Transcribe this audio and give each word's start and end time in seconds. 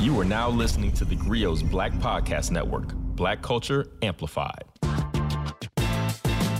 You 0.00 0.18
are 0.18 0.24
now 0.24 0.48
listening 0.48 0.92
to 0.92 1.04
the 1.04 1.14
Grio's 1.14 1.62
Black 1.62 1.92
Podcast 1.92 2.50
Network, 2.50 2.94
Black 2.94 3.42
Culture 3.42 3.86
Amplified. 4.00 4.64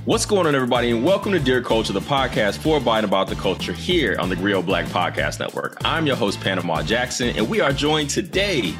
What's 0.04 0.26
going 0.26 0.46
on, 0.46 0.54
everybody, 0.54 0.90
and 0.90 1.02
welcome 1.02 1.33
to 1.33 1.39
Dear 1.39 1.63
Culture, 1.63 1.95
the 1.95 2.00
podcast 2.00 2.58
for 2.58 2.76
and 2.76 3.05
about 3.07 3.29
the 3.29 3.37
culture 3.37 3.73
here 3.73 4.18
on 4.18 4.29
the 4.29 4.37
Grio 4.37 4.61
Black 4.61 4.84
Podcast 4.89 5.41
Network. 5.41 5.79
I'm 5.87 6.07
your 6.07 6.17
host, 6.17 6.39
Panama 6.41 6.83
Jackson, 6.83 7.34
and 7.34 7.49
we 7.49 7.63
are 7.63 7.73
joined 7.73 8.11
today 8.11 8.75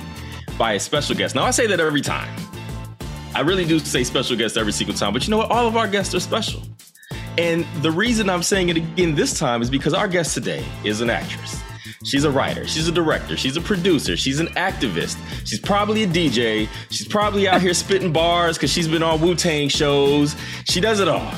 by 0.59 0.75
a 0.75 0.81
special 0.81 1.17
guest. 1.17 1.35
Now, 1.35 1.45
I 1.45 1.53
say 1.53 1.67
that 1.67 1.81
every 1.81 2.03
time. 2.03 2.29
I 3.35 3.41
really 3.41 3.65
do 3.65 3.79
say 3.79 4.05
special 4.05 4.37
guest 4.37 4.59
every 4.59 4.73
single 4.73 4.95
time, 4.95 5.15
but 5.15 5.25
you 5.25 5.31
know 5.31 5.39
what? 5.39 5.51
All 5.51 5.67
of 5.67 5.79
our 5.79 5.89
guests 5.89 6.15
are 6.15 6.21
special. 6.21 6.61
And 7.39 7.65
the 7.81 7.91
reason 7.91 8.29
I'm 8.29 8.43
saying 8.43 8.69
it 8.69 8.77
again 8.77 9.15
this 9.15 9.39
time 9.39 9.63
is 9.63 9.71
because 9.71 9.95
our 9.95 10.07
guest 10.07 10.35
today 10.35 10.63
is 10.85 11.01
an 11.01 11.09
actress. 11.09 11.60
She's 12.03 12.25
a 12.25 12.31
writer, 12.31 12.67
she's 12.67 12.89
a 12.89 12.93
director, 12.93 13.37
she's 13.37 13.59
a 13.59 13.61
producer, 13.61 14.17
she's 14.17 14.41
an 14.41 14.47
activist, 14.49 15.19
she's 15.45 15.61
probably 15.61 16.05
a 16.05 16.07
DJ, 16.07 16.67
she's 16.89 17.07
probably 17.07 17.47
out 17.47 17.61
here 17.61 17.75
spitting 17.75 18.11
bars 18.11 18.57
because 18.57 18.73
she's 18.73 18.89
been 18.89 19.03
on 19.03 19.21
Wu 19.21 19.35
Tang 19.35 19.69
shows. 19.69 20.35
She 20.65 20.81
does 20.81 21.01
it 21.01 21.09
all. 21.09 21.31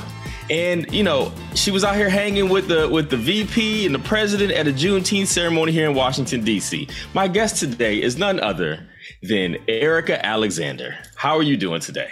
And 0.51 0.89
you 0.93 1.03
know, 1.03 1.33
she 1.57 1.73
was 1.73 1.83
out 1.83 1.97
here 1.97 2.09
hanging 2.09 2.49
with 2.49 2.69
the 2.69 2.89
with 2.89 3.11
the 3.11 3.17
VP 3.17 3.87
and 3.87 3.93
the 3.93 3.99
president 3.99 4.53
at 4.53 4.69
a 4.69 4.71
Juneteenth 4.71 5.27
ceremony 5.27 5.73
here 5.73 5.91
in 5.91 5.97
Washington 5.97 6.45
D.C. 6.45 6.87
My 7.13 7.27
guest 7.27 7.57
today 7.59 8.01
is 8.01 8.17
none 8.17 8.39
other 8.39 8.87
than 9.23 9.57
Erika 9.67 10.25
Alexander. 10.25 10.97
How 11.17 11.37
are 11.37 11.43
you 11.43 11.57
doing 11.57 11.81
today? 11.81 12.11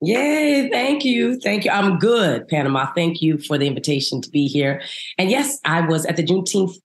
Yay, 0.00 0.70
thank 0.70 1.04
you. 1.04 1.40
Thank 1.40 1.64
you. 1.64 1.72
I'm 1.72 1.98
good, 1.98 2.46
Panama. 2.46 2.92
Thank 2.94 3.20
you 3.20 3.36
for 3.36 3.58
the 3.58 3.66
invitation 3.66 4.22
to 4.22 4.30
be 4.30 4.46
here. 4.46 4.80
And 5.18 5.28
yes, 5.28 5.58
I 5.64 5.80
was 5.80 6.06
at 6.06 6.16
the 6.16 6.22
Juneteenth 6.22 6.76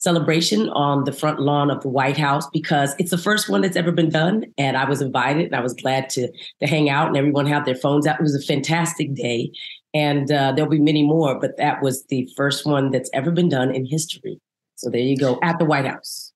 celebration 0.00 0.70
on 0.70 1.04
the 1.04 1.12
front 1.12 1.40
lawn 1.40 1.70
of 1.70 1.82
the 1.82 1.88
White 1.88 2.16
House 2.16 2.48
because 2.50 2.94
it's 2.98 3.10
the 3.10 3.18
first 3.18 3.48
one 3.48 3.60
that's 3.60 3.76
ever 3.76 3.92
been 3.92 4.08
done. 4.08 4.46
And 4.58 4.76
I 4.76 4.88
was 4.88 5.00
invited 5.00 5.46
and 5.46 5.54
I 5.54 5.60
was 5.60 5.74
glad 5.74 6.08
to, 6.10 6.30
to 6.60 6.66
hang 6.66 6.90
out 6.90 7.08
and 7.08 7.16
everyone 7.16 7.46
had 7.46 7.66
their 7.66 7.74
phones 7.74 8.06
out. 8.06 8.18
It 8.18 8.22
was 8.22 8.34
a 8.34 8.46
fantastic 8.46 9.14
day. 9.14 9.52
And 9.92 10.30
uh, 10.32 10.52
there'll 10.52 10.70
be 10.70 10.80
many 10.80 11.02
more, 11.02 11.38
but 11.38 11.56
that 11.58 11.82
was 11.82 12.04
the 12.06 12.28
first 12.36 12.64
one 12.64 12.90
that's 12.90 13.10
ever 13.12 13.30
been 13.30 13.48
done 13.48 13.74
in 13.74 13.84
history. 13.84 14.40
So 14.76 14.88
there 14.88 15.00
you 15.00 15.16
go 15.16 15.38
at 15.42 15.58
the 15.58 15.64
White 15.64 15.84
House. 15.84 16.32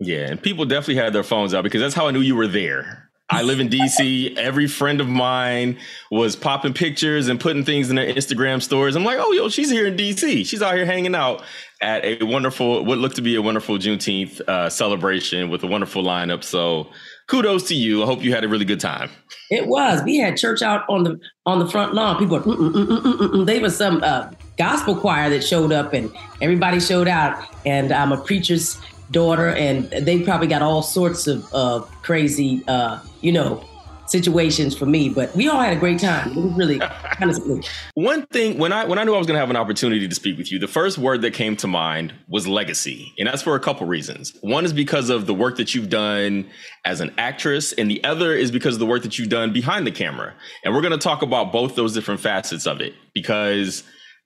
Yeah, 0.00 0.26
and 0.30 0.42
people 0.42 0.64
definitely 0.64 0.96
had 0.96 1.12
their 1.12 1.22
phones 1.22 1.54
out 1.54 1.62
because 1.62 1.80
that's 1.80 1.94
how 1.94 2.08
I 2.08 2.10
knew 2.10 2.20
you 2.20 2.34
were 2.34 2.48
there. 2.48 3.10
I 3.30 3.42
live 3.42 3.58
in 3.58 3.68
DC. 3.68 4.36
Every 4.36 4.66
friend 4.66 5.00
of 5.00 5.08
mine 5.08 5.78
was 6.10 6.36
popping 6.36 6.74
pictures 6.74 7.28
and 7.28 7.40
putting 7.40 7.64
things 7.64 7.88
in 7.88 7.96
their 7.96 8.12
Instagram 8.12 8.62
stories. 8.62 8.96
I'm 8.96 9.04
like, 9.04 9.18
oh, 9.18 9.32
yo, 9.32 9.48
she's 9.48 9.70
here 9.70 9.86
in 9.86 9.96
DC. 9.96 10.44
She's 10.44 10.60
out 10.60 10.74
here 10.74 10.84
hanging 10.84 11.14
out 11.14 11.42
at 11.84 12.22
a 12.22 12.24
wonderful, 12.24 12.84
what 12.84 12.98
looked 12.98 13.16
to 13.16 13.22
be 13.22 13.36
a 13.36 13.42
wonderful 13.42 13.76
Juneteenth 13.76 14.40
uh, 14.48 14.70
celebration 14.70 15.50
with 15.50 15.62
a 15.62 15.66
wonderful 15.66 16.02
lineup. 16.02 16.42
So 16.42 16.88
kudos 17.28 17.68
to 17.68 17.74
you. 17.74 18.02
I 18.02 18.06
hope 18.06 18.22
you 18.22 18.32
had 18.34 18.42
a 18.42 18.48
really 18.48 18.64
good 18.64 18.80
time. 18.80 19.10
It 19.50 19.66
was. 19.66 20.02
We 20.02 20.16
had 20.16 20.36
church 20.36 20.62
out 20.62 20.84
on 20.88 21.04
the 21.04 21.20
on 21.44 21.58
the 21.58 21.68
front 21.68 21.94
lawn. 21.94 22.18
People, 22.18 22.38
were, 22.38 22.42
mm, 22.42 22.72
mm, 22.72 23.16
mm, 23.16 23.46
they 23.46 23.58
was 23.58 23.76
some 23.76 24.02
uh, 24.02 24.30
gospel 24.56 24.96
choir 24.96 25.28
that 25.30 25.44
showed 25.44 25.72
up, 25.72 25.92
and 25.92 26.10
everybody 26.40 26.80
showed 26.80 27.08
out. 27.08 27.44
And 27.66 27.92
I'm 27.92 28.12
a 28.12 28.16
preacher's 28.16 28.80
daughter, 29.10 29.50
and 29.50 29.90
they 29.90 30.22
probably 30.22 30.46
got 30.46 30.62
all 30.62 30.82
sorts 30.82 31.26
of 31.26 31.46
uh, 31.52 31.80
crazy, 32.02 32.62
uh, 32.66 33.00
you 33.20 33.32
know, 33.32 33.62
situations 34.06 34.76
for 34.76 34.86
me. 34.86 35.08
But 35.08 35.34
we 35.34 35.48
all 35.48 35.60
had 35.60 35.76
a 35.76 35.80
great 35.80 35.98
time. 35.98 36.30
It 36.30 36.36
was 36.36 36.52
really 36.54 36.78
kind 36.78 37.30
of 37.30 37.66
One 37.94 38.26
thing 38.26 38.58
when 38.58 38.72
I 38.72 38.84
when 38.84 38.98
I 38.98 39.04
knew 39.04 39.14
I 39.14 39.18
was 39.18 39.26
going 39.26 39.36
to 39.36 39.40
have 39.40 39.50
an 39.50 39.56
opportunity 39.56 40.06
to 40.08 40.14
speak 40.14 40.38
with 40.38 40.50
you, 40.52 40.58
the 40.58 40.68
first 40.68 40.98
word 40.98 41.22
that 41.22 41.32
came 41.32 41.56
to 41.56 41.66
mind 41.66 42.14
was 42.28 42.46
legacy, 42.46 43.12
and 43.18 43.28
that's 43.28 43.42
for 43.42 43.54
a 43.54 43.60
couple 43.60 43.86
reasons. 43.86 44.36
One 44.40 44.64
is 44.64 44.72
because 44.72 45.10
of 45.10 45.26
the 45.26 45.34
work 45.34 45.56
that 45.56 45.74
you've 45.74 45.90
done 45.90 46.48
as 46.84 47.00
an 47.00 47.14
actress, 47.18 47.72
and 47.72 47.90
the 47.90 48.02
other 48.04 48.34
is 48.34 48.50
because 48.50 48.74
of 48.74 48.80
the 48.80 48.86
work 48.86 49.02
that 49.02 49.18
you've 49.18 49.30
done 49.30 49.52
behind 49.52 49.86
the 49.86 49.92
camera. 49.92 50.34
And 50.64 50.74
we're 50.74 50.82
going 50.82 50.92
to 50.92 50.98
talk 50.98 51.22
about 51.22 51.52
both 51.52 51.74
those 51.74 51.94
different 51.94 52.20
facets 52.20 52.66
of 52.66 52.80
it 52.80 52.94
because 53.14 53.82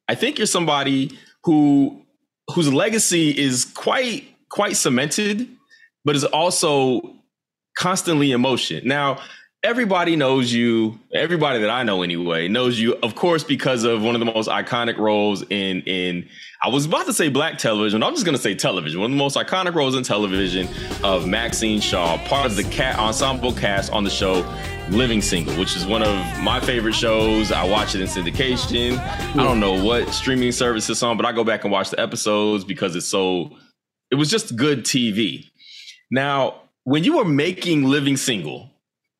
I 0.09 0.15
think 0.15 0.39
you're 0.39 0.47
somebody 0.47 1.17
who 1.45 2.03
whose 2.55 2.73
legacy 2.73 3.31
is 3.31 3.65
quite 3.65 4.25
quite 4.49 4.77
cemented, 4.77 5.49
but 6.05 6.17
is 6.17 6.25
also 6.25 7.01
constantly 7.77 8.33
in 8.33 8.41
motion. 8.41 8.87
Now, 8.87 9.21
everybody 9.69 10.17
knows 10.17 10.51
you, 10.51 10.99
everybody 11.13 11.59
that 11.61 11.69
I 11.69 11.83
know 11.83 12.01
anyway, 12.01 12.49
knows 12.49 12.81
you, 12.81 12.95
of 13.03 13.15
course, 13.15 13.45
because 13.45 13.85
of 13.85 14.03
one 14.03 14.15
of 14.15 14.19
the 14.19 14.25
most 14.25 14.49
iconic 14.49 14.97
roles 14.97 15.43
in 15.51 15.83
in 15.83 16.27
I 16.63 16.69
was 16.69 16.87
about 16.87 17.05
to 17.05 17.13
say 17.13 17.29
black 17.29 17.59
television, 17.59 18.03
I'm 18.03 18.15
just 18.15 18.25
gonna 18.25 18.39
say 18.39 18.55
television. 18.55 18.99
One 18.99 19.11
of 19.11 19.17
the 19.17 19.23
most 19.23 19.37
iconic 19.37 19.75
roles 19.75 19.95
in 19.95 20.05
television 20.05 20.69
of 21.05 21.29
Maxine 21.29 21.81
Shaw, 21.81 22.17
part 22.27 22.47
of 22.47 22.57
the 22.57 22.65
cat 22.65 22.99
ensemble 22.99 23.53
cast 23.53 23.93
on 23.93 24.05
the 24.05 24.11
show 24.11 24.43
Living 24.89 25.21
Single, 25.21 25.55
which 25.59 25.77
is 25.77 25.85
one 25.85 26.03
of 26.03 26.17
my 26.41 26.61
favorite 26.61 26.95
shows. 26.95 27.53
I 27.53 27.63
watch 27.65 27.95
it 27.95 28.01
in 28.01 28.07
syndication. 28.07 28.99
I 28.99 29.45
don't 29.45 29.61
know 29.61 29.85
what 29.85 30.09
streaming 30.15 30.53
service 30.53 30.89
it's 30.89 31.03
on, 31.03 31.19
but 31.19 31.27
I 31.27 31.33
go 31.33 31.45
back 31.45 31.65
and 31.65 31.71
watch 31.71 31.91
the 31.91 32.01
episodes 32.01 32.65
because 32.65 32.97
it's 32.97 33.07
so 33.07 33.51
it 34.11 34.15
was 34.15 34.31
just 34.31 34.57
good 34.57 34.85
TV. 34.85 35.45
Now, 36.11 36.63
when 36.85 37.05
you 37.05 37.19
were 37.19 37.27
making 37.27 37.85
Living 37.85 38.17
Single, 38.17 38.71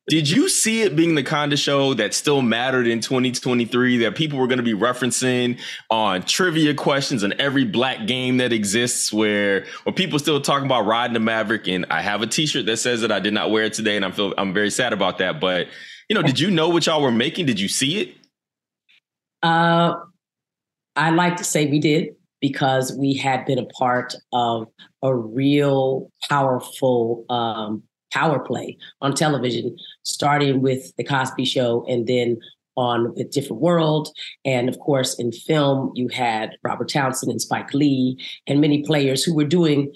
did 0.09 0.29
you 0.29 0.49
see 0.49 0.81
it 0.81 0.95
being 0.95 1.15
the 1.15 1.23
kind 1.23 1.53
of 1.53 1.59
show 1.59 1.93
that 1.93 2.13
still 2.13 2.41
mattered 2.41 2.87
in 2.87 2.99
2023 2.99 3.97
that 3.99 4.15
people 4.15 4.39
were 4.39 4.47
going 4.47 4.57
to 4.57 4.63
be 4.63 4.73
referencing 4.73 5.59
on 5.89 6.23
trivia 6.23 6.73
questions 6.73 7.23
and 7.23 7.33
every 7.33 7.63
black 7.63 8.07
game 8.07 8.37
that 8.37 8.51
exists 8.51 9.13
where 9.13 9.65
where 9.83 9.93
people 9.93 10.19
still 10.19 10.41
talking 10.41 10.65
about 10.65 10.85
riding 10.85 11.13
the 11.13 11.19
Maverick? 11.19 11.67
And 11.67 11.85
I 11.89 12.01
have 12.01 12.21
a 12.21 12.27
t-shirt 12.27 12.65
that 12.65 12.77
says 12.77 13.01
that 13.01 13.11
I 13.11 13.19
did 13.19 13.33
not 13.33 13.51
wear 13.51 13.63
it 13.63 13.73
today 13.73 13.95
and 13.95 14.03
I 14.03 14.11
feel 14.11 14.33
I'm 14.37 14.53
very 14.53 14.71
sad 14.71 14.91
about 14.91 15.19
that 15.19 15.39
but 15.39 15.67
you 16.09 16.15
know 16.15 16.23
did 16.23 16.39
you 16.39 16.51
know 16.51 16.69
what 16.69 16.85
y'all 16.85 17.01
were 17.01 17.11
making? 17.11 17.45
Did 17.45 17.59
you 17.59 17.67
see 17.67 18.01
it? 18.01 18.15
Uh 19.43 19.93
I 20.95 21.11
like 21.11 21.37
to 21.37 21.43
say 21.43 21.67
we 21.67 21.79
did 21.79 22.09
because 22.41 22.93
we 22.93 23.13
had 23.13 23.45
been 23.45 23.59
a 23.59 23.65
part 23.65 24.15
of 24.33 24.67
a 25.01 25.15
real 25.15 26.11
powerful 26.29 27.25
um, 27.29 27.83
power 28.11 28.39
play 28.39 28.77
on 29.01 29.13
television, 29.13 29.75
starting 30.03 30.61
with 30.61 30.95
The 30.97 31.03
Cosby 31.03 31.45
Show 31.45 31.85
and 31.87 32.07
then 32.07 32.37
on 32.75 33.13
with 33.15 33.31
Different 33.31 33.61
World. 33.61 34.09
And 34.45 34.69
of 34.69 34.79
course, 34.79 35.19
in 35.19 35.31
film, 35.31 35.91
you 35.95 36.07
had 36.07 36.57
Robert 36.63 36.89
Townsend 36.89 37.31
and 37.31 37.41
Spike 37.41 37.73
Lee 37.73 38.17
and 38.47 38.61
many 38.61 38.83
players 38.83 39.23
who 39.23 39.35
were 39.35 39.43
doing 39.43 39.93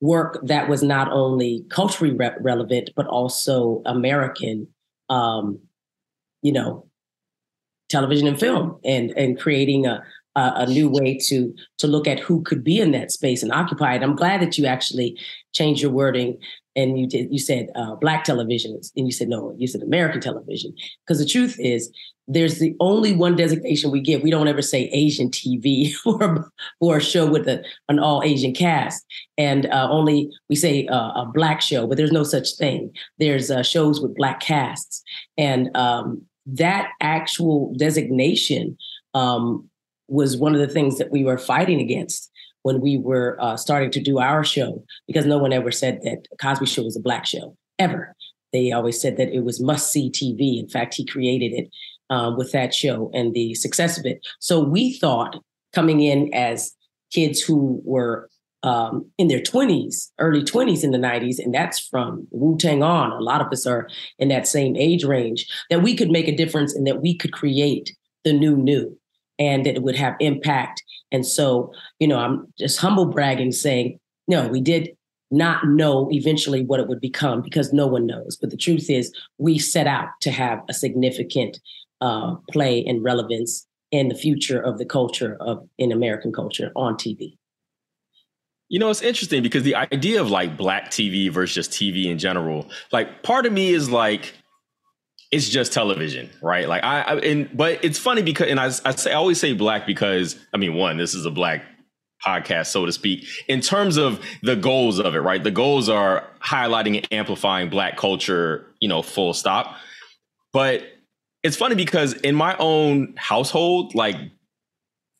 work 0.00 0.40
that 0.42 0.68
was 0.68 0.82
not 0.82 1.12
only 1.12 1.64
culturally 1.68 2.14
re- 2.14 2.32
relevant, 2.40 2.90
but 2.96 3.06
also 3.06 3.82
American, 3.84 4.66
um, 5.10 5.58
you 6.42 6.52
know, 6.52 6.86
television 7.90 8.26
and 8.26 8.40
film 8.40 8.78
and, 8.84 9.10
and 9.10 9.38
creating 9.38 9.84
a, 9.84 10.02
a, 10.36 10.52
a, 10.56 10.66
new 10.66 10.88
way 10.88 11.18
to 11.18 11.54
to 11.78 11.86
look 11.86 12.06
at 12.06 12.18
who 12.18 12.42
could 12.42 12.62
be 12.62 12.80
in 12.80 12.92
that 12.92 13.10
space 13.10 13.42
and 13.42 13.52
occupy 13.52 13.94
it. 13.94 14.02
I'm 14.02 14.16
glad 14.16 14.40
that 14.40 14.56
you 14.58 14.66
actually 14.66 15.18
changed 15.52 15.82
your 15.82 15.90
wording 15.90 16.38
and 16.76 16.98
you 16.98 17.06
did 17.06 17.28
you 17.30 17.38
said 17.38 17.68
uh, 17.74 17.96
black 17.96 18.24
television 18.24 18.78
and 18.96 19.06
you 19.06 19.12
said 19.12 19.28
no 19.28 19.54
you 19.58 19.66
said 19.66 19.82
american 19.82 20.20
television. 20.20 20.74
Because 21.04 21.18
the 21.18 21.26
truth 21.26 21.56
is 21.58 21.90
there's 22.28 22.60
the 22.60 22.76
only 22.78 23.12
one 23.12 23.34
designation 23.34 23.90
we 23.90 24.00
get 24.00 24.22
we 24.22 24.30
don't 24.30 24.46
ever 24.46 24.62
say 24.62 24.88
asian 24.92 25.30
tv 25.30 25.92
or, 26.06 26.52
or 26.78 26.98
a 26.98 27.02
show 27.02 27.28
with 27.28 27.48
a, 27.48 27.64
an 27.88 27.98
all 27.98 28.22
asian 28.22 28.54
cast. 28.54 29.04
And 29.36 29.66
uh, 29.66 29.88
only 29.90 30.30
we 30.48 30.56
say 30.56 30.86
uh, 30.86 31.22
a 31.22 31.30
black 31.32 31.60
show 31.60 31.86
but 31.86 31.96
there's 31.96 32.12
no 32.12 32.24
such 32.24 32.56
thing. 32.56 32.92
There's 33.18 33.50
uh, 33.50 33.62
shows 33.62 34.00
with 34.00 34.14
black 34.14 34.40
casts. 34.40 35.02
And 35.36 35.76
um, 35.76 36.22
that 36.46 36.90
actual 37.00 37.74
designation 37.76 38.76
um, 39.14 39.68
was 40.10 40.36
one 40.36 40.54
of 40.54 40.60
the 40.60 40.68
things 40.68 40.98
that 40.98 41.10
we 41.10 41.24
were 41.24 41.38
fighting 41.38 41.80
against 41.80 42.30
when 42.62 42.80
we 42.80 42.98
were 42.98 43.36
uh, 43.40 43.56
starting 43.56 43.90
to 43.90 44.00
do 44.00 44.18
our 44.18 44.44
show 44.44 44.84
because 45.06 45.24
no 45.24 45.38
one 45.38 45.52
ever 45.52 45.70
said 45.70 46.00
that 46.02 46.26
Cosby 46.40 46.66
Show 46.66 46.82
was 46.82 46.96
a 46.96 47.00
black 47.00 47.24
show 47.24 47.56
ever. 47.78 48.14
They 48.52 48.72
always 48.72 49.00
said 49.00 49.16
that 49.16 49.32
it 49.32 49.44
was 49.44 49.62
must 49.62 49.90
see 49.92 50.10
TV. 50.10 50.58
In 50.58 50.68
fact, 50.68 50.94
he 50.94 51.06
created 51.06 51.52
it 51.52 51.68
uh, 52.10 52.34
with 52.36 52.52
that 52.52 52.74
show 52.74 53.10
and 53.14 53.32
the 53.32 53.54
success 53.54 53.98
of 53.98 54.04
it. 54.04 54.20
So 54.40 54.60
we 54.60 54.94
thought 54.98 55.36
coming 55.72 56.00
in 56.00 56.32
as 56.34 56.72
kids 57.12 57.40
who 57.40 57.80
were 57.84 58.28
um, 58.62 59.10
in 59.16 59.28
their 59.28 59.40
20s, 59.40 60.10
early 60.18 60.42
20s 60.42 60.84
in 60.84 60.90
the 60.90 60.98
90s, 60.98 61.38
and 61.38 61.54
that's 61.54 61.78
from 61.78 62.26
Wu 62.30 62.58
Tang 62.58 62.82
on. 62.82 63.12
A 63.12 63.20
lot 63.20 63.40
of 63.40 63.46
us 63.52 63.66
are 63.66 63.88
in 64.18 64.28
that 64.28 64.46
same 64.46 64.76
age 64.76 65.04
range, 65.04 65.46
that 65.70 65.82
we 65.82 65.94
could 65.94 66.10
make 66.10 66.28
a 66.28 66.36
difference 66.36 66.74
and 66.74 66.86
that 66.86 67.00
we 67.00 67.16
could 67.16 67.32
create 67.32 67.96
the 68.24 68.32
new 68.34 68.56
new 68.56 68.99
and 69.40 69.66
that 69.66 69.74
it 69.74 69.82
would 69.82 69.96
have 69.96 70.14
impact. 70.20 70.84
And 71.10 71.26
so, 71.26 71.72
you 71.98 72.06
know, 72.06 72.18
I'm 72.18 72.46
just 72.58 72.78
humble 72.78 73.06
bragging 73.06 73.50
saying, 73.50 73.98
no, 74.28 74.46
we 74.46 74.60
did 74.60 74.90
not 75.32 75.66
know 75.66 76.08
eventually 76.12 76.64
what 76.64 76.78
it 76.78 76.86
would 76.86 77.00
become 77.00 77.40
because 77.40 77.72
no 77.72 77.86
one 77.86 78.06
knows. 78.06 78.36
But 78.36 78.50
the 78.50 78.56
truth 78.56 78.90
is, 78.90 79.12
we 79.38 79.58
set 79.58 79.86
out 79.86 80.08
to 80.22 80.30
have 80.30 80.60
a 80.68 80.74
significant 80.74 81.58
uh, 82.00 82.36
play 82.52 82.84
and 82.84 83.02
relevance 83.02 83.66
in 83.90 84.08
the 84.08 84.14
future 84.14 84.60
of 84.60 84.78
the 84.78 84.84
culture 84.84 85.36
of 85.40 85.66
in 85.78 85.90
American 85.90 86.32
culture 86.32 86.70
on 86.76 86.94
TV. 86.94 87.36
You 88.68 88.78
know, 88.78 88.88
it's 88.88 89.02
interesting 89.02 89.42
because 89.42 89.64
the 89.64 89.74
idea 89.74 90.20
of 90.20 90.30
like 90.30 90.56
black 90.56 90.90
TV 90.90 91.28
versus 91.28 91.54
just 91.54 91.70
TV 91.72 92.04
in 92.06 92.18
general, 92.18 92.68
like 92.92 93.24
part 93.24 93.46
of 93.46 93.52
me 93.52 93.70
is 93.70 93.90
like, 93.90 94.34
it's 95.30 95.48
just 95.48 95.72
television, 95.72 96.28
right? 96.42 96.68
Like 96.68 96.82
I, 96.82 97.02
I 97.02 97.16
and 97.18 97.56
but 97.56 97.84
it's 97.84 97.98
funny 97.98 98.22
because 98.22 98.48
and 98.48 98.58
I, 98.58 98.66
I 98.66 98.94
say 98.94 99.12
I 99.12 99.14
always 99.14 99.38
say 99.38 99.52
black 99.52 99.86
because 99.86 100.36
I 100.52 100.56
mean 100.56 100.74
one, 100.74 100.96
this 100.96 101.14
is 101.14 101.24
a 101.24 101.30
black 101.30 101.64
podcast, 102.24 102.66
so 102.66 102.84
to 102.84 102.92
speak, 102.92 103.26
in 103.48 103.60
terms 103.60 103.96
of 103.96 104.20
the 104.42 104.56
goals 104.56 104.98
of 104.98 105.14
it, 105.14 105.20
right? 105.20 105.42
The 105.42 105.50
goals 105.50 105.88
are 105.88 106.28
highlighting 106.40 106.96
and 106.96 107.08
amplifying 107.12 107.70
black 107.70 107.96
culture, 107.96 108.66
you 108.80 108.88
know, 108.88 109.02
full 109.02 109.32
stop. 109.32 109.76
But 110.52 110.82
it's 111.42 111.56
funny 111.56 111.76
because 111.76 112.12
in 112.12 112.34
my 112.34 112.56
own 112.58 113.14
household, 113.16 113.94
like 113.94 114.16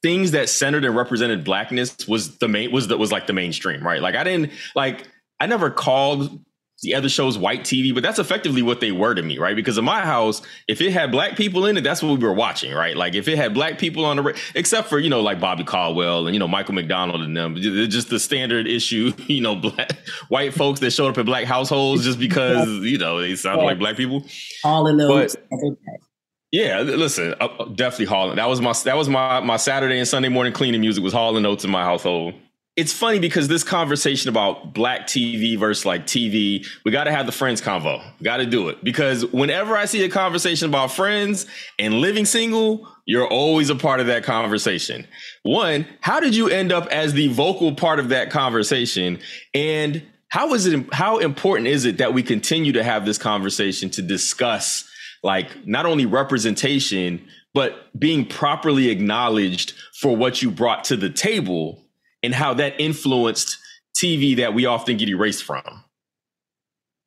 things 0.03 0.33
that 0.33 0.49
centered 0.49 0.85
and 0.85 0.97
represented 0.97 1.45
blackness 1.45 1.97
was 2.09 2.39
the 2.39 2.49
main 2.49 2.73
was 2.73 2.89
that 2.89 2.99
was 2.99 3.13
like 3.13 3.27
the 3.27 3.33
mainstream, 3.33 3.87
right? 3.87 4.03
Like 4.03 4.17
I 4.17 4.25
didn't 4.25 4.53
like 4.75 5.07
I 5.39 5.47
never 5.47 5.71
called 5.71 6.45
the 6.83 6.95
other 6.95 7.09
shows 7.09 7.37
white 7.37 7.61
TV, 7.61 7.93
but 7.93 8.03
that's 8.03 8.19
effectively 8.19 8.63
what 8.63 8.81
they 8.81 8.91
were 8.91 9.15
to 9.15 9.23
me, 9.23 9.39
right? 9.39 9.55
Because 9.55 9.77
in 9.77 9.85
my 9.85 10.01
house, 10.01 10.41
if 10.67 10.81
it 10.81 10.93
had 10.93 11.13
black 11.13 11.37
people 11.37 11.67
in 11.67 11.77
it, 11.77 11.83
that's 11.83 12.03
what 12.03 12.19
we 12.19 12.27
were 12.27 12.33
watching, 12.33 12.73
right? 12.73 12.97
Like 12.97 13.15
if 13.15 13.29
it 13.29 13.37
had 13.37 13.53
black 13.53 13.79
people 13.79 14.05
on 14.07 14.17
the, 14.17 14.41
except 14.55 14.89
for 14.89 14.99
you 14.99 15.11
know 15.11 15.21
like 15.21 15.41
Bobby 15.41 15.65
Caldwell 15.65 16.27
and 16.27 16.35
you 16.35 16.39
know 16.39 16.49
Michael 16.49 16.75
McDonald 16.75 17.21
and 17.21 17.37
them, 17.37 17.57
just 17.57 18.09
the 18.09 18.19
standard 18.19 18.67
issue, 18.67 19.13
you 19.27 19.43
know, 19.43 19.57
black 19.57 19.93
white 20.29 20.55
folks 20.55 20.81
that 20.81 20.91
showed 20.93 21.09
up 21.09 21.19
in 21.19 21.27
black 21.27 21.45
households 21.45 22.05
just 22.05 22.19
because 22.19 22.67
you 22.83 22.99
know 22.99 23.21
they 23.21 23.37
sounded 23.37 23.65
like 23.65 23.79
black 23.79 23.97
people. 23.97 24.25
All 24.65 24.87
in 24.87 24.97
those. 24.97 25.37
But, 25.51 25.69
yeah, 26.51 26.81
listen, 26.81 27.35
uh, 27.41 27.65
definitely 27.75 28.07
Hall. 28.07 28.35
That 28.35 28.49
was 28.49 28.61
my 28.61 28.73
that 28.85 28.97
was 28.97 29.09
my 29.09 29.41
my 29.41 29.57
Saturday 29.57 29.99
and 29.99 30.09
Sunday 30.09 30.31
morning 30.31 30.53
cleaning 30.53 30.81
music 30.81 31.05
was 31.05 31.13
Hall 31.13 31.37
and 31.37 31.47
Oates 31.47 31.65
in 31.65 31.71
my 31.71 31.85
household 31.85 32.35
it's 32.81 32.95
funny 32.95 33.19
because 33.19 33.47
this 33.47 33.63
conversation 33.63 34.31
about 34.31 34.73
black 34.73 35.07
TV 35.07 35.59
versus 35.59 35.85
like 35.85 36.07
TV, 36.07 36.67
we 36.83 36.91
got 36.91 37.05
to 37.05 37.13
have 37.13 37.27
the 37.27 37.33
friends 37.33 37.61
convo. 37.61 38.03
Got 38.23 38.39
to 38.39 38.47
do 38.47 38.71
it 38.71 38.83
because 38.83 39.27
whenever 39.27 39.77
I 39.77 39.85
see 39.85 40.03
a 40.03 40.09
conversation 40.09 40.71
about 40.71 40.91
friends 40.91 41.45
and 41.79 42.01
living 42.01 42.25
single, 42.25 42.89
you're 43.05 43.29
always 43.29 43.69
a 43.69 43.75
part 43.75 44.01
of 44.01 44.07
that 44.07 44.25
conversation. 44.25 45.07
One, 45.43 45.87
how 46.01 46.21
did 46.21 46.35
you 46.35 46.49
end 46.49 46.73
up 46.73 46.87
as 46.87 47.13
the 47.13 47.29
vocal 47.29 47.75
part 47.75 47.99
of 47.99 48.09
that 48.09 48.31
conversation? 48.31 49.19
And 49.53 50.03
how 50.29 50.55
is 50.55 50.65
it 50.65 50.95
how 50.95 51.19
important 51.19 51.67
is 51.67 51.85
it 51.85 51.99
that 51.99 52.15
we 52.15 52.23
continue 52.23 52.73
to 52.73 52.83
have 52.83 53.05
this 53.05 53.19
conversation 53.19 53.91
to 53.91 54.01
discuss 54.01 54.89
like 55.23 55.67
not 55.67 55.85
only 55.85 56.07
representation 56.07 57.29
but 57.53 57.91
being 57.99 58.25
properly 58.25 58.89
acknowledged 58.89 59.75
for 60.01 60.17
what 60.17 60.41
you 60.41 60.51
brought 60.51 60.85
to 60.85 60.97
the 60.97 61.11
table 61.11 61.80
and 62.23 62.35
how 62.35 62.55
that 62.55 62.81
influenced 62.81 63.59
TV 63.95 64.37
that 64.37 64.55
we 64.55 64.67
often 64.67 64.97
get 64.97 65.09
erased 65.09 65.45
from. 65.45 65.85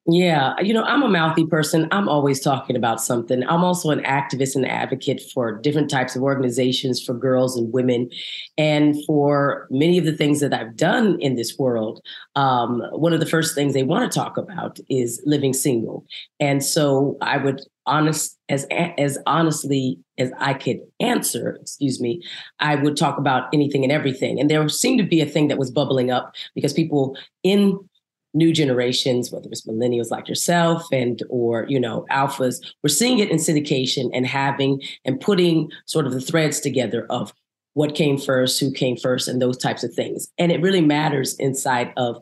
Yeah, 0.06 0.56
you 0.62 0.74
know, 0.74 0.84
I'm 0.84 1.02
a 1.02 1.08
mouthy 1.08 1.46
person. 1.46 1.88
I'm 1.92 2.10
always 2.10 2.42
talking 2.42 2.76
about 2.76 3.00
something. 3.02 3.42
I'm 3.48 3.64
also 3.64 3.90
an 3.90 4.02
activist 4.02 4.54
and 4.54 4.68
advocate 4.68 5.22
for 5.34 5.54
different 5.62 5.90
types 5.90 6.14
of 6.18 6.24
organizations 6.24 7.02
for 7.02 7.14
girls 7.14 7.56
and 7.58 7.72
women. 7.72 8.10
And 8.58 8.98
for 9.06 9.66
many 9.72 9.98
of 9.98 10.04
the 10.04 10.12
things 10.12 10.42
that 10.42 10.54
I've 10.54 10.76
done 10.76 11.18
in 11.22 11.36
this 11.36 11.58
world, 11.58 12.02
um, 12.36 12.82
one 12.92 13.14
of 13.14 13.22
the 13.22 13.26
first 13.26 13.56
things 13.56 13.74
they 13.74 13.84
want 13.84 14.12
to 14.12 14.20
talk 14.20 14.36
about 14.36 14.78
is 14.90 15.22
living 15.26 15.54
single. 15.54 16.06
And 16.38 16.62
so 16.62 17.18
I 17.22 17.38
would 17.38 17.62
honest 17.86 18.38
as 18.50 18.66
as 18.98 19.18
honestly 19.26 20.00
as 20.18 20.32
I 20.38 20.54
could 20.54 20.80
answer, 21.00 21.58
excuse 21.62 22.02
me, 22.02 22.22
I 22.60 22.76
would 22.76 22.98
talk 22.98 23.18
about 23.18 23.48
anything 23.54 23.84
and 23.84 23.92
everything. 23.92 24.38
And 24.40 24.50
there 24.50 24.68
seemed 24.68 25.00
to 25.00 25.06
be 25.06 25.22
a 25.22 25.26
thing 25.26 25.48
that 25.48 25.58
was 25.58 25.72
bubbling 25.72 26.12
up 26.12 26.34
because 26.56 26.74
people 26.74 27.16
in 27.44 27.80
new 28.34 28.52
generations, 28.52 29.32
whether 29.32 29.48
it's 29.50 29.68
millennials 29.68 30.12
like 30.12 30.28
yourself 30.28 30.86
and 30.92 31.22
or 31.30 31.66
you 31.70 31.80
know 31.80 32.06
alphas, 32.12 32.56
we're 32.84 32.90
seeing 32.90 33.20
it 33.20 33.30
in 33.30 33.38
syndication 33.38 34.10
and 34.14 34.26
having 34.26 34.82
and 35.06 35.20
putting 35.20 35.70
sort 35.86 36.06
of 36.06 36.14
the 36.14 36.22
threads 36.22 36.60
together 36.60 37.06
of 37.10 37.34
what 37.74 37.96
came 37.96 38.18
first, 38.18 38.60
who 38.60 38.72
came 38.72 38.96
first, 38.98 39.28
and 39.28 39.42
those 39.42 39.58
types 39.58 39.84
of 39.84 39.94
things. 39.94 40.28
And 40.38 40.52
it 40.52 40.62
really 40.62 40.82
matters 40.82 41.36
inside 41.36 41.92
of 41.98 42.18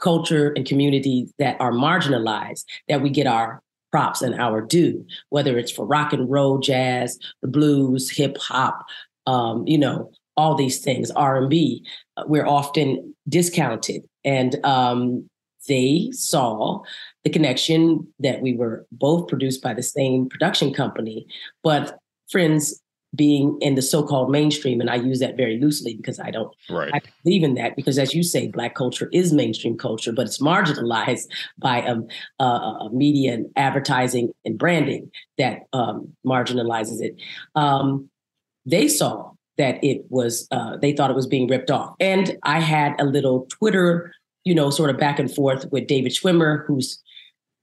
culture 0.00 0.52
and 0.56 0.66
communities 0.66 1.32
that 1.38 1.60
are 1.60 1.72
marginalized 1.72 2.64
that 2.88 3.02
we 3.02 3.10
get 3.10 3.26
our 3.26 3.62
props 3.92 4.22
and 4.22 4.34
our 4.40 4.60
due, 4.60 5.04
whether 5.30 5.58
it's 5.58 5.70
for 5.70 5.86
rock 5.86 6.12
and 6.12 6.30
roll, 6.30 6.58
jazz, 6.58 7.18
the 7.42 7.48
blues, 7.48 8.10
hip 8.10 8.38
hop, 8.38 8.84
um, 9.26 9.66
you 9.66 9.76
know, 9.76 10.10
all 10.36 10.54
these 10.54 10.80
things, 10.80 11.10
R 11.10 11.36
and 11.36 11.50
B. 11.50 11.84
Uh, 12.16 12.24
we're 12.26 12.46
often 12.46 13.14
discounted, 13.28 14.02
and 14.24 14.64
um, 14.64 15.28
they 15.70 16.10
saw 16.12 16.82
the 17.22 17.30
connection 17.30 18.06
that 18.18 18.42
we 18.42 18.54
were 18.54 18.86
both 18.90 19.28
produced 19.28 19.62
by 19.62 19.72
the 19.72 19.82
same 19.84 20.28
production 20.28 20.74
company, 20.74 21.26
but 21.62 21.98
friends 22.28 22.82
being 23.14 23.56
in 23.60 23.74
the 23.74 23.82
so-called 23.82 24.30
mainstream 24.30 24.80
and 24.80 24.88
i 24.88 24.94
use 24.94 25.18
that 25.18 25.36
very 25.36 25.58
loosely 25.58 25.96
because 25.96 26.20
i 26.20 26.30
don't 26.30 26.54
right. 26.68 26.92
I 26.94 27.00
believe 27.24 27.42
in 27.42 27.54
that 27.54 27.74
because 27.74 27.98
as 27.98 28.14
you 28.14 28.22
say 28.22 28.46
black 28.46 28.76
culture 28.76 29.08
is 29.12 29.32
mainstream 29.32 29.76
culture 29.76 30.12
but 30.12 30.26
it's 30.26 30.40
marginalized 30.40 31.26
by 31.58 31.78
a 31.80 31.96
uh, 32.38 32.88
media 32.90 33.34
and 33.34 33.46
advertising 33.56 34.30
and 34.44 34.56
branding 34.56 35.10
that 35.38 35.62
um, 35.72 36.14
marginalizes 36.24 37.00
it 37.00 37.16
um, 37.56 38.08
they 38.64 38.86
saw 38.86 39.32
that 39.58 39.82
it 39.82 40.04
was 40.08 40.46
uh, 40.52 40.76
they 40.76 40.92
thought 40.92 41.10
it 41.10 41.16
was 41.16 41.26
being 41.26 41.48
ripped 41.48 41.72
off 41.72 41.96
and 41.98 42.38
i 42.44 42.60
had 42.60 42.94
a 43.00 43.04
little 43.04 43.44
twitter 43.46 44.14
you 44.44 44.54
know 44.54 44.70
sort 44.70 44.90
of 44.90 44.98
back 44.98 45.18
and 45.18 45.34
forth 45.34 45.66
with 45.70 45.86
david 45.86 46.12
schwimmer 46.12 46.64
who's 46.66 47.02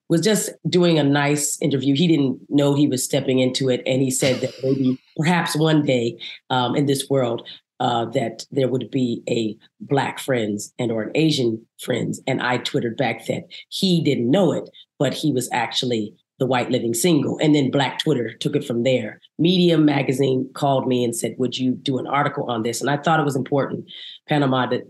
was 0.10 0.22
just 0.22 0.52
doing 0.70 0.98
a 0.98 1.04
nice 1.04 1.62
interview. 1.62 1.96
He 1.96 2.08
didn't 2.08 2.40
know 2.50 2.74
he 2.74 2.88
was 2.88 3.04
stepping 3.04 3.40
into 3.40 3.70
it, 3.70 3.82
and 3.86 4.02
he 4.02 4.12
said 4.12 4.42
that 4.42 4.54
maybe, 4.64 4.98
perhaps 5.18 5.58
one 5.58 5.84
day 5.84 6.18
um, 6.50 6.76
in 6.76 6.86
this 6.86 7.10
world, 7.10 7.48
uh, 7.80 8.06
that 8.06 8.46
there 8.52 8.68
would 8.68 8.90
be 8.90 9.22
a 9.30 9.56
black 9.82 10.20
friends 10.20 10.74
and 10.80 10.92
or 10.92 11.04
an 11.04 11.12
Asian 11.16 11.64
friends. 11.80 12.22
And 12.26 12.42
I 12.42 12.58
twittered 12.58 12.98
back 12.98 13.26
that 13.28 13.44
he 13.70 14.02
didn't 14.04 14.32
know 14.32 14.52
it, 14.52 14.70
but 14.98 15.14
he 15.14 15.32
was 15.32 15.50
actually 15.52 16.14
the 16.40 16.46
white 16.46 16.72
living 16.72 16.94
single. 16.94 17.40
And 17.42 17.56
then 17.56 17.72
Black 17.72 18.00
Twitter 18.00 18.34
took 18.34 18.56
it 18.56 18.64
from 18.64 18.84
there. 18.84 19.20
Medium 19.40 19.86
magazine 19.86 20.50
called 20.54 20.88
me 20.88 21.04
and 21.04 21.16
said, 21.16 21.36
"Would 21.38 21.58
you 21.58 21.74
do 21.74 21.98
an 21.98 22.08
article 22.08 22.50
on 22.50 22.64
this?" 22.64 22.80
And 22.80 22.90
I 22.90 22.98
thought 22.98 23.20
it 23.20 23.26
was 23.26 23.36
important, 23.36 23.86
Panama, 24.28 24.68
that 24.68 24.84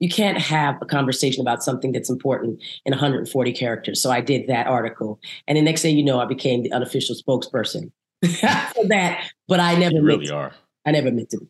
you 0.00 0.08
can't 0.08 0.38
have 0.38 0.76
a 0.80 0.86
conversation 0.86 1.42
about 1.42 1.62
something 1.62 1.92
that's 1.92 2.10
important 2.10 2.60
in 2.86 2.90
140 2.90 3.52
characters. 3.52 4.02
So 4.02 4.10
I 4.10 4.22
did 4.22 4.48
that 4.48 4.66
article. 4.66 5.20
And 5.46 5.56
the 5.56 5.62
next 5.62 5.82
thing 5.82 5.96
you 5.96 6.02
know, 6.02 6.18
I 6.18 6.24
became 6.24 6.62
the 6.62 6.72
unofficial 6.72 7.14
spokesperson 7.14 7.92
for 8.22 8.86
that. 8.88 9.30
But 9.46 9.60
I 9.60 9.76
never 9.76 9.96
you 9.96 10.02
really 10.02 10.26
to. 10.26 10.34
are. 10.34 10.52
I 10.86 10.92
never 10.92 11.12
meant 11.12 11.30
to 11.30 11.40
be. 11.40 11.46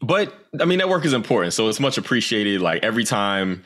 But 0.00 0.34
I 0.58 0.64
mean, 0.64 0.78
that 0.78 0.88
work 0.88 1.04
is 1.04 1.12
important. 1.12 1.52
So 1.52 1.68
it's 1.68 1.78
much 1.78 1.98
appreciated. 1.98 2.62
Like 2.62 2.82
every 2.82 3.04
time, 3.04 3.62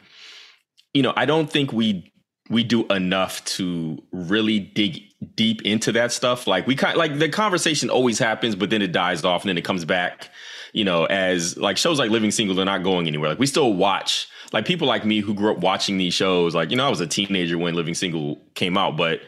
you 0.93 1.03
know, 1.03 1.13
I 1.17 1.25
don't 1.25 1.49
think 1.49 1.73
we 1.73 2.13
we 2.51 2.65
do 2.65 2.85
enough 2.89 3.43
to 3.45 4.03
really 4.13 4.59
dig 4.59 5.01
deep 5.37 5.63
into 5.63 5.93
that 5.93 6.11
stuff. 6.11 6.49
Like 6.49 6.67
we 6.67 6.75
kind 6.75 6.99
like 6.99 7.21
the 7.21 7.29
conversation 7.29 7.89
always 7.89 8.19
happens, 8.19 8.57
but 8.57 8.71
then 8.71 8.83
it 8.83 8.91
dies 8.91 9.25
off 9.25 9.43
and 9.43 9.49
then 9.49 9.57
it 9.57 9.65
comes 9.65 9.85
back 9.85 10.31
you 10.75 10.85
know, 10.85 11.05
as 11.05 11.57
like 11.57 11.79
shows 11.79 12.01
like 12.01 12.11
Living 12.11 12.33
Single, 12.33 12.57
they're 12.57 12.65
not 12.65 12.83
going 12.83 13.07
anywhere. 13.07 13.31
Like 13.31 13.39
we 13.39 13.47
still 13.47 13.73
watch 13.73 14.29
like 14.53 14.67
people 14.67 14.89
like 14.89 15.05
me 15.05 15.21
who 15.21 15.33
grew 15.33 15.53
up 15.53 15.59
watching 15.59 15.97
these 15.97 16.13
shows. 16.13 16.55
Like, 16.55 16.71
you 16.71 16.77
know, 16.77 16.85
I 16.85 16.91
was 16.91 17.01
a 17.01 17.07
teenager 17.07 17.57
when 17.57 17.75
Living 17.75 17.95
Single 17.95 18.41
came 18.55 18.77
out, 18.77 18.97
but 18.97 19.21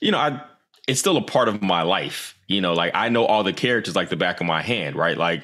you 0.00 0.12
know, 0.12 0.18
I 0.18 0.40
it's 0.86 1.00
still 1.00 1.16
a 1.16 1.22
part 1.22 1.48
of 1.48 1.60
my 1.60 1.82
life. 1.82 2.38
You 2.46 2.60
know, 2.60 2.72
like 2.72 2.92
I 2.94 3.08
know 3.08 3.26
all 3.26 3.42
the 3.42 3.52
characters 3.52 3.96
like 3.96 4.10
the 4.10 4.16
back 4.16 4.40
of 4.40 4.46
my 4.46 4.62
hand, 4.62 4.94
right? 4.94 5.18
Like 5.18 5.42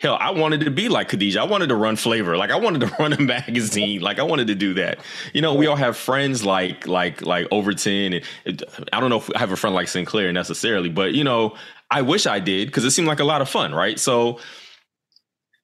hell, 0.00 0.16
I 0.18 0.30
wanted 0.30 0.60
to 0.60 0.70
be 0.70 0.88
like 0.88 1.10
Khadijah. 1.10 1.38
I 1.38 1.44
wanted 1.44 1.68
to 1.68 1.74
run 1.74 1.96
flavor. 1.96 2.38
Like 2.38 2.50
I 2.50 2.56
wanted 2.56 2.80
to 2.80 2.94
run 2.98 3.12
a 3.12 3.20
magazine. 3.20 4.00
Like 4.00 4.18
I 4.18 4.22
wanted 4.22 4.46
to 4.46 4.54
do 4.54 4.72
that. 4.74 5.00
You 5.34 5.42
know, 5.42 5.52
we 5.52 5.66
all 5.66 5.76
have 5.76 5.98
friends 5.98 6.46
like 6.46 6.86
like 6.86 7.20
like 7.20 7.46
Overton. 7.50 8.22
And 8.46 8.64
I 8.90 9.00
don't 9.00 9.10
know 9.10 9.18
if 9.18 9.30
I 9.34 9.38
have 9.38 9.52
a 9.52 9.56
friend 9.56 9.76
like 9.76 9.88
Sinclair 9.88 10.32
necessarily, 10.32 10.88
but 10.88 11.12
you 11.12 11.24
know, 11.24 11.56
I 11.90 12.00
wish 12.00 12.26
I 12.26 12.40
did 12.40 12.68
because 12.68 12.86
it 12.86 12.92
seemed 12.92 13.06
like 13.06 13.20
a 13.20 13.24
lot 13.24 13.42
of 13.42 13.50
fun, 13.50 13.74
right? 13.74 14.00
So 14.00 14.40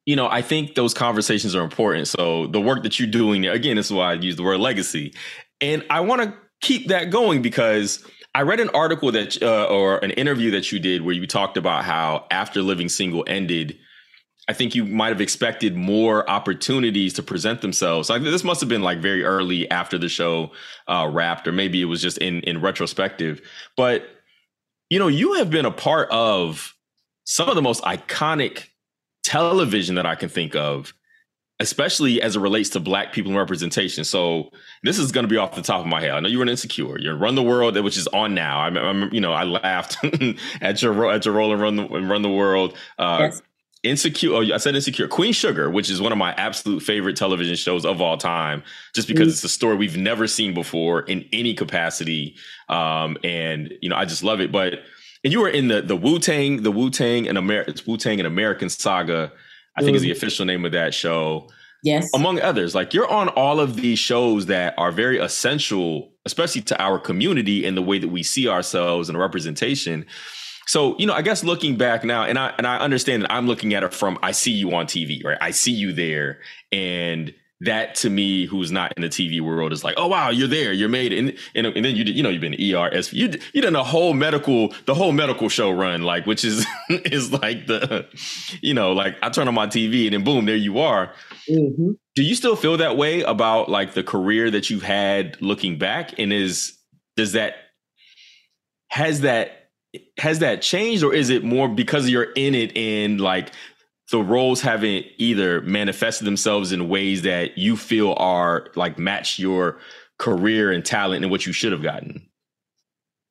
you 0.05 0.15
know, 0.15 0.27
I 0.27 0.41
think 0.41 0.75
those 0.75 0.93
conversations 0.93 1.55
are 1.55 1.63
important. 1.63 2.07
So 2.07 2.47
the 2.47 2.61
work 2.61 2.83
that 2.83 2.99
you're 2.99 3.09
doing, 3.09 3.45
again, 3.45 3.75
this 3.75 3.87
is 3.87 3.93
why 3.93 4.11
I 4.11 4.13
use 4.13 4.35
the 4.35 4.43
word 4.43 4.59
legacy. 4.59 5.13
And 5.59 5.85
I 5.89 6.01
want 6.01 6.23
to 6.23 6.33
keep 6.61 6.87
that 6.87 7.11
going 7.11 7.41
because 7.41 8.03
I 8.33 8.41
read 8.41 8.59
an 8.59 8.69
article 8.69 9.11
that, 9.11 9.41
uh, 9.41 9.65
or 9.65 9.99
an 9.99 10.11
interview 10.11 10.51
that 10.51 10.71
you 10.71 10.79
did 10.79 11.03
where 11.03 11.13
you 11.13 11.27
talked 11.27 11.57
about 11.57 11.83
how 11.83 12.25
after 12.31 12.61
Living 12.61 12.89
Single 12.89 13.23
ended, 13.27 13.77
I 14.47 14.53
think 14.53 14.73
you 14.73 14.85
might 14.85 15.09
have 15.09 15.21
expected 15.21 15.75
more 15.75 16.27
opportunities 16.29 17.13
to 17.13 17.23
present 17.23 17.61
themselves. 17.61 18.09
Like 18.09 18.23
this 18.23 18.43
must 18.43 18.59
have 18.59 18.69
been 18.69 18.81
like 18.81 18.99
very 18.99 19.23
early 19.23 19.69
after 19.69 19.97
the 19.99 20.09
show 20.09 20.51
uh, 20.87 21.09
wrapped, 21.11 21.47
or 21.47 21.51
maybe 21.51 21.81
it 21.81 21.85
was 21.85 22.01
just 22.01 22.17
in 22.17 22.41
in 22.41 22.59
retrospective. 22.59 23.39
But 23.77 24.03
you 24.89 24.97
know, 24.97 25.07
you 25.07 25.33
have 25.35 25.51
been 25.51 25.65
a 25.65 25.71
part 25.71 26.09
of 26.09 26.75
some 27.23 27.49
of 27.49 27.55
the 27.55 27.61
most 27.61 27.83
iconic 27.83 28.65
television 29.23 29.95
that 29.95 30.05
I 30.05 30.15
can 30.15 30.29
think 30.29 30.55
of 30.55 30.93
especially 31.61 32.19
as 32.23 32.35
it 32.35 32.39
relates 32.39 32.69
to 32.69 32.79
black 32.79 33.13
people 33.13 33.29
and 33.29 33.37
representation. 33.37 34.03
So 34.03 34.49
this 34.81 34.97
is 34.97 35.11
going 35.11 35.25
to 35.25 35.27
be 35.27 35.37
off 35.37 35.53
the 35.53 35.61
top 35.61 35.79
of 35.79 35.85
my 35.85 36.01
head. 36.01 36.11
I 36.11 36.19
know 36.19 36.27
you 36.27 36.39
were 36.39 36.43
in 36.43 36.49
Insecure. 36.49 36.97
You're 36.97 37.15
Run 37.15 37.35
the 37.35 37.43
World, 37.43 37.79
which 37.83 37.97
is 37.97 38.07
on 38.07 38.33
now. 38.33 38.59
I, 38.59 38.67
am 38.67 39.13
you 39.13 39.21
know, 39.21 39.31
I 39.31 39.43
laughed 39.43 39.97
at 40.61 40.81
your 40.81 41.11
at 41.11 41.23
your 41.23 41.35
role 41.35 41.53
in 41.53 41.59
Run 41.59 41.75
the 41.75 41.87
Run 41.87 42.23
the 42.23 42.29
World. 42.29 42.75
Uh, 42.97 43.17
yes. 43.21 43.41
Insecure. 43.83 44.33
Oh, 44.33 44.41
I 44.41 44.57
said 44.57 44.75
Insecure. 44.75 45.07
Queen 45.07 45.33
Sugar, 45.33 45.69
which 45.69 45.89
is 45.89 46.01
one 46.01 46.11
of 46.11 46.17
my 46.17 46.33
absolute 46.33 46.81
favorite 46.81 47.15
television 47.15 47.55
shows 47.55 47.85
of 47.85 48.01
all 48.01 48.17
time, 48.17 48.63
just 48.93 49.07
because 49.07 49.27
mm 49.27 49.31
it's 49.31 49.43
a 49.43 49.49
story 49.49 49.75
we've 49.75 49.97
never 49.97 50.27
seen 50.27 50.53
before 50.53 51.01
in 51.03 51.25
any 51.31 51.53
capacity. 51.53 52.35
Um, 52.69 53.17
and 53.23 53.71
you 53.81 53.89
know, 53.89 53.95
I 53.95 54.05
just 54.05 54.23
love 54.23 54.41
it. 54.41 54.51
But 54.51 54.79
and 55.23 55.33
you 55.33 55.41
were 55.41 55.49
in 55.49 55.67
the 55.67 55.81
the 55.81 55.95
Wu 55.95 56.19
Tang, 56.19 56.63
the 56.63 56.71
Wu 56.71 56.89
Tang 56.89 57.27
and 57.27 57.37
American 57.37 57.75
Wu 57.85 57.97
Tang 57.97 58.19
and 58.19 58.27
American 58.27 58.69
Saga. 58.69 59.31
I 59.77 59.81
think 59.81 59.93
mm 59.93 59.97
is 59.97 60.01
the 60.01 60.11
official 60.11 60.45
name 60.45 60.65
of 60.65 60.73
that 60.73 60.93
show. 60.93 61.47
Yes. 61.83 62.09
Among 62.13 62.39
others, 62.39 62.75
like 62.75 62.93
you're 62.93 63.09
on 63.09 63.29
all 63.29 63.59
of 63.59 63.77
these 63.77 63.97
shows 63.97 64.47
that 64.47 64.75
are 64.77 64.91
very 64.91 65.17
essential, 65.17 66.11
especially 66.25 66.61
to 66.63 66.81
our 66.81 66.99
community 66.99 67.65
and 67.65 67.75
the 67.75 67.81
way 67.81 67.97
that 67.97 68.09
we 68.09 68.21
see 68.21 68.47
ourselves 68.47 69.09
and 69.09 69.17
representation. 69.17 70.05
So, 70.67 70.95
you 70.99 71.07
know, 71.07 71.13
I 71.13 71.21
guess 71.23 71.43
looking 71.43 71.77
back 71.77 72.03
now, 72.03 72.23
and 72.23 72.37
I 72.37 72.53
and 72.57 72.67
I 72.67 72.77
understand 72.77 73.23
that 73.23 73.31
I'm 73.31 73.47
looking 73.47 73.73
at 73.73 73.83
it 73.83 73.93
from 73.93 74.19
I 74.21 74.31
see 74.31 74.51
you 74.51 74.73
on 74.75 74.85
TV, 74.85 75.23
right? 75.23 75.37
I 75.41 75.51
see 75.51 75.71
you 75.71 75.91
there. 75.91 76.39
And 76.71 77.33
that 77.61 77.93
to 77.95 78.09
me, 78.09 78.45
who's 78.45 78.71
not 78.71 78.91
in 78.97 79.03
the 79.03 79.09
TV 79.09 79.39
world, 79.39 79.71
is 79.71 79.83
like, 79.83 79.93
oh 79.97 80.07
wow, 80.07 80.29
you're 80.29 80.47
there, 80.47 80.73
you're 80.73 80.89
made, 80.89 81.13
and 81.13 81.37
and, 81.55 81.67
and 81.67 81.85
then 81.85 81.95
you 81.95 82.03
did, 82.03 82.15
you 82.15 82.23
know, 82.23 82.29
you've 82.29 82.41
been 82.41 82.59
ERS, 82.59 83.13
you 83.13 83.31
you 83.53 83.61
done 83.61 83.75
a 83.75 83.83
whole 83.83 84.13
medical, 84.13 84.73
the 84.85 84.95
whole 84.95 85.11
medical 85.11 85.47
show 85.47 85.69
run, 85.71 86.01
like 86.01 86.25
which 86.25 86.43
is 86.43 86.65
is 86.89 87.31
like 87.31 87.67
the, 87.67 88.07
you 88.61 88.73
know, 88.73 88.93
like 88.93 89.15
I 89.21 89.29
turn 89.29 89.47
on 89.47 89.53
my 89.53 89.67
TV 89.67 90.05
and 90.05 90.13
then 90.13 90.23
boom, 90.23 90.45
there 90.45 90.55
you 90.55 90.79
are. 90.79 91.13
Mm-hmm. 91.49 91.91
Do 92.15 92.23
you 92.23 92.35
still 92.35 92.55
feel 92.55 92.77
that 92.77 92.97
way 92.97 93.21
about 93.21 93.69
like 93.69 93.93
the 93.93 94.03
career 94.03 94.49
that 94.51 94.69
you've 94.69 94.83
had 94.83 95.39
looking 95.41 95.77
back, 95.77 96.17
and 96.17 96.33
is 96.33 96.77
does 97.15 97.33
that 97.33 97.55
has 98.89 99.21
that 99.21 99.69
has 100.17 100.39
that 100.39 100.61
changed 100.61 101.03
or 101.03 101.13
is 101.13 101.29
it 101.29 101.43
more 101.43 101.67
because 101.67 102.09
you're 102.09 102.31
in 102.35 102.55
it 102.55 102.75
and 102.77 103.19
like 103.19 103.51
the 104.11 104.21
roles 104.21 104.61
haven't 104.61 105.05
either 105.17 105.61
manifested 105.61 106.27
themselves 106.27 106.71
in 106.71 106.89
ways 106.89 107.23
that 107.23 107.57
you 107.57 107.75
feel 107.75 108.13
are 108.17 108.67
like 108.75 108.99
match 108.99 109.39
your 109.39 109.79
career 110.19 110.71
and 110.71 110.85
talent 110.85 111.23
and 111.23 111.31
what 111.31 111.45
you 111.45 111.53
should 111.53 111.71
have 111.71 111.81
gotten? 111.81 112.27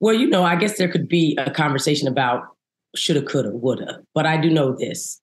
Well, 0.00 0.14
you 0.14 0.26
know, 0.26 0.42
I 0.42 0.56
guess 0.56 0.78
there 0.78 0.90
could 0.90 1.08
be 1.08 1.36
a 1.38 1.50
conversation 1.50 2.08
about 2.08 2.42
shoulda, 2.96 3.22
coulda, 3.22 3.50
woulda. 3.50 4.00
But 4.14 4.26
I 4.26 4.38
do 4.38 4.50
know 4.50 4.74
this 4.76 5.20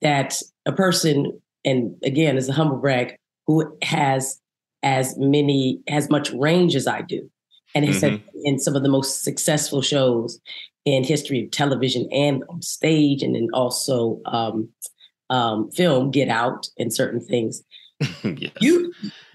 that 0.00 0.40
a 0.64 0.72
person, 0.72 1.38
and 1.64 1.94
again, 2.02 2.36
as 2.36 2.48
a 2.48 2.52
humble 2.52 2.78
brag, 2.78 3.16
who 3.46 3.76
has 3.82 4.40
as 4.82 5.14
many, 5.18 5.80
as 5.88 6.08
much 6.08 6.30
range 6.32 6.74
as 6.74 6.86
I 6.86 7.02
do, 7.02 7.28
and 7.74 7.84
has 7.84 8.00
mm-hmm. 8.02 8.24
in 8.44 8.58
some 8.58 8.76
of 8.76 8.82
the 8.82 8.88
most 8.88 9.22
successful 9.22 9.82
shows 9.82 10.40
in 10.86 11.04
history 11.04 11.44
of 11.44 11.50
television 11.50 12.08
and 12.12 12.44
on 12.48 12.62
stage, 12.62 13.22
and 13.22 13.34
then 13.34 13.48
also 13.52 14.20
um, 14.24 14.68
um, 15.30 15.70
film, 15.70 16.10
Get 16.10 16.28
Out, 16.28 16.68
and 16.78 16.92
certain 16.92 17.20
things. 17.20 17.62
yes. 18.24 18.52
You 18.60 18.92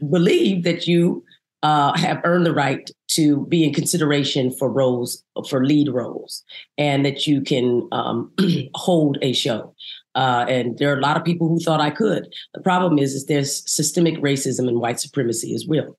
believe 0.09 0.63
that 0.63 0.87
you 0.87 1.23
uh, 1.63 1.97
have 1.97 2.21
earned 2.23 2.45
the 2.45 2.53
right 2.53 2.91
to 3.07 3.45
be 3.47 3.63
in 3.63 3.73
consideration 3.73 4.51
for 4.51 4.69
roles, 4.69 5.23
for 5.49 5.65
lead 5.65 5.89
roles, 5.89 6.43
and 6.77 7.03
that 7.05 7.25
you 7.25 7.41
can 7.41 7.87
um, 7.91 8.31
hold 8.75 9.17
a 9.21 9.33
show. 9.33 9.73
Uh, 10.13 10.45
and 10.47 10.77
there 10.77 10.93
are 10.93 10.97
a 10.97 11.01
lot 11.01 11.17
of 11.17 11.25
people 11.25 11.47
who 11.47 11.59
thought 11.59 11.81
I 11.81 11.89
could. 11.89 12.31
The 12.53 12.61
problem 12.61 12.99
is, 12.99 13.15
is 13.15 13.25
there's 13.25 13.69
systemic 13.69 14.15
racism 14.17 14.67
and 14.67 14.79
white 14.79 14.99
supremacy 14.99 15.55
as 15.55 15.65
well. 15.67 15.97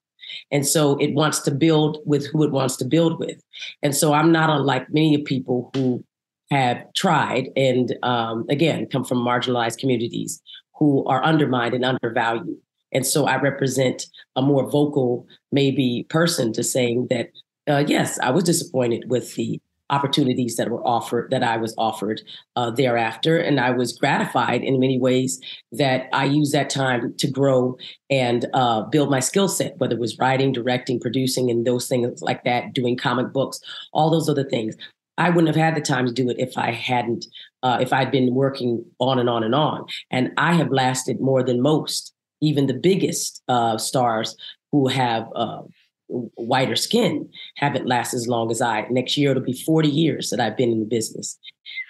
And 0.51 0.67
so 0.67 0.97
it 0.99 1.15
wants 1.15 1.41
to 1.41 1.51
build 1.51 1.99
with 2.07 2.27
who 2.27 2.45
it 2.45 2.53
wants 2.53 2.77
to 2.77 2.85
build 2.85 3.19
with. 3.19 3.41
And 3.83 3.95
so 3.95 4.13
I'm 4.13 4.33
not 4.33 4.51
unlike 4.51 4.87
many 4.91 5.19
people 5.19 5.71
who 5.75 6.05
have 6.51 6.83
tried 6.95 7.49
and 7.57 7.95
um, 8.03 8.45
again 8.49 8.87
come 8.87 9.05
from 9.05 9.19
marginalized 9.19 9.79
communities 9.79 10.41
who 10.79 11.05
are 11.07 11.25
undermined 11.25 11.75
and 11.75 11.85
undervalued. 11.85 12.59
And 12.93 13.07
so 13.07 13.27
I 13.27 13.41
represent 13.41 14.07
a 14.37 14.43
more 14.43 14.71
vocal, 14.71 15.27
maybe 15.51 16.07
person 16.09 16.53
to 16.53 16.63
saying 16.63 17.09
that, 17.11 17.31
uh, 17.69 17.85
yes, 17.87 18.19
I 18.21 18.31
was 18.31 18.45
disappointed 18.45 19.05
with 19.09 19.35
the 19.35 19.61
opportunities 19.91 20.57
that 20.57 20.71
were 20.71 20.85
offered 20.85 21.31
that 21.31 21.43
I 21.43 21.57
was 21.57 21.75
offered 21.79 22.21
uh, 22.57 22.71
thereafter, 22.71 23.39
and 23.39 23.61
I 23.61 23.71
was 23.71 23.93
gratified 23.93 24.63
in 24.63 24.81
many 24.81 24.99
ways 24.99 25.41
that 25.73 26.09
I 26.13 26.25
used 26.25 26.53
that 26.55 26.71
time 26.71 27.15
to 27.19 27.31
grow 27.31 27.77
and 28.11 28.47
uh, 28.53 28.83
build 28.83 29.11
my 29.11 29.21
skill 29.21 29.49
set, 29.49 29.79
whether 29.79 29.95
it 29.95 30.01
was 30.01 30.19
writing, 30.19 30.53
directing, 30.53 30.99
producing, 30.99 31.51
and 31.51 31.67
those 31.67 31.87
things 31.87 32.21
like 32.21 32.43
that, 32.45 32.73
doing 32.73 32.97
comic 32.97 33.33
books, 33.33 33.61
all 33.93 34.11
those 34.11 34.29
other 34.29 34.49
things. 34.49 34.77
I 35.19 35.31
wouldn't 35.31 35.49
have 35.49 35.57
had 35.57 35.75
the 35.75 35.81
time 35.81 36.07
to 36.07 36.13
do 36.13 36.29
it 36.29 36.39
if 36.39 36.57
I 36.59 36.73
hadn't, 36.73 37.27
uh, 37.63 37.79
if 37.81 37.93
I'd 37.93 38.11
been 38.11 38.35
working 38.35 38.85
on 38.99 39.19
and 39.19 39.29
on 39.29 39.43
and 39.43 39.55
on. 39.55 39.87
And 40.11 40.33
I 40.37 40.55
have 40.55 40.71
lasted 40.71 41.21
more 41.21 41.43
than 41.43 41.63
most, 41.63 42.13
even 42.41 42.67
the 42.67 42.75
biggest 42.75 43.43
uh, 43.49 43.79
stars 43.79 44.37
who 44.73 44.89
have 44.89 45.27
uh, 45.35 45.63
whiter 46.09 46.77
skin 46.77 47.29
haven't 47.57 47.87
lasted 47.87 48.17
as 48.17 48.29
long 48.29 48.51
as 48.51 48.61
I. 48.61 48.87
Next 48.91 49.17
year, 49.17 49.31
it'll 49.31 49.43
be 49.43 49.53
40 49.53 49.89
years 49.89 50.31
that 50.31 50.41
I've 50.41 50.57
been 50.57 50.71
in 50.71 50.81
the 50.81 50.87
business. 50.87 51.39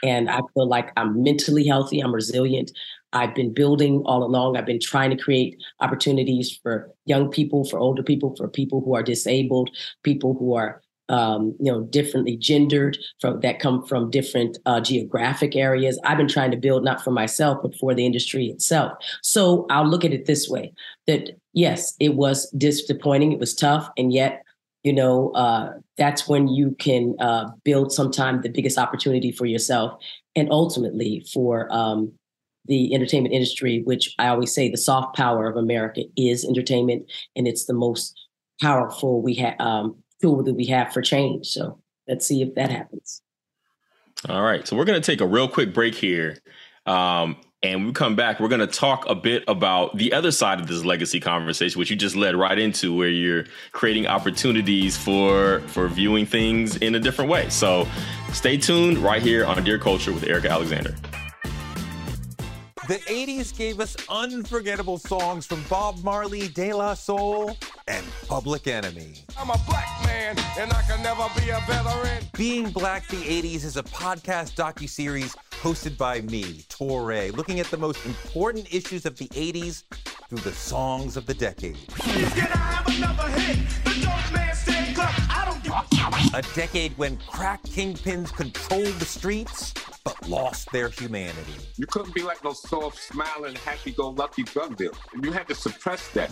And 0.02 0.30
I 0.30 0.40
feel 0.54 0.68
like 0.68 0.92
I'm 0.96 1.22
mentally 1.22 1.66
healthy, 1.66 2.00
I'm 2.00 2.14
resilient. 2.14 2.70
I've 3.12 3.34
been 3.34 3.54
building 3.54 4.02
all 4.04 4.24
along. 4.24 4.56
I've 4.56 4.66
been 4.66 4.80
trying 4.80 5.10
to 5.10 5.16
create 5.16 5.56
opportunities 5.80 6.58
for 6.62 6.92
young 7.06 7.30
people, 7.30 7.64
for 7.64 7.78
older 7.78 8.02
people, 8.02 8.34
for 8.36 8.46
people 8.48 8.82
who 8.82 8.94
are 8.94 9.02
disabled, 9.02 9.70
people 10.02 10.34
who 10.34 10.54
are 10.54 10.82
um, 11.08 11.54
you 11.60 11.70
know, 11.70 11.82
differently 11.82 12.36
gendered 12.36 12.98
from 13.20 13.40
that 13.40 13.58
come 13.60 13.84
from 13.86 14.10
different 14.10 14.58
uh, 14.66 14.80
geographic 14.80 15.54
areas. 15.56 16.00
I've 16.04 16.18
been 16.18 16.28
trying 16.28 16.50
to 16.50 16.56
build 16.56 16.84
not 16.84 17.02
for 17.02 17.10
myself, 17.10 17.58
but 17.62 17.74
for 17.76 17.94
the 17.94 18.04
industry 18.04 18.46
itself. 18.46 18.92
So 19.22 19.66
I'll 19.70 19.88
look 19.88 20.04
at 20.04 20.12
it 20.12 20.26
this 20.26 20.48
way: 20.48 20.72
that 21.06 21.30
yes, 21.52 21.94
it 22.00 22.14
was 22.14 22.50
disappointing, 22.50 23.32
it 23.32 23.38
was 23.38 23.54
tough, 23.54 23.88
and 23.96 24.12
yet, 24.12 24.42
you 24.82 24.92
know, 24.92 25.30
uh, 25.30 25.72
that's 25.96 26.28
when 26.28 26.48
you 26.48 26.76
can 26.78 27.14
uh, 27.20 27.50
build 27.64 27.92
sometime 27.92 28.42
the 28.42 28.48
biggest 28.48 28.78
opportunity 28.78 29.32
for 29.32 29.46
yourself, 29.46 30.00
and 30.34 30.50
ultimately 30.50 31.24
for 31.32 31.72
um, 31.72 32.12
the 32.66 32.94
entertainment 32.94 33.34
industry, 33.34 33.82
which 33.84 34.14
I 34.18 34.28
always 34.28 34.52
say 34.52 34.68
the 34.68 34.76
soft 34.76 35.16
power 35.16 35.48
of 35.48 35.56
America 35.56 36.02
is 36.16 36.44
entertainment, 36.44 37.10
and 37.36 37.46
it's 37.46 37.66
the 37.66 37.74
most 37.74 38.18
powerful 38.60 39.22
we 39.22 39.34
have 39.34 39.54
um, 39.60 39.96
tool 40.20 40.42
that 40.44 40.54
we 40.54 40.66
have 40.66 40.92
for 40.92 41.02
change. 41.02 41.46
So 41.46 41.80
let's 42.08 42.26
see 42.26 42.42
if 42.42 42.54
that 42.54 42.70
happens. 42.70 43.22
All 44.28 44.42
right. 44.42 44.66
So 44.66 44.76
we're 44.76 44.84
going 44.84 45.00
to 45.00 45.06
take 45.06 45.20
a 45.20 45.26
real 45.26 45.48
quick 45.48 45.74
break 45.74 45.94
here. 45.94 46.38
Um, 46.86 47.36
and 47.62 47.80
when 47.80 47.86
we 47.88 47.92
come 47.92 48.16
back, 48.16 48.38
we're 48.38 48.48
going 48.48 48.60
to 48.60 48.66
talk 48.66 49.06
a 49.08 49.14
bit 49.14 49.42
about 49.48 49.96
the 49.96 50.12
other 50.12 50.30
side 50.30 50.60
of 50.60 50.68
this 50.68 50.84
legacy 50.84 51.20
conversation, 51.20 51.78
which 51.78 51.90
you 51.90 51.96
just 51.96 52.14
led 52.14 52.36
right 52.36 52.58
into, 52.58 52.94
where 52.94 53.08
you're 53.08 53.44
creating 53.72 54.06
opportunities 54.06 54.96
for 54.96 55.60
for 55.68 55.88
viewing 55.88 56.26
things 56.26 56.76
in 56.76 56.94
a 56.94 57.00
different 57.00 57.30
way. 57.30 57.48
So 57.48 57.88
stay 58.32 58.56
tuned 58.56 58.98
right 58.98 59.22
here 59.22 59.44
on 59.46 59.62
Dear 59.64 59.78
Culture 59.78 60.12
with 60.12 60.24
Erika 60.24 60.50
Alexander. 60.50 60.94
The 62.86 62.98
80s 62.98 63.56
gave 63.56 63.80
us 63.80 63.96
unforgettable 64.08 64.98
songs 64.98 65.44
from 65.44 65.60
Bob 65.68 66.04
Marley, 66.04 66.46
De 66.46 66.72
La 66.72 66.94
Soul, 66.94 67.56
and 67.88 68.06
Public 68.28 68.68
Enemy. 68.68 69.24
I'm 69.36 69.50
a 69.50 69.58
black 69.66 69.88
man, 70.04 70.38
and 70.56 70.72
I 70.72 70.82
can 70.82 71.02
never 71.02 71.26
be 71.34 71.50
a 71.50 71.60
veteran. 71.66 72.22
Being 72.36 72.70
Black 72.70 73.08
the 73.08 73.16
80s 73.16 73.64
is 73.64 73.76
a 73.76 73.82
podcast 73.82 74.54
docu-series 74.54 75.34
hosted 75.50 75.98
by 75.98 76.20
me, 76.20 76.64
Touré, 76.68 77.36
looking 77.36 77.58
at 77.58 77.66
the 77.72 77.76
most 77.76 78.06
important 78.06 78.72
issues 78.72 79.04
of 79.04 79.16
the 79.18 79.26
80s 79.30 79.82
through 80.28 80.38
the 80.38 80.52
songs 80.52 81.16
of 81.16 81.26
the 81.26 81.34
decade. 81.34 81.76
A 86.34 86.42
decade 86.54 86.96
when 86.96 87.16
crack 87.28 87.62
kingpins 87.64 88.32
controlled 88.34 88.94
the 88.98 89.04
streets 89.04 89.74
but 90.04 90.28
lost 90.28 90.70
their 90.72 90.88
humanity. 90.88 91.54
You 91.76 91.86
couldn't 91.86 92.14
be 92.14 92.22
like 92.22 92.40
those 92.40 92.62
soft, 92.62 92.98
smiling, 92.98 93.56
happy-go-lucky 93.56 94.44
drug 94.44 94.76
dealers. 94.76 94.96
You 95.20 95.32
had 95.32 95.48
to 95.48 95.54
suppress 95.54 96.08
that. 96.12 96.30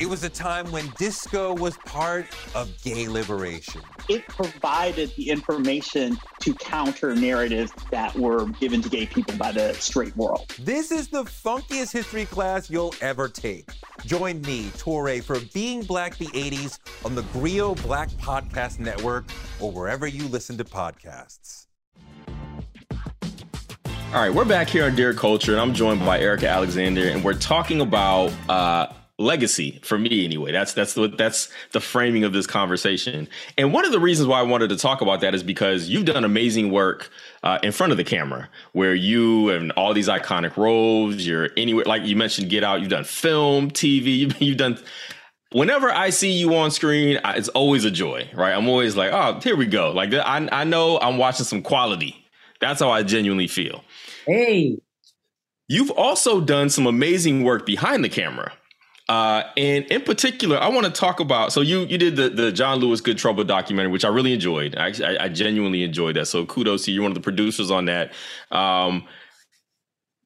It 0.00 0.06
was 0.06 0.24
a 0.24 0.28
time 0.28 0.72
when 0.72 0.88
disco 0.98 1.54
was 1.54 1.76
part 1.78 2.26
of 2.56 2.68
gay 2.82 3.06
liberation. 3.06 3.80
It 4.08 4.26
provided 4.26 5.14
the 5.14 5.30
information 5.30 6.18
to 6.40 6.52
counter 6.54 7.14
narratives 7.14 7.72
that 7.92 8.12
were 8.16 8.46
given 8.46 8.82
to 8.82 8.88
gay 8.88 9.06
people 9.06 9.36
by 9.36 9.52
the 9.52 9.72
straight 9.74 10.16
world. 10.16 10.52
This 10.58 10.90
is 10.90 11.06
the 11.06 11.22
funkiest 11.22 11.92
history 11.92 12.24
class 12.24 12.68
you'll 12.68 12.92
ever 13.00 13.28
take. 13.28 13.70
Join 14.04 14.40
me, 14.42 14.64
Touré, 14.70 15.22
for 15.22 15.38
Being 15.52 15.84
Black 15.84 16.18
the 16.18 16.26
80s 16.26 16.80
on 17.04 17.14
the 17.14 17.22
Grio 17.32 17.76
Black 17.76 18.08
Podcast 18.10 18.80
Network 18.80 19.26
or 19.60 19.70
wherever 19.70 20.08
you 20.08 20.26
listen 20.26 20.58
to 20.58 20.64
podcasts. 20.64 21.66
All 24.12 24.20
right, 24.20 24.34
we're 24.34 24.44
back 24.44 24.68
here 24.68 24.86
on 24.86 24.96
Dear 24.96 25.14
Culture, 25.14 25.52
and 25.52 25.60
I'm 25.60 25.72
joined 25.72 26.00
by 26.00 26.18
Erika 26.18 26.48
Alexander, 26.48 27.08
and 27.08 27.22
we're 27.22 27.34
talking 27.34 27.80
about 27.80 28.32
uh, 28.48 28.92
legacy 29.18 29.78
for 29.82 29.98
me 29.98 30.24
anyway. 30.24 30.52
That's 30.52 30.72
that's 30.72 30.94
the 30.94 31.08
that's 31.08 31.48
the 31.72 31.80
framing 31.80 32.24
of 32.24 32.32
this 32.32 32.46
conversation. 32.46 33.28
And 33.56 33.72
one 33.72 33.84
of 33.84 33.92
the 33.92 34.00
reasons 34.00 34.28
why 34.28 34.40
I 34.40 34.42
wanted 34.42 34.68
to 34.70 34.76
talk 34.76 35.00
about 35.00 35.20
that 35.20 35.34
is 35.34 35.42
because 35.42 35.88
you've 35.88 36.04
done 36.04 36.24
amazing 36.24 36.70
work 36.70 37.10
uh, 37.42 37.58
in 37.62 37.72
front 37.72 37.92
of 37.92 37.96
the 37.96 38.04
camera, 38.04 38.48
where 38.72 38.94
you 38.94 39.50
and 39.50 39.70
all 39.72 39.94
these 39.94 40.08
iconic 40.08 40.56
roles. 40.56 41.16
You're 41.16 41.50
anywhere, 41.56 41.84
like 41.84 42.04
you 42.04 42.16
mentioned, 42.16 42.50
Get 42.50 42.64
Out. 42.64 42.80
You've 42.80 42.90
done 42.90 43.04
film, 43.04 43.70
TV. 43.70 44.04
You've, 44.24 44.42
you've 44.42 44.56
done. 44.56 44.78
Whenever 45.52 45.88
I 45.88 46.10
see 46.10 46.32
you 46.32 46.52
on 46.56 46.72
screen, 46.72 47.20
it's 47.24 47.48
always 47.50 47.84
a 47.84 47.90
joy, 47.90 48.28
right? 48.34 48.52
I'm 48.52 48.68
always 48.68 48.96
like, 48.96 49.12
oh, 49.12 49.38
here 49.40 49.54
we 49.54 49.66
go. 49.66 49.92
Like 49.92 50.12
I 50.12 50.48
I 50.50 50.64
know 50.64 50.98
I'm 50.98 51.16
watching 51.16 51.44
some 51.44 51.62
quality. 51.62 52.16
That's 52.60 52.80
how 52.80 52.90
I 52.90 53.02
genuinely 53.04 53.46
feel. 53.46 53.84
Hey. 54.26 54.78
You've 55.68 55.90
also 55.92 56.40
done 56.40 56.70
some 56.70 56.86
amazing 56.86 57.44
work 57.44 57.64
behind 57.64 58.04
the 58.04 58.08
camera. 58.08 58.52
Uh, 59.08 59.42
and 59.56 59.84
in 59.86 60.00
particular, 60.00 60.56
I 60.56 60.68
want 60.68 60.86
to 60.86 60.92
talk 60.92 61.20
about. 61.20 61.52
So 61.52 61.60
you 61.60 61.80
you 61.80 61.98
did 61.98 62.16
the 62.16 62.30
the 62.30 62.50
John 62.52 62.78
Lewis 62.78 63.00
Good 63.02 63.18
Trouble 63.18 63.44
documentary, 63.44 63.92
which 63.92 64.04
I 64.04 64.08
really 64.08 64.32
enjoyed. 64.32 64.76
I, 64.76 64.92
I, 65.04 65.24
I 65.24 65.28
genuinely 65.28 65.82
enjoyed 65.82 66.16
that. 66.16 66.26
So 66.26 66.46
kudos 66.46 66.84
to 66.84 66.90
you. 66.90 66.96
You're 66.96 67.02
one 67.02 67.10
of 67.10 67.14
the 67.14 67.20
producers 67.20 67.70
on 67.70 67.84
that. 67.84 68.12
Um, 68.50 69.06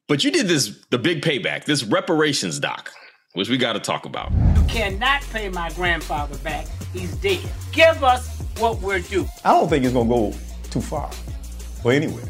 but 0.07 0.23
you 0.23 0.31
did 0.31 0.47
this 0.47 0.79
the 0.91 0.97
big 0.97 1.21
payback, 1.21 1.65
this 1.65 1.83
reparations 1.83 2.57
doc, 2.57 2.91
which 3.33 3.49
we 3.49 3.57
got 3.57 3.73
to 3.73 3.79
talk 3.79 4.05
about. 4.05 4.31
You 4.31 4.63
cannot 4.69 5.23
pay 5.23 5.49
my 5.49 5.69
grandfather 5.71 6.37
back. 6.37 6.65
He's 6.93 7.15
dead. 7.17 7.41
Give 7.73 8.01
us 8.03 8.41
what 8.59 8.79
we're 8.81 8.99
due. 8.99 9.27
I 9.43 9.51
don't 9.51 9.67
think 9.67 9.83
it's 9.83 9.93
gonna 9.93 10.09
go 10.09 10.33
too 10.71 10.81
far, 10.81 11.11
or 11.83 11.91
anywhere. 11.91 12.23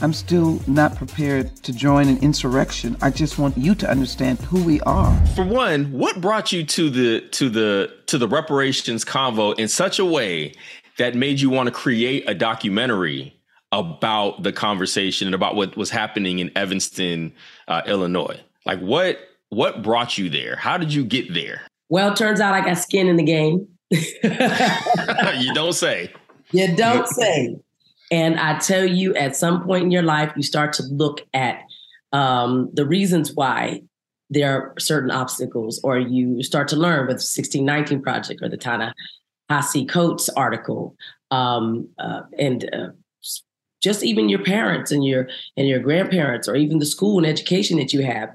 I'm 0.00 0.12
still 0.12 0.60
not 0.68 0.94
prepared 0.94 1.56
to 1.64 1.72
join 1.72 2.08
an 2.08 2.18
insurrection. 2.18 2.96
I 3.02 3.10
just 3.10 3.38
want 3.38 3.58
you 3.58 3.74
to 3.76 3.90
understand 3.90 4.38
who 4.40 4.62
we 4.62 4.80
are. 4.82 5.26
For 5.34 5.44
one, 5.44 5.90
what 5.90 6.20
brought 6.20 6.52
you 6.52 6.64
to 6.64 6.90
the 6.90 7.20
to 7.32 7.48
the 7.48 7.92
to 8.06 8.18
the 8.18 8.28
reparations 8.28 9.04
convo 9.04 9.58
in 9.58 9.66
such 9.66 9.98
a 9.98 10.04
way 10.04 10.54
that 10.98 11.14
made 11.14 11.40
you 11.40 11.50
want 11.50 11.66
to 11.66 11.72
create 11.72 12.28
a 12.28 12.34
documentary 12.34 13.34
about 13.72 14.42
the 14.42 14.52
conversation 14.52 15.26
and 15.26 15.34
about 15.34 15.56
what 15.56 15.76
was 15.76 15.90
happening 15.90 16.38
in 16.38 16.56
Evanston, 16.56 17.32
uh, 17.66 17.82
Illinois? 17.86 18.38
Like 18.64 18.80
what 18.80 19.18
what 19.48 19.82
brought 19.82 20.16
you 20.16 20.30
there? 20.30 20.54
How 20.54 20.78
did 20.78 20.92
you 20.92 21.04
get 21.04 21.34
there? 21.34 21.62
Well, 21.88 22.14
turns 22.14 22.40
out 22.40 22.54
I 22.54 22.60
got 22.60 22.78
skin 22.78 23.08
in 23.08 23.16
the 23.16 23.24
game. 23.24 23.66
you 23.90 25.54
don't 25.54 25.72
say. 25.72 26.12
You 26.52 26.76
don't 26.76 27.08
say. 27.08 27.56
And 28.10 28.38
I 28.38 28.58
tell 28.58 28.86
you, 28.86 29.14
at 29.14 29.36
some 29.36 29.64
point 29.64 29.84
in 29.84 29.90
your 29.90 30.02
life, 30.02 30.32
you 30.36 30.42
start 30.42 30.72
to 30.74 30.82
look 30.84 31.26
at 31.34 31.60
um, 32.12 32.70
the 32.72 32.86
reasons 32.86 33.34
why 33.34 33.82
there 34.30 34.52
are 34.52 34.74
certain 34.78 35.10
obstacles, 35.10 35.80
or 35.82 35.98
you 35.98 36.42
start 36.42 36.68
to 36.68 36.76
learn 36.76 37.02
with 37.02 37.16
1619 37.16 38.02
Project 38.02 38.42
or 38.42 38.48
the 38.48 38.56
Tana 38.56 38.94
Hasi 39.50 39.86
Coates 39.86 40.28
article, 40.30 40.94
um, 41.30 41.88
uh, 41.98 42.22
and 42.38 42.68
uh, 42.74 42.88
just 43.82 44.02
even 44.02 44.28
your 44.28 44.42
parents 44.42 44.90
and 44.90 45.04
your 45.04 45.28
and 45.56 45.68
your 45.68 45.80
grandparents, 45.80 46.48
or 46.48 46.56
even 46.56 46.78
the 46.78 46.86
school 46.86 47.18
and 47.18 47.26
education 47.26 47.78
that 47.78 47.92
you 47.92 48.02
have, 48.02 48.30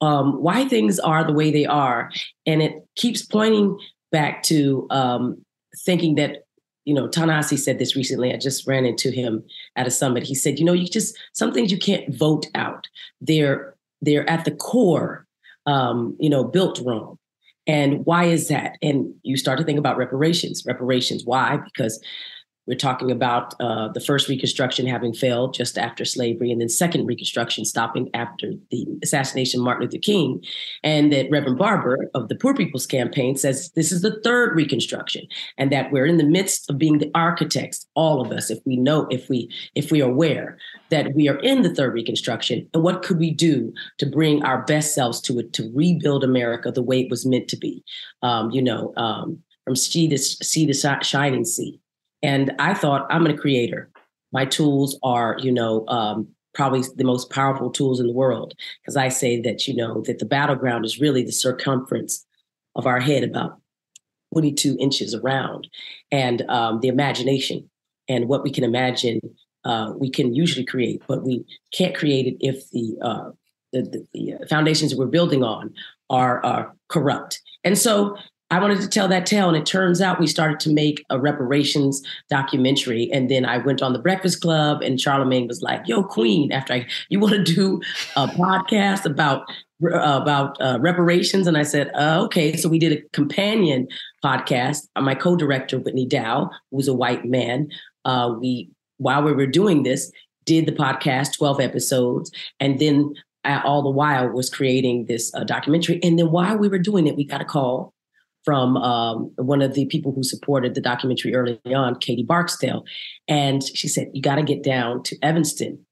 um, 0.00 0.40
why 0.40 0.68
things 0.68 1.00
are 1.00 1.24
the 1.24 1.32
way 1.32 1.50
they 1.50 1.66
are, 1.66 2.10
and 2.46 2.62
it 2.62 2.84
keeps 2.96 3.22
pointing 3.22 3.76
back 4.12 4.44
to 4.44 4.86
um, 4.90 5.44
thinking 5.84 6.14
that 6.14 6.43
you 6.84 6.94
know, 6.94 7.08
Ta-Nehisi 7.08 7.58
said 7.58 7.78
this 7.78 7.96
recently. 7.96 8.32
I 8.32 8.36
just 8.36 8.66
ran 8.66 8.84
into 8.84 9.10
him 9.10 9.42
at 9.76 9.86
a 9.86 9.90
summit. 9.90 10.22
He 10.22 10.34
said, 10.34 10.58
you 10.58 10.64
know, 10.64 10.72
you 10.72 10.86
just 10.86 11.16
some 11.32 11.52
things 11.52 11.72
you 11.72 11.78
can't 11.78 12.14
vote 12.14 12.46
out. 12.54 12.88
They're 13.20 13.74
they're 14.02 14.28
at 14.28 14.44
the 14.44 14.50
core, 14.50 15.26
um, 15.66 16.16
you 16.20 16.28
know, 16.28 16.44
built 16.44 16.80
wrong. 16.84 17.18
And 17.66 18.04
why 18.04 18.24
is 18.24 18.48
that? 18.48 18.76
And 18.82 19.14
you 19.22 19.38
start 19.38 19.58
to 19.58 19.64
think 19.64 19.78
about 19.78 19.96
reparations. 19.96 20.64
Reparations. 20.66 21.24
Why? 21.24 21.58
Because 21.64 21.98
we're 22.66 22.76
talking 22.76 23.10
about 23.10 23.54
uh, 23.60 23.88
the 23.88 24.00
first 24.00 24.28
Reconstruction 24.28 24.86
having 24.86 25.12
failed 25.12 25.54
just 25.54 25.76
after 25.76 26.04
slavery, 26.04 26.50
and 26.50 26.60
then 26.60 26.68
second 26.68 27.06
Reconstruction 27.06 27.64
stopping 27.64 28.08
after 28.14 28.52
the 28.70 28.86
assassination 29.02 29.60
of 29.60 29.64
Martin 29.64 29.84
Luther 29.84 29.98
King. 29.98 30.42
And 30.82 31.12
that 31.12 31.30
Reverend 31.30 31.58
Barber 31.58 32.08
of 32.14 32.28
the 32.28 32.36
Poor 32.36 32.54
People's 32.54 32.86
Campaign 32.86 33.36
says 33.36 33.70
this 33.72 33.92
is 33.92 34.02
the 34.02 34.20
third 34.22 34.56
Reconstruction, 34.56 35.26
and 35.58 35.70
that 35.72 35.92
we're 35.92 36.06
in 36.06 36.16
the 36.16 36.24
midst 36.24 36.70
of 36.70 36.78
being 36.78 36.98
the 36.98 37.10
architects, 37.14 37.86
all 37.94 38.20
of 38.20 38.32
us, 38.32 38.50
if 38.50 38.58
we 38.64 38.76
know, 38.76 39.06
if 39.10 39.28
we 39.28 39.50
if 39.74 39.90
we 39.90 40.00
are 40.00 40.10
aware 40.10 40.56
that 40.90 41.14
we 41.14 41.28
are 41.28 41.38
in 41.40 41.62
the 41.62 41.74
third 41.74 41.92
Reconstruction, 41.92 42.68
and 42.72 42.82
what 42.82 43.02
could 43.02 43.18
we 43.18 43.30
do 43.30 43.72
to 43.98 44.06
bring 44.06 44.42
our 44.42 44.62
best 44.64 44.94
selves 44.94 45.20
to 45.22 45.38
it 45.38 45.52
to 45.52 45.70
rebuild 45.74 46.24
America 46.24 46.70
the 46.70 46.82
way 46.82 47.00
it 47.00 47.10
was 47.10 47.26
meant 47.26 47.48
to 47.48 47.56
be? 47.56 47.84
Um, 48.22 48.50
you 48.50 48.62
know, 48.62 48.94
um, 48.96 49.42
from 49.64 49.76
sea 49.76 50.08
to 50.08 50.18
sea 50.18 50.66
to 50.66 50.98
shining 51.02 51.44
sea. 51.44 51.80
And 52.24 52.52
I 52.58 52.72
thought, 52.72 53.06
I'm 53.10 53.26
a 53.26 53.36
creator. 53.36 53.90
My 54.32 54.46
tools 54.46 54.98
are, 55.02 55.36
you 55.40 55.52
know, 55.52 55.86
um, 55.88 56.26
probably 56.54 56.82
the 56.96 57.04
most 57.04 57.28
powerful 57.28 57.70
tools 57.70 58.00
in 58.00 58.06
the 58.06 58.14
world. 58.14 58.54
Because 58.80 58.96
I 58.96 59.08
say 59.10 59.42
that, 59.42 59.68
you 59.68 59.76
know, 59.76 60.00
that 60.06 60.20
the 60.20 60.24
battleground 60.24 60.86
is 60.86 60.98
really 60.98 61.22
the 61.22 61.32
circumference 61.32 62.24
of 62.76 62.86
our 62.86 62.98
head, 62.98 63.24
about 63.24 63.60
22 64.32 64.78
inches 64.80 65.14
around. 65.14 65.68
And 66.10 66.42
um, 66.48 66.80
the 66.80 66.88
imagination 66.88 67.68
and 68.08 68.26
what 68.26 68.42
we 68.42 68.50
can 68.50 68.64
imagine, 68.64 69.20
uh, 69.64 69.92
we 69.94 70.08
can 70.08 70.34
usually 70.34 70.64
create, 70.64 71.02
but 71.06 71.24
we 71.24 71.44
can't 71.74 71.94
create 71.94 72.26
it 72.26 72.36
if 72.40 72.70
the, 72.70 72.96
uh, 73.02 73.30
the, 73.74 73.82
the, 74.14 74.38
the 74.40 74.46
foundations 74.48 74.92
that 74.92 74.98
we're 74.98 75.06
building 75.06 75.44
on 75.44 75.74
are, 76.08 76.42
are 76.42 76.74
corrupt. 76.88 77.42
And 77.64 77.76
so 77.76 78.16
I 78.50 78.60
wanted 78.60 78.80
to 78.82 78.88
tell 78.88 79.08
that 79.08 79.26
tale. 79.26 79.48
And 79.48 79.56
it 79.56 79.66
turns 79.66 80.00
out 80.00 80.20
we 80.20 80.26
started 80.26 80.60
to 80.60 80.72
make 80.72 81.04
a 81.10 81.18
reparations 81.18 82.02
documentary. 82.30 83.10
And 83.12 83.30
then 83.30 83.44
I 83.44 83.58
went 83.58 83.82
on 83.82 83.92
the 83.92 83.98
Breakfast 83.98 84.40
Club, 84.40 84.82
and 84.82 85.00
Charlemagne 85.00 85.48
was 85.48 85.62
like, 85.62 85.86
Yo, 85.86 86.02
Queen, 86.04 86.52
after 86.52 86.74
I, 86.74 86.86
you 87.08 87.18
want 87.20 87.34
to 87.34 87.42
do 87.42 87.80
a 88.16 88.26
podcast 88.26 89.04
about 89.04 89.44
uh, 89.84 90.20
about 90.22 90.56
uh, 90.60 90.78
reparations 90.80 91.46
and 91.46 91.58
i 91.58 91.62
said 91.62 91.90
uh, 91.94 92.22
okay 92.22 92.56
so 92.56 92.68
we 92.68 92.78
did 92.78 92.92
a 92.92 93.02
companion 93.12 93.86
podcast 94.24 94.78
my 95.00 95.14
co-director 95.14 95.78
whitney 95.78 96.06
dow 96.06 96.48
who's 96.70 96.88
a 96.88 96.94
white 96.94 97.24
man 97.24 97.68
uh, 98.04 98.32
we 98.40 98.70
while 98.98 99.22
we 99.22 99.32
were 99.32 99.46
doing 99.46 99.82
this 99.82 100.12
did 100.44 100.66
the 100.66 100.72
podcast 100.72 101.36
12 101.36 101.60
episodes 101.60 102.30
and 102.60 102.78
then 102.78 103.12
uh, 103.44 103.60
all 103.64 103.82
the 103.82 103.90
while 103.90 104.28
was 104.28 104.48
creating 104.48 105.06
this 105.06 105.34
uh, 105.34 105.44
documentary 105.44 105.98
and 106.02 106.18
then 106.18 106.30
while 106.30 106.56
we 106.56 106.68
were 106.68 106.78
doing 106.78 107.06
it 107.06 107.16
we 107.16 107.24
got 107.24 107.42
a 107.42 107.44
call 107.44 107.93
from 108.44 108.76
um, 108.76 109.32
one 109.36 109.62
of 109.62 109.74
the 109.74 109.86
people 109.86 110.12
who 110.12 110.22
supported 110.22 110.74
the 110.74 110.80
documentary 110.80 111.34
early 111.34 111.60
on, 111.66 111.96
Katie 111.96 112.22
Barksdale. 112.22 112.84
And 113.26 113.62
she 113.62 113.88
said, 113.88 114.08
You 114.12 114.22
got 114.22 114.36
to 114.36 114.42
get 114.42 114.62
down 114.62 115.02
to 115.04 115.16
Evanston. 115.22 115.84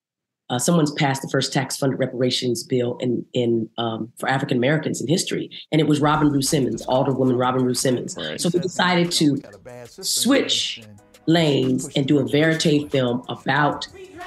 Uh, 0.51 0.59
someone's 0.59 0.93
passed 0.93 1.23
the 1.23 1.29
first 1.31 1.51
tax 1.51 1.79
funded 1.79 1.99
reparations 1.99 2.63
bill 2.63 2.99
in, 2.99 3.25
in 3.33 3.71
um, 3.79 4.13
for 4.19 4.29
African 4.29 4.59
Americans 4.59 5.01
in 5.01 5.09
history. 5.09 5.51
And 5.71 5.81
it 5.81 5.89
was 5.89 6.01
Robin 6.01 6.29
Rue 6.29 6.43
Simmons, 6.43 6.85
Alderwoman 6.87 7.39
Robin 7.39 7.65
Rue 7.65 7.73
Simmons. 7.73 8.15
Right. 8.19 8.39
So 8.39 8.51
we 8.53 8.61
decided 8.61 9.11
to 9.13 9.39
switch 9.87 10.83
lanes 11.27 11.89
and 11.97 12.07
do 12.07 12.19
a 12.19 12.29
verite 12.29 12.91
film 12.91 13.25
about 13.29 13.87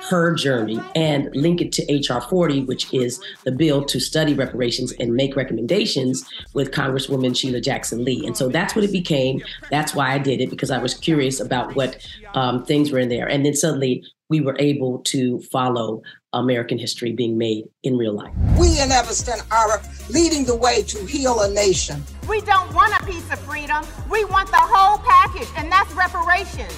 her 0.09 0.33
journey 0.33 0.79
and 0.95 1.33
link 1.35 1.61
it 1.61 1.71
to 1.71 1.83
HR 1.93 2.21
40, 2.21 2.65
which 2.65 2.93
is 2.93 3.19
the 3.43 3.51
bill 3.51 3.83
to 3.85 3.99
study 3.99 4.33
reparations 4.33 4.91
and 4.99 5.13
make 5.13 5.35
recommendations 5.35 6.23
with 6.53 6.71
Congresswoman 6.71 7.35
Sheila 7.35 7.61
Jackson 7.61 8.03
Lee. 8.03 8.25
And 8.25 8.37
so 8.37 8.49
that's 8.49 8.75
what 8.75 8.83
it 8.83 8.91
became. 8.91 9.41
That's 9.71 9.95
why 9.95 10.11
I 10.11 10.17
did 10.17 10.41
it 10.41 10.49
because 10.49 10.71
I 10.71 10.77
was 10.77 10.93
curious 10.93 11.39
about 11.39 11.75
what 11.75 11.97
um, 12.33 12.65
things 12.65 12.91
were 12.91 12.99
in 12.99 13.09
there. 13.09 13.27
And 13.27 13.45
then 13.45 13.55
suddenly 13.55 14.03
we 14.29 14.41
were 14.41 14.55
able 14.59 14.99
to 14.99 15.39
follow 15.51 16.01
American 16.35 16.77
history 16.77 17.11
being 17.11 17.37
made 17.37 17.65
in 17.81 17.97
real 17.97 18.13
life. 18.13 18.33
We 18.59 18.79
in 18.79 18.91
Evanston 18.91 19.39
are 19.51 19.81
leading 20.09 20.45
the 20.45 20.55
way 20.55 20.83
to 20.83 21.05
heal 21.05 21.41
a 21.41 21.51
nation. 21.51 22.03
We 22.29 22.41
don't 22.41 22.71
want 22.73 22.93
a 23.01 23.03
piece 23.05 23.31
of 23.31 23.39
freedom. 23.39 23.83
We 24.11 24.23
want 24.25 24.49
the 24.49 24.57
whole 24.59 24.99
package, 24.99 25.49
and 25.57 25.71
that's 25.71 25.91
reparations 25.93 26.73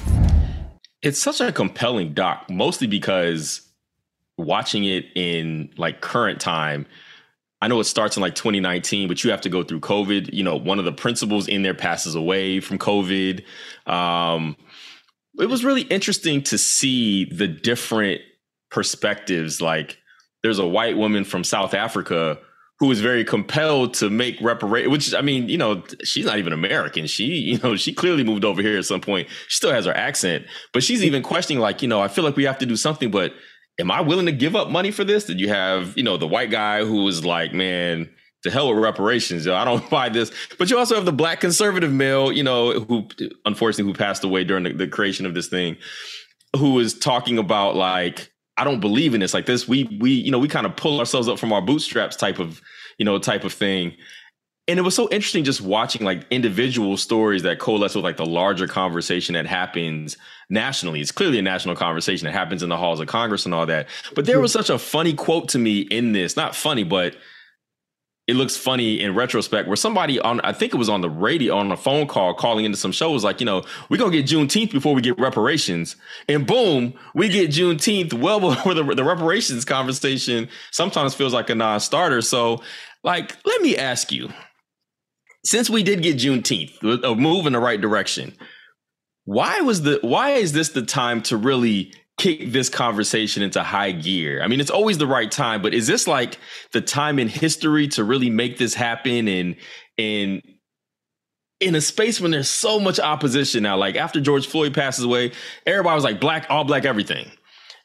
it's 1.01 1.21
such 1.21 1.41
a 1.41 1.51
compelling 1.51 2.13
doc, 2.13 2.49
mostly 2.49 2.87
because 2.87 3.61
watching 4.37 4.83
it 4.83 5.05
in 5.15 5.69
like 5.77 6.01
current 6.01 6.39
time, 6.39 6.85
I 7.61 7.67
know 7.67 7.79
it 7.79 7.85
starts 7.85 8.17
in 8.17 8.21
like 8.21 8.35
2019, 8.35 9.07
but 9.07 9.23
you 9.23 9.31
have 9.31 9.41
to 9.41 9.49
go 9.49 9.63
through 9.63 9.79
COVID. 9.79 10.33
You 10.33 10.43
know, 10.43 10.55
one 10.55 10.79
of 10.79 10.85
the 10.85 10.91
principals 10.91 11.47
in 11.47 11.63
there 11.63 11.73
passes 11.73 12.13
away 12.13 12.59
from 12.59 12.77
COVID. 12.77 13.43
Um, 13.85 14.55
it 15.39 15.47
was 15.47 15.63
really 15.63 15.81
interesting 15.83 16.43
to 16.43 16.57
see 16.57 17.25
the 17.25 17.47
different 17.47 18.21
perspectives. 18.77 19.59
Like, 19.59 19.97
there's 20.43 20.59
a 20.59 20.67
white 20.67 20.97
woman 20.97 21.23
from 21.23 21.43
South 21.43 21.73
Africa 21.73 22.37
who 22.79 22.91
is 22.91 23.01
very 23.01 23.25
compelled 23.25 23.95
to 23.95 24.07
make 24.07 24.39
reparation, 24.39 24.91
which 24.91 25.15
I 25.15 25.21
mean, 25.21 25.49
you 25.49 25.57
know, 25.57 25.81
she's 26.03 26.27
not 26.27 26.37
even 26.37 26.53
American. 26.53 27.07
She, 27.07 27.23
you 27.23 27.57
know, 27.57 27.75
she 27.75 27.91
clearly 27.91 28.23
moved 28.23 28.45
over 28.45 28.61
here 28.61 28.77
at 28.77 28.85
some 28.85 29.01
point. 29.01 29.29
She 29.47 29.57
still 29.57 29.71
has 29.71 29.85
her 29.85 29.97
accent, 29.97 30.45
but 30.73 30.83
she's 30.83 31.03
even 31.03 31.23
questioning, 31.23 31.59
like, 31.59 31.81
you 31.81 31.87
know, 31.87 31.99
I 31.99 32.07
feel 32.07 32.23
like 32.23 32.35
we 32.35 32.43
have 32.43 32.59
to 32.59 32.67
do 32.67 32.75
something, 32.75 33.09
but 33.09 33.33
am 33.79 33.89
I 33.89 34.01
willing 34.01 34.27
to 34.27 34.31
give 34.31 34.55
up 34.55 34.69
money 34.69 34.91
for 34.91 35.03
this? 35.03 35.25
Did 35.25 35.39
you 35.39 35.49
have, 35.49 35.97
you 35.97 36.03
know, 36.03 36.17
the 36.17 36.27
white 36.27 36.51
guy 36.51 36.85
who 36.85 37.03
was 37.03 37.25
like, 37.25 37.55
man, 37.55 38.07
to 38.43 38.51
hell 38.51 38.69
with 38.69 38.77
reparations. 38.77 39.47
Yo, 39.47 39.55
I 39.55 39.65
don't 39.65 39.89
buy 39.89 40.09
this. 40.09 40.31
But 40.59 40.69
you 40.69 40.77
also 40.77 40.93
have 40.93 41.05
the 41.05 41.11
black 41.11 41.39
conservative 41.39 41.91
male, 41.91 42.31
you 42.31 42.43
know, 42.43 42.79
who 42.79 43.07
unfortunately 43.43 43.91
who 43.91 43.97
passed 43.97 44.23
away 44.23 44.43
during 44.43 44.65
the, 44.65 44.73
the 44.73 44.87
creation 44.87 45.25
of 45.25 45.33
this 45.33 45.47
thing, 45.47 45.77
who 46.55 46.73
was 46.73 46.93
talking 46.93 47.39
about 47.39 47.75
like, 47.75 48.31
I 48.57 48.63
don't 48.63 48.79
believe 48.79 49.13
in 49.13 49.19
this. 49.19 49.33
Like 49.33 49.45
this, 49.45 49.67
we 49.67 49.83
we 49.99 50.11
you 50.11 50.31
know 50.31 50.39
we 50.39 50.47
kind 50.47 50.65
of 50.65 50.75
pull 50.75 50.99
ourselves 50.99 51.27
up 51.27 51.39
from 51.39 51.53
our 51.53 51.61
bootstraps 51.61 52.15
type 52.15 52.39
of 52.39 52.61
you 52.97 53.05
know 53.05 53.17
type 53.19 53.43
of 53.43 53.53
thing. 53.53 53.95
And 54.69 54.77
it 54.77 54.81
was 54.81 54.95
so 54.95 55.07
interesting 55.09 55.45
just 55.45 55.61
watching 55.61 56.03
like 56.03 56.25
individual 56.29 56.97
stories 56.97 57.43
that 57.43 57.57
coalesce 57.57 57.95
with 57.95 58.03
like 58.03 58.17
the 58.17 58.25
larger 58.25 58.67
conversation 58.67 59.33
that 59.35 59.45
happens 59.45 60.17
nationally. 60.49 60.99
It's 60.99 61.11
clearly 61.11 61.39
a 61.39 61.41
national 61.41 61.77
conversation 61.77 62.25
that 62.25 62.33
happens 62.33 62.63
in 62.63 62.67
the 62.67 62.75
halls 62.75 62.99
of 62.99 63.07
Congress 63.07 63.45
and 63.45 63.53
all 63.53 63.65
that. 63.65 63.87
But 64.13 64.25
there 64.25 64.35
hmm. 64.35 64.41
was 64.41 64.51
such 64.51 64.69
a 64.69 64.77
funny 64.77 65.13
quote 65.13 65.47
to 65.49 65.57
me 65.57 65.81
in 65.81 66.11
this, 66.11 66.35
not 66.35 66.53
funny, 66.53 66.83
but 66.83 67.15
it 68.27 68.35
looks 68.35 68.57
funny 68.57 68.99
in 68.99 69.15
retrospect 69.15 69.67
where 69.67 69.77
somebody 69.77 70.19
on 70.19 70.41
I 70.41 70.51
think 70.51 70.73
it 70.73 70.77
was 70.77 70.89
on 70.89 70.99
the 70.99 71.09
radio 71.09 71.55
on 71.55 71.71
a 71.71 71.77
phone 71.77 72.07
call 72.07 72.33
calling 72.33 72.65
into 72.65 72.77
some 72.77 72.91
shows 72.91 73.23
like, 73.23 73.39
you 73.39 73.45
know, 73.45 73.63
we're 73.89 73.97
gonna 73.97 74.11
get 74.11 74.25
Juneteenth 74.25 74.71
before 74.71 74.93
we 74.93 75.01
get 75.01 75.17
reparations. 75.17 75.95
And 76.27 76.45
boom, 76.45 76.93
we 77.15 77.29
get 77.29 77.51
Juneteenth 77.51 78.13
well 78.13 78.39
before 78.49 78.73
the, 78.73 78.83
the 78.83 79.03
reparations 79.03 79.63
conversation 79.63 80.49
sometimes 80.71 81.15
feels 81.15 81.33
like 81.33 81.49
a 81.49 81.55
non-starter. 81.55 82.21
So 82.21 82.61
like, 83.03 83.37
let 83.45 83.61
me 83.61 83.77
ask 83.77 84.11
you, 84.11 84.29
since 85.45 85.69
we 85.69 85.81
did 85.81 86.03
get 86.03 86.17
Juneteenth, 86.17 87.03
a 87.03 87.15
move 87.15 87.47
in 87.47 87.53
the 87.53 87.59
right 87.59 87.79
direction, 87.79 88.35
why 89.23 89.61
was 89.61 89.83
the 89.83 89.99
why 90.01 90.31
is 90.31 90.51
this 90.51 90.69
the 90.69 90.81
time 90.81 91.21
to 91.23 91.37
really 91.37 91.93
kick 92.17 92.51
this 92.51 92.69
conversation 92.69 93.43
into 93.43 93.63
high 93.63 93.91
gear? 93.91 94.41
I 94.41 94.47
mean, 94.47 94.59
it's 94.59 94.71
always 94.71 94.97
the 94.97 95.07
right 95.07 95.31
time, 95.31 95.61
but 95.61 95.73
is 95.73 95.87
this 95.87 96.07
like 96.07 96.37
the 96.71 96.81
time 96.81 97.19
in 97.19 97.27
history 97.27 97.87
to 97.89 98.03
really 98.03 98.29
make 98.29 98.57
this 98.57 98.73
happen 98.73 99.27
and 99.27 99.55
and 99.97 100.41
in 101.59 101.75
a 101.75 101.81
space 101.81 102.21
when 102.21 102.31
there's 102.31 102.49
so 102.49 102.79
much 102.79 102.99
opposition 102.99 103.63
now, 103.63 103.77
like 103.77 103.95
after 103.95 104.21
George 104.21 104.47
Floyd 104.47 104.73
passes 104.73 105.03
away, 105.03 105.31
everybody 105.65 105.95
was 105.95 106.03
like 106.03 106.19
black, 106.19 106.45
all 106.49 106.63
black, 106.63 106.85
everything. 106.85 107.31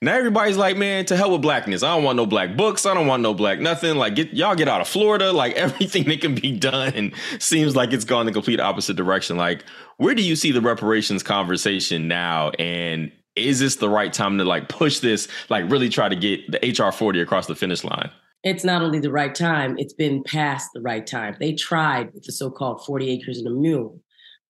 Now 0.03 0.17
everybody's 0.17 0.57
like, 0.57 0.77
man, 0.77 1.05
to 1.07 1.17
hell 1.17 1.31
with 1.31 1.43
blackness. 1.43 1.85
I 1.85 1.95
don't 1.95 2.03
want 2.03 2.17
no 2.17 2.27
black 2.27 2.57
books. 2.57 2.87
I 2.87 2.93
don't 2.93 3.07
want 3.07 3.23
no 3.23 3.35
black 3.35 3.61
nothing. 3.61 3.95
Like, 3.95 4.17
get 4.17 4.35
y'all 4.35 4.57
get 4.57 4.67
out 4.67 4.81
of 4.81 4.89
Florida. 4.89 5.33
Like 5.43 5.55
everything 5.55 6.05
that 6.05 6.21
can 6.21 6.35
be 6.35 6.53
done 6.53 7.13
seems 7.39 7.75
like 7.75 7.93
it's 7.93 8.05
gone 8.05 8.27
the 8.27 8.33
complete 8.33 8.61
opposite 8.61 8.97
direction. 8.97 9.37
Like, 9.37 9.65
where 9.97 10.15
do 10.15 10.23
you 10.23 10.37
see 10.37 10.53
the 10.53 10.61
reparations 10.61 11.23
conversation 11.23 12.09
now? 12.09 12.51
And 12.59 13.13
is 13.37 13.61
this 13.61 13.77
the 13.77 13.89
right 13.89 14.13
time 14.13 14.39
to 14.39 14.45
like 14.45 14.69
push 14.69 14.99
this, 14.99 15.29
like 15.49 15.71
really 15.71 15.89
try 15.89 16.09
to 16.09 16.17
get 16.17 16.51
the 16.51 16.59
HR 16.59 16.93
40 16.93 17.21
across 17.21 17.47
the 17.47 17.55
finish 17.55 17.85
line? 17.85 18.11
It's 18.45 18.65
not 18.65 18.83
only 18.83 18.99
the 18.99 19.13
right 19.13 19.35
time, 19.35 19.77
it's 19.79 19.95
been 19.95 20.25
past 20.25 20.71
the 20.75 20.81
right 20.81 21.07
time. 21.07 21.37
They 21.39 21.55
tried 21.55 22.13
with 22.13 22.25
the 22.25 22.33
so 22.33 22.51
called 22.51 22.85
40 22.85 23.09
acres 23.09 23.39
and 23.39 23.47
a 23.47 23.51
mule 23.51 24.01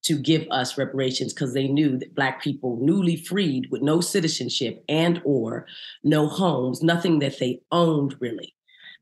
to 0.03 0.19
give 0.19 0.47
us 0.51 0.77
reparations 0.77 1.33
because 1.33 1.55
they 1.55 1.69
knew 1.69 1.97
that 1.99 2.15
black 2.15 2.43
people 2.43 2.79
newly 2.81 3.17
freed 3.17 3.69
with 3.71 3.83
no 3.83 4.01
citizenship 4.01 4.83
and 4.89 5.21
or 5.25 5.67
no 6.03 6.27
homes 6.27 6.83
nothing 6.83 7.21
that 7.21 7.39
they 7.39 7.61
owned 7.71 8.17
really 8.21 8.55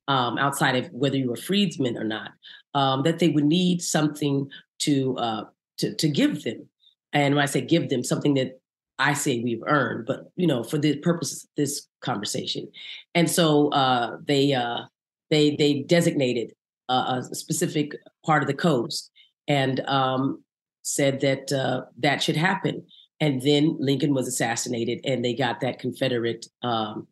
um, 0.08 0.36
outside 0.38 0.76
of 0.76 0.90
whether 0.92 1.16
you 1.16 1.30
were 1.30 1.36
freedsmen 1.36 1.96
or 1.96 2.04
not 2.04 2.32
um, 2.74 3.02
that 3.02 3.18
they 3.18 3.28
would 3.28 3.44
need 3.44 3.80
something 3.80 4.48
to, 4.80 5.16
uh, 5.16 5.44
to 5.78 5.94
to 5.94 6.08
give 6.08 6.44
them 6.44 6.68
and 7.12 7.34
when 7.34 7.42
i 7.42 7.46
say 7.46 7.60
give 7.60 7.88
them 7.88 8.04
something 8.04 8.34
that 8.34 8.59
I 9.00 9.14
say 9.14 9.40
we've 9.40 9.62
earned, 9.66 10.06
but 10.06 10.30
you 10.36 10.46
know, 10.46 10.62
for 10.62 10.78
the 10.78 10.96
purposes 10.96 11.44
of 11.44 11.50
this 11.56 11.88
conversation. 12.00 12.68
And 13.14 13.30
so 13.30 13.68
uh, 13.70 14.18
they 14.24 14.52
uh, 14.52 14.82
they 15.30 15.56
they 15.56 15.80
designated 15.80 16.52
a, 16.88 17.22
a, 17.30 17.34
specific 17.34 17.92
part 18.24 18.42
of 18.42 18.46
the 18.46 18.54
coast 18.54 19.10
and 19.48 19.80
um, 19.80 20.44
said 20.82 21.20
that 21.20 21.52
uh, 21.52 21.82
that 21.98 22.22
should 22.22 22.36
happen. 22.36 22.86
And 23.20 23.42
then 23.42 23.76
Lincoln 23.78 24.14
was 24.14 24.28
assassinated, 24.28 25.00
and 25.04 25.24
they 25.24 25.34
got 25.34 25.60
that 25.60 25.78
Confederate 25.78 26.46
um, 26.62 27.06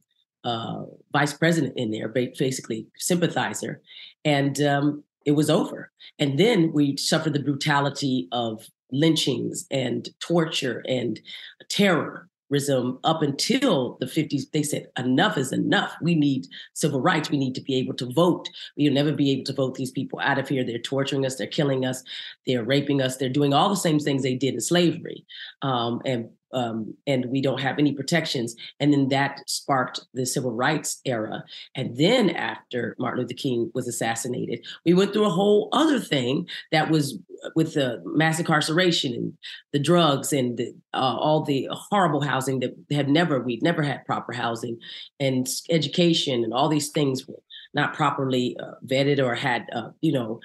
uh, 0.44 0.84
vice 1.12 1.34
president 1.34 1.74
in 1.76 1.90
there, 1.90 2.08
basically 2.08 2.86
sympathizer, 2.96 3.82
and 4.24 4.60
um, 4.62 5.04
it 5.26 5.32
was 5.32 5.50
over. 5.50 5.90
And 6.18 6.38
then 6.38 6.72
we 6.72 6.96
suffered 6.96 7.34
the 7.34 7.42
brutality 7.42 8.28
of 8.32 8.66
lynchings 8.90 9.66
and 9.70 10.08
torture 10.20 10.82
and 10.88 11.20
terrorism 11.68 12.98
up 13.04 13.22
until 13.22 13.98
the 14.00 14.06
50s. 14.06 14.50
They 14.52 14.62
said, 14.62 14.88
enough 14.98 15.36
is 15.36 15.52
enough. 15.52 15.94
We 16.00 16.14
need 16.14 16.46
civil 16.74 17.00
rights. 17.00 17.30
We 17.30 17.38
need 17.38 17.54
to 17.56 17.60
be 17.60 17.76
able 17.76 17.94
to 17.94 18.10
vote. 18.12 18.48
We'll 18.76 18.92
never 18.92 19.12
be 19.12 19.30
able 19.32 19.44
to 19.44 19.52
vote 19.52 19.74
these 19.74 19.90
people 19.90 20.20
out 20.20 20.38
of 20.38 20.48
here. 20.48 20.64
They're 20.64 20.78
torturing 20.78 21.26
us. 21.26 21.36
They're 21.36 21.46
killing 21.46 21.84
us. 21.84 22.02
They're 22.46 22.64
raping 22.64 23.02
us. 23.02 23.16
They're 23.16 23.28
doing 23.28 23.52
all 23.52 23.68
the 23.68 23.76
same 23.76 23.98
things 23.98 24.22
they 24.22 24.34
did 24.34 24.54
in 24.54 24.60
slavery. 24.60 25.26
Um, 25.62 26.00
and 26.06 26.30
um, 26.52 26.94
and 27.06 27.26
we 27.26 27.40
don't 27.40 27.60
have 27.60 27.78
any 27.78 27.92
protections. 27.92 28.54
And 28.80 28.92
then 28.92 29.08
that 29.08 29.40
sparked 29.46 30.00
the 30.14 30.26
civil 30.26 30.52
rights 30.52 31.00
era. 31.04 31.44
And 31.74 31.96
then 31.96 32.30
after 32.30 32.96
Martin 32.98 33.22
Luther 33.22 33.34
King 33.34 33.70
was 33.74 33.88
assassinated, 33.88 34.64
we 34.84 34.94
went 34.94 35.12
through 35.12 35.26
a 35.26 35.30
whole 35.30 35.68
other 35.72 35.98
thing 35.98 36.46
that 36.72 36.90
was 36.90 37.18
uh, 37.44 37.50
with 37.54 37.74
the 37.74 38.02
mass 38.04 38.38
incarceration 38.38 39.14
and 39.14 39.32
the 39.72 39.78
drugs 39.78 40.32
and 40.32 40.58
the, 40.58 40.74
uh, 40.94 41.16
all 41.16 41.42
the 41.42 41.68
horrible 41.70 42.20
housing 42.20 42.60
that 42.60 42.74
had 42.90 43.08
never, 43.08 43.40
we'd 43.40 43.62
never 43.62 43.82
had 43.82 44.04
proper 44.06 44.32
housing 44.32 44.78
and 45.20 45.48
education 45.70 46.44
and 46.44 46.52
all 46.52 46.68
these 46.68 46.90
things 46.90 47.26
were 47.26 47.42
not 47.74 47.94
properly 47.94 48.56
uh, 48.60 48.72
vetted 48.86 49.22
or 49.22 49.34
had, 49.34 49.66
uh, 49.74 49.90
you 50.00 50.12
know, 50.12 50.40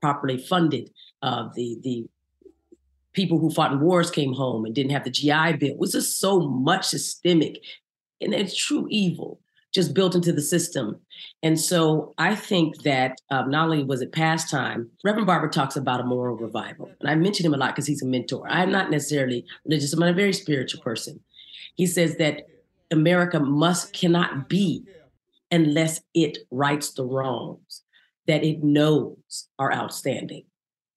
properly 0.00 0.38
funded. 0.38 0.90
Uh, 1.22 1.48
the 1.54 1.78
the 1.82 2.06
people 3.18 3.40
who 3.40 3.50
fought 3.50 3.72
in 3.72 3.80
wars 3.80 4.12
came 4.12 4.32
home 4.32 4.64
and 4.64 4.76
didn't 4.76 4.92
have 4.92 5.02
the 5.02 5.10
GI 5.10 5.54
Bill. 5.54 5.70
It 5.70 5.78
was 5.78 5.90
just 5.90 6.20
so 6.20 6.38
much 6.38 6.86
systemic 6.86 7.60
and 8.20 8.32
it's 8.32 8.56
true 8.56 8.86
evil 8.90 9.40
just 9.74 9.92
built 9.92 10.14
into 10.14 10.32
the 10.32 10.40
system. 10.40 10.98
And 11.42 11.60
so 11.60 12.14
I 12.16 12.34
think 12.36 12.82
that 12.84 13.20
um, 13.30 13.50
not 13.50 13.64
only 13.64 13.84
was 13.84 14.00
it 14.00 14.12
past 14.12 14.50
time, 14.50 14.88
Reverend 15.04 15.26
Barber 15.26 15.48
talks 15.48 15.76
about 15.76 16.00
a 16.00 16.04
moral 16.04 16.36
revival. 16.36 16.90
And 17.00 17.10
I 17.10 17.16
mention 17.16 17.44
him 17.44 17.52
a 17.52 17.58
lot 17.58 17.74
because 17.74 17.86
he's 17.86 18.02
a 18.02 18.06
mentor. 18.06 18.46
I'm 18.48 18.70
not 18.70 18.90
necessarily 18.90 19.44
religious, 19.66 19.92
I'm 19.92 20.02
a 20.04 20.12
very 20.12 20.32
spiritual 20.32 20.80
person. 20.80 21.20
He 21.74 21.86
says 21.86 22.16
that 22.16 22.46
America 22.90 23.40
must, 23.40 23.92
cannot 23.92 24.48
be 24.48 24.84
unless 25.50 26.00
it 26.14 26.38
rights 26.50 26.92
the 26.92 27.04
wrongs 27.04 27.82
that 28.26 28.44
it 28.44 28.62
knows 28.62 29.48
are 29.58 29.72
outstanding. 29.72 30.44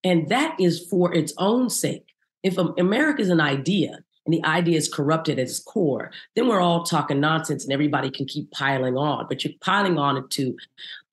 And 0.04 0.30
that 0.30 0.56
is 0.60 0.88
for 0.90 1.14
its 1.14 1.34
own 1.38 1.70
sake. 1.70 2.11
If 2.44 2.58
America 2.58 3.22
is 3.22 3.30
an 3.30 3.42
idea 3.42 4.00
and 4.26 4.34
the 4.34 4.44
idea 4.46 4.78
is 4.78 4.92
corrupted 4.92 5.40
at 5.40 5.44
its 5.44 5.60
core, 5.60 6.12
then 6.36 6.48
we're 6.48 6.60
all 6.60 6.84
talking 6.84 7.20
nonsense 7.20 7.64
and 7.64 7.74
everybody 7.74 8.10
can 8.10 8.26
keep 8.26 8.52
piling 8.52 8.98
on. 8.98 9.26
But 9.28 9.44
you're 9.44 9.54
piling 9.62 9.98
on 9.98 10.18
it 10.18 10.30
to, 10.32 10.56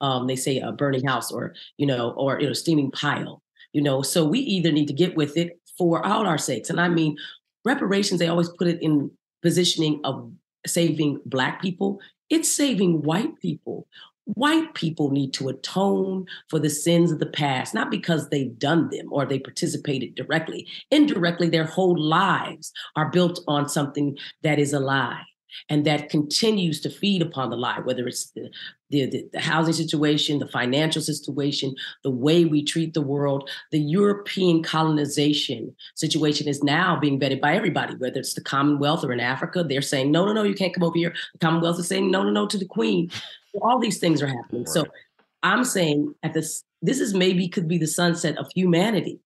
um, 0.01 0.27
they 0.27 0.37
say, 0.37 0.59
a 0.59 0.73
burning 0.73 1.07
house 1.07 1.31
or, 1.33 1.55
you 1.77 1.87
know, 1.87 2.11
or, 2.13 2.41
you 2.41 2.47
know, 2.47 2.53
steaming 2.53 2.91
pile, 2.91 3.43
you 3.73 3.83
know. 3.83 4.03
So 4.03 4.25
we 4.25 4.41
either 4.41 4.73
need 4.73 4.89
to 4.89 4.95
get 4.95 5.17
with 5.17 5.37
it 5.37 5.59
for 5.77 6.05
all 6.05 6.27
our 6.27 6.39
sakes. 6.39 6.71
And 6.71 6.81
I 6.81 6.89
mean, 6.89 7.17
reparations, 7.65 8.21
they 8.21 8.29
always 8.29 8.49
put 8.49 8.69
it 8.69 8.83
in 8.83 9.11
positioning 9.43 10.01
of 10.05 10.31
saving 10.67 11.21
Black 11.25 11.63
people. 11.63 12.01
It's 12.31 12.49
saving 12.49 13.03
white 13.03 13.41
people 13.41 13.87
white 14.35 14.75
people 14.75 15.11
need 15.11 15.33
to 15.35 15.49
atone 15.49 16.27
for 16.49 16.59
the 16.59 16.71
sins 16.71 17.11
of 17.11 17.19
the 17.19 17.27
past, 17.27 17.75
not 17.75 17.91
because 17.91 18.29
they've 18.29 18.59
done 18.59 18.89
them 18.91 19.09
or 19.11 19.25
they 19.25 19.39
participated 19.39 20.15
directly. 20.15 20.67
Indirectly, 20.91 21.49
their 21.49 21.65
whole 21.65 21.99
lives 21.99 22.73
are 22.97 23.11
built 23.11 23.41
on 23.49 23.69
something 23.69 24.17
that 24.43 24.59
is 24.59 24.73
a 24.73 24.81
lie 24.81 25.23
and 25.69 25.85
that 25.87 26.11
continues 26.11 26.81
to 26.81 26.91
feed 26.91 27.23
upon 27.23 27.51
the 27.51 27.57
lie, 27.57 27.81
whether 27.81 28.07
it's 28.07 28.31
the, 28.33 28.51
the, 28.91 29.29
the, 29.33 29.41
housing 29.41 29.73
situation, 29.73 30.39
the 30.39 30.47
financial 30.47 31.03
situation, 31.03 31.75
the 32.05 32.11
way 32.11 32.45
we 32.45 32.63
treat 32.65 32.95
the 32.95 33.03
world. 33.03 33.49
The 33.73 33.81
European 33.81 34.63
colonization 34.63 35.75
situation 35.95 36.49
is 36.49 36.63
now 36.63 36.99
being 36.99 37.19
vetted 37.19 37.41
by 37.41 37.55
everybody, 37.55 37.95
whether 37.97 38.21
it's 38.21 38.35
the 38.35 38.43
Commonwealth 38.43 39.05
or 39.05 39.13
in 39.13 39.21
Africa. 39.21 39.65
They're 39.65 39.83
saying, 39.83 40.11
no, 40.11 40.27
no, 40.27 40.33
no, 40.33 40.43
you 40.43 40.55
can't 40.55 40.75
come 40.75 40.85
over 40.85 40.97
here. 40.97 41.15
The 41.33 41.39
Commonwealth 41.39 41.79
is 41.79 41.89
saying, 41.89 42.11
no, 42.11 42.23
no, 42.23 42.31
no, 42.31 42.47
to 42.47 42.59
the 42.59 42.67
Queen. 42.67 43.11
All 43.63 43.79
these 43.79 43.99
things 43.99 44.23
are 44.23 44.27
happening. 44.27 44.63
Right. 44.63 44.69
So 44.69 44.85
I'm 45.43 45.65
saying 45.65 46.15
at 46.23 46.35
this, 46.35 46.65
this 46.83 47.01
is 47.01 47.15
maybe 47.15 47.49
could 47.49 47.69
be 47.69 47.79
the 47.79 47.87
sunset 47.87 48.37
of 48.39 48.47
humanity. 48.55 49.21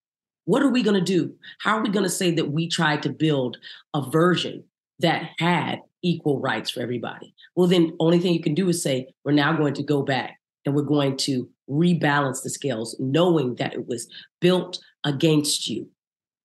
What 0.44 0.62
are 0.62 0.70
we 0.70 0.82
going 0.82 0.98
to 0.98 1.04
do? 1.04 1.34
How 1.60 1.76
are 1.76 1.82
we 1.82 1.90
going 1.90 2.04
to 2.04 2.10
say 2.10 2.32
that 2.32 2.50
we 2.50 2.68
tried 2.68 3.02
to 3.02 3.10
build 3.10 3.58
a 3.94 4.02
version 4.10 4.64
that 4.98 5.30
had 5.38 5.80
equal 6.02 6.40
rights 6.40 6.70
for 6.70 6.80
everybody? 6.80 7.34
Well, 7.54 7.68
then 7.68 7.96
only 8.00 8.18
thing 8.18 8.34
you 8.34 8.42
can 8.42 8.54
do 8.54 8.68
is 8.68 8.82
say, 8.82 9.14
we're 9.24 9.32
now 9.32 9.56
going 9.56 9.74
to 9.74 9.82
go 9.82 10.02
back 10.02 10.38
and 10.64 10.74
we're 10.74 10.82
going 10.82 11.16
to 11.18 11.48
rebalance 11.70 12.42
the 12.42 12.50
scales, 12.50 12.96
knowing 12.98 13.54
that 13.56 13.72
it 13.72 13.86
was 13.86 14.08
built 14.40 14.78
against 15.04 15.68
you. 15.68 15.88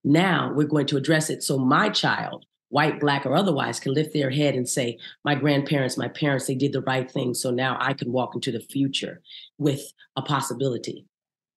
Now 0.03 0.51
we're 0.53 0.67
going 0.67 0.87
to 0.87 0.97
address 0.97 1.29
it 1.29 1.43
so 1.43 1.57
my 1.57 1.89
child 1.89 2.45
white, 2.69 2.99
black, 2.99 3.25
or 3.25 3.35
otherwise, 3.35 3.79
can 3.79 3.93
lift 3.93 4.13
their 4.13 4.29
head 4.29 4.55
and 4.55 4.67
say, 4.67 4.97
My 5.23 5.35
grandparents, 5.35 5.97
my 5.97 6.07
parents, 6.07 6.47
they 6.47 6.55
did 6.55 6.73
the 6.73 6.81
right 6.81 7.09
thing. 7.09 7.33
So 7.33 7.51
now 7.51 7.77
I 7.79 7.93
can 7.93 8.11
walk 8.11 8.35
into 8.35 8.51
the 8.51 8.59
future 8.59 9.21
with 9.57 9.93
a 10.15 10.21
possibility 10.21 11.05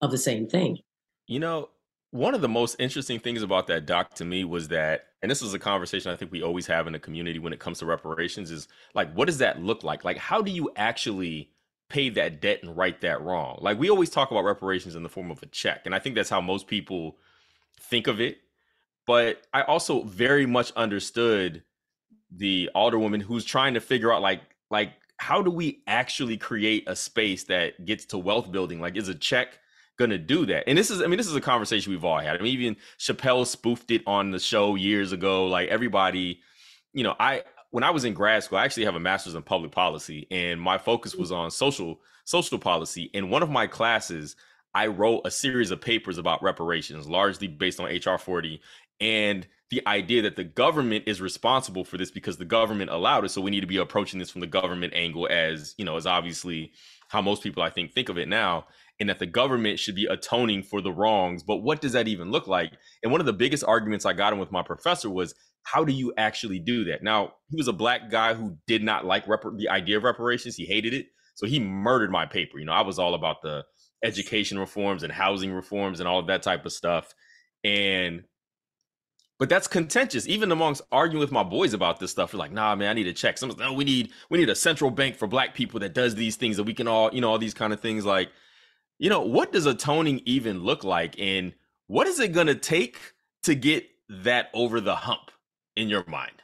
of 0.01 0.11
the 0.11 0.19
same 0.19 0.49
thing. 0.49 0.79
You 1.27 1.41
know, 1.41 1.69
one 2.11 2.35
of 2.35 2.41
the 2.41 2.49
most 2.49 2.77
interesting 2.79 3.21
things 3.21 3.43
about 3.43 3.67
that 3.69 3.87
doc 3.87 4.15
to 4.15 4.25
me 4.25 4.45
was 4.45 4.69
that, 4.69 5.07
and 5.23 5.31
this 5.31 5.43
is 5.43 5.55
a 5.55 5.59
conversation 5.59 6.11
I 6.11 6.17
think 6.17 6.33
we 6.33 6.43
always 6.43 6.67
have 6.67 6.87
in 6.87 6.93
the 6.93 6.99
community 6.99 7.39
when 7.39 7.53
it 7.53 7.61
comes 7.61 7.79
to 7.79 7.87
reparations, 7.87 8.51
is 8.51 8.69
like, 8.95 9.13
what 9.15 9.27
does 9.27 9.39
that 9.39 9.63
look 9.63 9.85
like? 9.85 10.05
Like, 10.05 10.17
how 10.17 10.43
do 10.43 10.51
you 10.51 10.71
actually 10.77 11.53
pay 11.89 12.09
that 12.11 12.41
debt 12.41 12.61
and 12.63 12.77
right 12.77 13.01
that 13.03 13.23
wrong? 13.23 13.59
Like, 13.61 13.79
we 13.79 13.91
always 13.91 14.11
talk 14.11 14.31
about 14.31 14.45
reparations 14.45 14.97
in 14.97 15.03
the 15.03 15.09
form 15.09 15.31
of 15.31 15.43
a 15.43 15.47
check. 15.47 15.83
And 15.85 15.95
I 15.95 15.99
think 15.99 16.15
that's 16.15 16.31
how 16.31 16.41
most 16.41 16.67
people 16.67 17.17
think 17.81 18.07
of 18.07 18.21
it 18.21 18.39
but 19.11 19.43
I 19.53 19.63
also 19.63 20.05
very 20.05 20.47
much 20.47 20.71
understood 20.77 21.65
the 22.31 22.71
alderwoman 22.77 23.21
who's 23.21 23.45
trying 23.45 23.75
to 23.75 23.81
figure 23.81 24.13
out 24.13 24.23
like 24.23 24.41
like 24.71 24.93
how 25.17 25.43
do 25.43 25.51
we 25.51 25.83
actually 25.89 26.37
create 26.37 26.85
a 26.87 26.95
space 26.95 27.43
that 27.47 27.85
gets 27.85 28.05
to 28.05 28.19
wealth 28.19 28.53
building? 28.53 28.81
Like, 28.81 28.97
is 28.97 29.09
a 29.09 29.15
check 29.17 29.59
gonna 29.99 30.17
do 30.17 30.47
that? 30.47 30.63
And 30.69 30.79
this 30.79 30.93
is, 30.93 31.03
I 31.03 31.09
mean, 31.09 31.17
this 31.17 31.27
is 31.27 31.35
a 31.35 31.41
conversation 31.41 31.91
we've 31.91 32.05
all 32.05 32.21
had. 32.21 32.37
I 32.37 32.41
mean, 32.41 32.55
even 32.55 32.77
Chappelle 33.01 33.45
spoofed 33.49 33.91
it 33.91 34.03
on 34.07 34.31
the 34.31 34.39
show 34.39 34.77
years 34.77 35.11
ago. 35.11 35.49
Like 35.49 35.71
everybody, 35.71 36.41
you 36.93 37.03
know, 37.03 37.17
I 37.19 37.43
when 37.73 37.83
I 37.83 37.91
was 37.91 38.05
in 38.05 38.15
grad 38.15 38.45
school, 38.45 38.59
I 38.59 38.65
actually 38.65 38.85
have 38.85 38.95
a 38.95 39.01
master's 39.01 39.35
in 39.35 39.43
public 39.43 39.73
policy, 39.73 40.29
and 40.31 40.61
my 40.61 40.79
focus 40.79 41.17
mm. 41.17 41.19
was 41.19 41.33
on 41.33 41.51
social 41.51 42.01
social 42.27 42.61
policy. 42.61 43.11
In 43.13 43.29
one 43.29 43.43
of 43.43 43.51
my 43.51 43.67
classes, 43.67 44.37
I 44.75 44.87
wrote 44.87 45.23
a 45.25 45.31
series 45.31 45.73
of 45.73 45.81
papers 45.81 46.19
about 46.19 46.43
reparations, 46.43 47.09
largely 47.09 47.49
based 47.49 47.81
on 47.81 47.87
HR 47.87 48.19
40 48.19 48.61
and 49.01 49.47
the 49.71 49.87
idea 49.87 50.23
that 50.23 50.37
the 50.37 50.45
government 50.45 51.05
is 51.07 51.21
responsible 51.21 51.85
for 51.85 51.97
this 51.97 52.11
because 52.11 52.37
the 52.37 52.45
government 52.45 52.91
allowed 52.91 53.25
it. 53.25 53.29
So 53.31 53.41
we 53.41 53.53
need 53.53 53.61
to 53.61 53.69
be 53.69 53.77
approaching 53.77 54.19
this 54.19 54.31
from 54.31 54.41
the 54.41 54.47
government 54.47 54.95
angle 54.95 55.29
as 55.31 55.75
you 55.79 55.85
know 55.85 55.97
as 55.97 56.07
obviously 56.07 56.73
how 57.09 57.21
most 57.21 57.43
people 57.43 57.63
i 57.63 57.71
think 57.71 57.93
think 57.93 58.09
of 58.09 58.19
it 58.19 58.29
now 58.29 58.67
and 59.01 59.09
that 59.09 59.19
the 59.19 59.27
government 59.27 59.79
should 59.79 59.95
be 59.95 60.07
atoning 60.07 60.63
for 60.63 60.83
the 60.83 60.93
wrongs. 60.93 61.43
But 61.43 61.59
what 61.59 61.81
does 61.81 61.93
that 61.93 62.07
even 62.07 62.31
look 62.31 62.47
like? 62.47 62.73
And 63.03 63.11
one 63.11 63.21
of 63.21 63.27
the 63.27 63.33
biggest 63.33 63.65
arguments 63.65 64.05
i 64.05 64.13
got 64.13 64.33
in 64.33 64.39
with 64.39 64.53
my 64.53 64.63
professor 64.63 65.09
was 65.09 65.35
how 65.63 65.85
do 65.85 65.93
you 65.93 66.13
actually 66.17 66.59
do 66.59 66.85
that? 66.85 67.03
Now 67.03 67.33
he 67.49 67.57
was 67.57 67.69
a 67.69 67.73
black 67.73 68.11
guy 68.11 68.35
who 68.35 68.57
did 68.67 68.83
not 68.83 69.05
like 69.07 69.27
rep- 69.27 69.45
the 69.57 69.69
idea 69.69 69.97
of 69.97 70.05
reparations. 70.05 70.57
He 70.57 70.67
hated 70.67 70.93
it. 70.93 71.07
So 71.35 71.47
he 71.47 71.59
murdered 71.59 72.11
my 72.11 72.27
paper. 72.27 72.59
You 72.59 72.67
know 72.67 72.73
i 72.73 72.83
was 72.83 72.99
all 72.99 73.15
about 73.15 73.43
the 73.43 73.65
education 74.05 74.59
reforms 74.59 75.03
and 75.03 75.13
housing 75.13 75.53
reforms 75.53 76.01
and 76.01 76.09
all 76.09 76.19
of 76.19 76.27
that 76.27 76.43
type 76.43 76.67
of 76.67 76.73
stuff. 76.73 77.15
And 77.65 78.25
but 79.41 79.49
that's 79.49 79.67
contentious, 79.67 80.29
even 80.29 80.53
amongst 80.53 80.83
arguing 80.93 81.19
with 81.19 81.33
my 81.33 81.43
boys 81.43 81.73
about 81.73 81.99
this 81.99 82.11
stuff. 82.11 82.35
You're 82.35 82.39
like, 82.39 82.53
nah, 82.53 82.77
man, 82.77 82.91
I 82.91 82.93
need 82.93 83.05
to 83.05 83.15
check. 83.15 83.39
Someone's 83.39 83.59
no, 83.59 83.71
oh, 83.71 83.73
we 83.73 83.85
need 83.85 84.13
we 84.29 84.39
need 84.39 84.51
a 84.51 84.55
central 84.55 84.91
bank 84.91 85.17
for 85.17 85.27
black 85.27 85.55
people 85.55 85.81
that 85.81 85.95
does 85.95 86.15
these 86.15 86.37
things 86.37 86.59
that 86.59 86.65
we 86.65 86.75
can 86.75 86.87
all, 86.87 87.13
you 87.13 87.23
know, 87.23 87.31
all 87.31 87.39
these 87.39 87.55
kind 87.55 87.73
of 87.73 87.81
things. 87.81 88.05
Like, 88.05 88.29
you 88.99 89.09
know, 89.09 89.23
what 89.23 89.51
does 89.51 89.65
atoning 89.65 90.21
even 90.27 90.63
look 90.63 90.85
like? 90.85 91.19
And 91.19 91.55
what 91.87 92.07
is 92.07 92.21
it 92.21 92.33
gonna 92.33 92.55
take 92.55 92.99
to 93.45 93.55
get 93.55 93.89
that 94.11 94.51
over 94.53 94.79
the 94.79 94.95
hump 94.95 95.31
in 95.75 95.89
your 95.89 96.05
mind? 96.07 96.43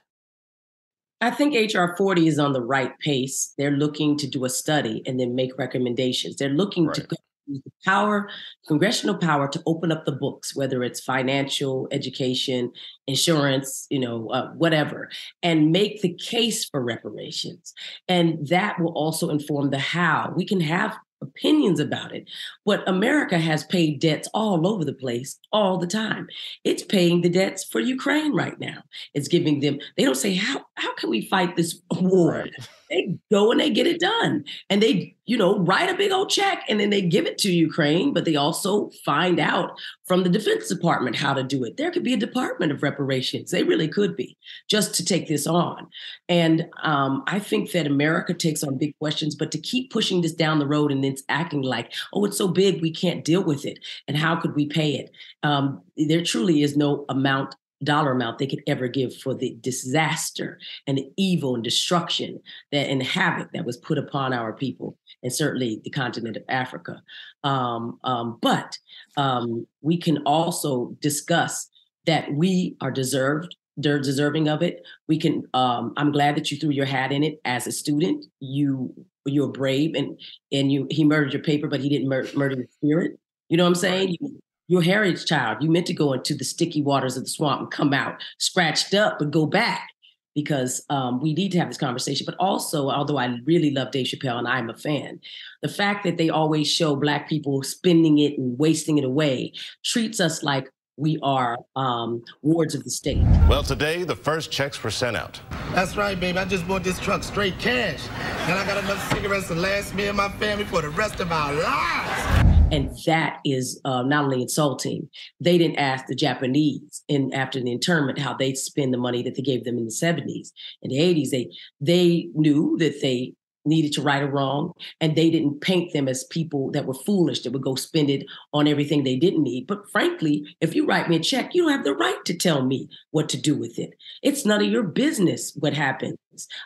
I 1.21 1.33
think 1.33 1.55
HR 1.55 1.95
40 1.99 2.27
is 2.27 2.39
on 2.39 2.55
the 2.55 2.63
right 2.63 2.99
pace. 3.01 3.53
They're 3.59 3.73
looking 3.73 4.17
to 4.17 4.27
do 4.27 4.47
a 4.47 4.51
study 4.51 5.03
and 5.05 5.21
then 5.21 5.35
make 5.35 5.59
recommendations. 5.59 6.37
They're 6.37 6.49
looking 6.49 6.87
right. 6.87 6.95
to 6.95 7.07
the 7.49 7.63
power, 7.85 8.29
congressional 8.67 9.17
power 9.17 9.49
to 9.49 9.63
open 9.67 9.93
up 9.93 10.05
the 10.05 10.13
books, 10.13 10.55
whether 10.55 10.83
it's 10.83 11.01
financial, 11.01 11.89
education, 11.91 12.73
insurance, 13.07 13.87
you 13.91 13.99
know, 13.99 14.29
uh, 14.31 14.51
whatever, 14.53 15.09
and 15.43 15.73
make 15.73 16.03
the 16.03 16.15
case 16.15 16.65
for 16.65 16.83
reparations. 16.83 17.73
And 18.09 18.47
that 18.49 18.81
will 18.81 18.93
also 18.93 19.31
inform 19.31 19.71
the 19.71 19.79
how. 19.79 20.33
We 20.37 20.45
can 20.45 20.61
have 20.61 20.97
opinions 21.23 21.81
about 21.81 22.15
it. 22.15 22.29
But 22.65 22.87
America 22.89 23.39
has 23.39 23.65
paid 23.65 24.01
debts 24.01 24.29
all 24.35 24.67
over 24.67 24.85
the 24.85 24.93
place 24.93 25.39
all 25.53 25.79
the 25.79 25.87
time. 25.87 26.29
It's 26.65 26.83
paying 26.83 27.23
the 27.23 27.29
debts 27.31 27.65
for 27.65 27.81
Ukraine 27.81 28.35
right 28.35 28.59
now. 28.61 28.83
It's 29.15 29.29
giving 29.29 29.61
them, 29.61 29.79
they 29.97 30.05
don't 30.05 30.17
say, 30.17 30.35
how, 30.35 30.65
how 30.75 30.95
can 30.95 31.11
we 31.11 31.27
fight 31.27 31.57
this 31.57 31.81
war? 32.01 32.33
Right. 32.33 32.69
They 32.91 33.17
go 33.31 33.51
and 33.51 33.61
they 33.61 33.71
get 33.71 33.87
it 33.87 34.01
done. 34.01 34.45
And 34.71 34.83
they, 34.83 35.17
you 35.25 35.37
know, 35.37 35.59
write 35.59 35.91
a 35.91 35.97
big 35.97 36.13
old 36.13 36.31
check 36.31 36.65
and 36.69 36.79
then 36.79 36.91
they 36.91 37.03
give 37.03 37.27
it 37.27 37.39
to 37.39 37.53
Ukraine, 37.53 38.13
but 38.13 38.25
they 38.25 38.37
also 38.37 38.91
find 39.05 39.41
out 39.41 39.73
from 40.07 40.23
the 40.23 40.29
Defense 40.29 40.69
Department 40.69 41.17
how 41.17 41.35
to 41.35 41.43
do 41.43 41.65
it. 41.65 41.77
There 41.77 41.91
could 41.91 42.05
be 42.05 42.15
a 42.15 42.19
Department 42.19 42.73
of 42.73 42.83
Reparations. 42.83 43.51
They 43.51 43.65
really 43.65 43.89
could 43.89 44.17
be 44.17 44.37
just 44.69 44.95
to 44.95 45.05
take 45.05 45.27
this 45.27 45.47
on. 45.47 45.89
And 46.29 46.69
um, 46.83 47.25
I 47.27 47.39
think 47.39 47.73
that 47.73 47.87
America 47.87 48.35
takes 48.35 48.63
on 48.63 48.79
big 48.79 48.97
questions, 48.99 49.35
but 49.35 49.51
to 49.53 49.59
keep 49.59 49.91
pushing 49.91 50.21
this 50.21 50.35
down 50.35 50.59
the 50.59 50.67
road 50.67 50.93
and 50.93 51.03
then 51.03 51.17
acting 51.29 51.63
like, 51.63 51.93
oh, 52.13 52.25
it's 52.25 52.39
so 52.39 52.49
big, 52.49 52.81
we 52.81 52.91
can't 52.91 53.25
deal 53.25 53.43
with 53.43 53.65
it. 53.65 53.79
And 54.07 54.17
how 54.17 54.37
could 54.37 54.55
we 54.55 54.67
pay 54.67 54.95
it? 54.95 55.11
Um, 55.43 55.83
there 55.97 56.23
truly 56.23 56.63
is 56.63 56.77
no 56.77 57.05
amount 57.09 57.57
dollar 57.83 58.13
amount 58.13 58.39
they 58.39 58.47
could 58.47 58.63
ever 58.67 58.89
give 58.89 59.15
for 59.15 59.35
the 59.35 59.57
disaster 59.61 60.59
and 60.87 60.97
the 60.97 61.11
evil 61.17 61.55
and 61.55 61.63
destruction 61.63 62.41
that 62.73 62.89
and 62.89 63.03
havoc 63.03 63.53
that 63.53 63.67
was 63.67 63.77
put 63.77 63.99
upon 63.99 64.33
our 64.33 64.53
people 64.53 64.97
and 65.23 65.33
certainly 65.33 65.81
the 65.85 65.91
continent 65.91 66.37
of 66.37 66.43
Africa. 66.49 67.03
Um, 67.45 67.99
um, 68.05 68.39
but 68.41 68.79
um, 69.17 69.67
we 69.83 69.99
can 69.99 70.19
also 70.25 70.97
discuss 71.01 71.69
that 72.07 72.33
we 72.33 72.77
are 72.81 72.91
deserved 72.91 73.57
they're 73.77 74.01
deserving 74.01 74.49
of 74.49 74.63
it. 74.63 74.83
We 75.07 75.19
can. 75.19 75.45
Um, 75.53 75.93
I'm 75.97 76.13
glad 76.13 76.37
that 76.37 76.51
you 76.51 76.57
threw 76.57 76.71
your 76.71 76.87
hat 76.87 77.13
in 77.13 77.23
it 77.23 77.41
as 77.45 77.67
a 77.67 77.73
student. 77.73 78.25
You 78.41 78.95
you're 79.27 79.49
brave 79.49 79.95
and 79.95 80.19
and 80.53 80.73
you 80.73 80.87
he 80.91 81.05
murdered 81.05 81.33
your 81.33 81.43
paper, 81.43 81.69
but 81.69 81.81
he 81.81 81.89
didn't 81.89 82.09
mur- 82.09 82.29
murder 82.35 82.57
your 82.57 82.67
spirit. 82.79 83.19
You 83.49 83.57
know 83.57 83.65
what 83.65 83.71
I'm 83.71 83.75
saying? 83.75 84.17
You, 84.19 84.41
your 84.69 84.83
heritage 84.83 85.27
child. 85.27 85.63
You 85.63 85.71
meant 85.71 85.87
to 85.87 85.95
go 85.95 86.13
into 86.13 86.35
the 86.35 86.45
sticky 86.45 86.83
waters 86.83 87.17
of 87.17 87.25
the 87.25 87.31
swamp 87.31 87.61
and 87.61 87.71
come 87.71 87.93
out 87.93 88.23
scratched 88.39 88.95
up, 88.95 89.19
but 89.19 89.31
go 89.31 89.47
back 89.47 89.91
because 90.35 90.85
um, 90.91 91.21
we 91.21 91.33
need 91.33 91.51
to 91.53 91.59
have 91.59 91.69
this 91.69 91.79
conversation. 91.79 92.27
But 92.27 92.37
also, 92.39 92.91
although 92.91 93.17
I 93.17 93.39
really 93.45 93.71
love 93.71 93.91
Dave 93.91 94.07
Chappelle 94.07 94.39
and 94.39 94.47
I'm 94.47 94.69
a 94.69 94.77
fan, 94.77 95.21
the 95.63 95.69
fact 95.69 96.05
that 96.05 96.19
they 96.19 96.29
always 96.29 96.69
show 96.69 96.95
Black 96.95 97.29
people 97.29 97.63
spending 97.63 98.19
it 98.19 98.39
and 98.39 98.59
wasting 98.59 98.99
it 98.99 99.05
away 99.05 99.53
treats 99.83 100.21
us 100.21 100.43
like 100.43 100.69
we 100.99 101.19
are 101.23 101.59
um, 101.75 102.23
wards 102.43 102.75
of 102.75 102.85
the 102.85 102.91
state. 102.91 103.23
Well, 103.49 103.63
today 103.63 104.05
the 104.05 104.17
first 104.17 104.51
checks 104.51 104.83
were 104.83 104.91
sent 104.91 105.17
out. 105.17 105.41
That's 105.73 105.97
right, 105.97 106.19
baby. 106.19 106.39
I 106.39 106.45
just 106.45 106.67
bought 106.67 106.85
this 106.85 106.99
truck 106.99 107.23
straight 107.23 107.59
cash. 107.59 108.07
And 108.49 108.59
I 108.59 108.67
got 108.67 108.83
enough 108.83 109.13
cigarettes 109.13 109.49
to 109.49 109.55
last 109.55 109.95
me 109.95 110.07
and 110.07 110.17
my 110.17 110.31
family 110.31 110.65
for 110.65 110.83
the 110.83 110.91
rest 110.91 111.21
of 111.21 111.33
our 111.33 111.53
lives. 111.53 112.46
And 112.73 112.91
that 113.07 113.39
is 113.45 113.81
uh, 113.85 114.03
not 114.03 114.25
only 114.25 114.43
insulting. 114.43 115.09
They 115.41 115.57
didn't 115.57 115.79
ask 115.79 116.07
the 116.07 116.17
Japanese 116.17 117.05
in 117.07 117.33
after 117.33 117.61
the 117.61 117.71
internment 117.71 118.19
how 118.19 118.35
they 118.35 118.55
spend 118.55 118.93
the 118.93 118.99
money 118.99 119.23
that 119.23 119.37
they 119.37 119.43
gave 119.43 119.65
them 119.65 119.79
in 119.79 119.85
the 119.85 119.93
70s 119.93 120.51
and 120.83 120.91
the 120.91 120.99
80s. 120.99 121.31
They 121.31 121.51
they 121.81 122.29
knew 122.35 122.77
that 122.79 123.01
they 123.01 123.35
needed 123.67 123.93
to 123.93 124.03
right 124.03 124.23
a 124.23 124.27
wrong 124.27 124.73
and 125.01 125.15
they 125.15 125.31
didn't 125.31 125.61
paint 125.61 125.93
them 125.93 126.09
as 126.09 126.25
people 126.25 126.71
that 126.73 126.87
were 126.87 126.95
foolish 126.95 127.43
that 127.43 127.53
would 127.53 127.63
go 127.63 127.75
spend 127.75 128.11
it 128.11 128.27
on 128.53 128.67
everything 128.69 129.03
they 129.05 129.17
didn't 129.17 129.43
need. 129.43 129.67
But 129.67 129.91
frankly 129.91 130.57
if 130.61 130.75
you 130.75 130.87
write 130.87 131.09
me 131.09 131.17
a 131.17 131.21
check 131.21 131.55
you 131.55 131.63
don't 131.63 131.73
have 131.73 131.85
the 131.85 131.95
right 131.95 132.25
to 132.25 132.35
tell 132.35 132.65
me 132.65 132.89
what 133.11 133.29
to 133.31 133.41
do 133.41 133.57
with 133.57 133.79
it. 133.79 133.95
It's 134.23 134.45
none 134.45 134.63
of 134.63 134.71
your 134.71 134.83
business 134.83 135.53
what 135.59 135.75
happens. 135.75 136.17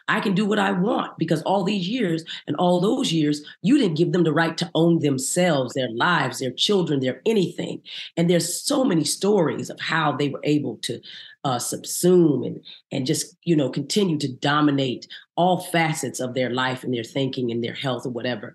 I 0.09 0.19
can 0.19 0.35
do 0.35 0.47
what 0.47 0.59
i 0.59 0.73
want 0.73 1.17
because 1.17 1.43
all 1.43 1.63
these 1.63 1.89
years 1.89 2.25
and 2.49 2.57
all 2.57 2.81
those 2.81 3.13
years 3.13 3.43
you 3.63 3.79
didn't 3.79 3.97
give 3.97 4.13
them 4.13 4.25
the 4.25 4.33
right 4.33 4.57
to 4.59 4.71
own 4.75 4.99
themselves 4.99 5.75
their 5.75 5.91
lives 5.95 6.41
their 6.41 6.51
children 6.51 7.01
their 7.01 7.21
anything. 7.25 7.83
And 8.17 8.29
there's 8.29 8.63
so 8.63 8.85
many 8.85 9.05
stories 9.05 9.71
of 9.71 9.79
how 9.81 10.13
they 10.13 10.29
were 10.29 10.41
able 10.45 10.79
to 10.83 11.01
uh, 11.45 11.57
subsume 11.57 12.47
and 12.47 12.61
and 12.93 13.07
just 13.07 13.37
you 13.45 13.57
know 13.57 13.71
continue 13.71 14.19
to 14.19 14.33
dominate 14.33 15.07
all 15.37 15.61
facets 15.61 16.21
of 16.21 16.35
their 16.35 16.51
life 16.51 16.85
and 16.85 16.93
their 16.93 17.05
thinking 17.05 17.51
and 17.51 17.65
their 17.65 17.75
health 17.75 18.07
or 18.07 18.11
whatever. 18.11 18.55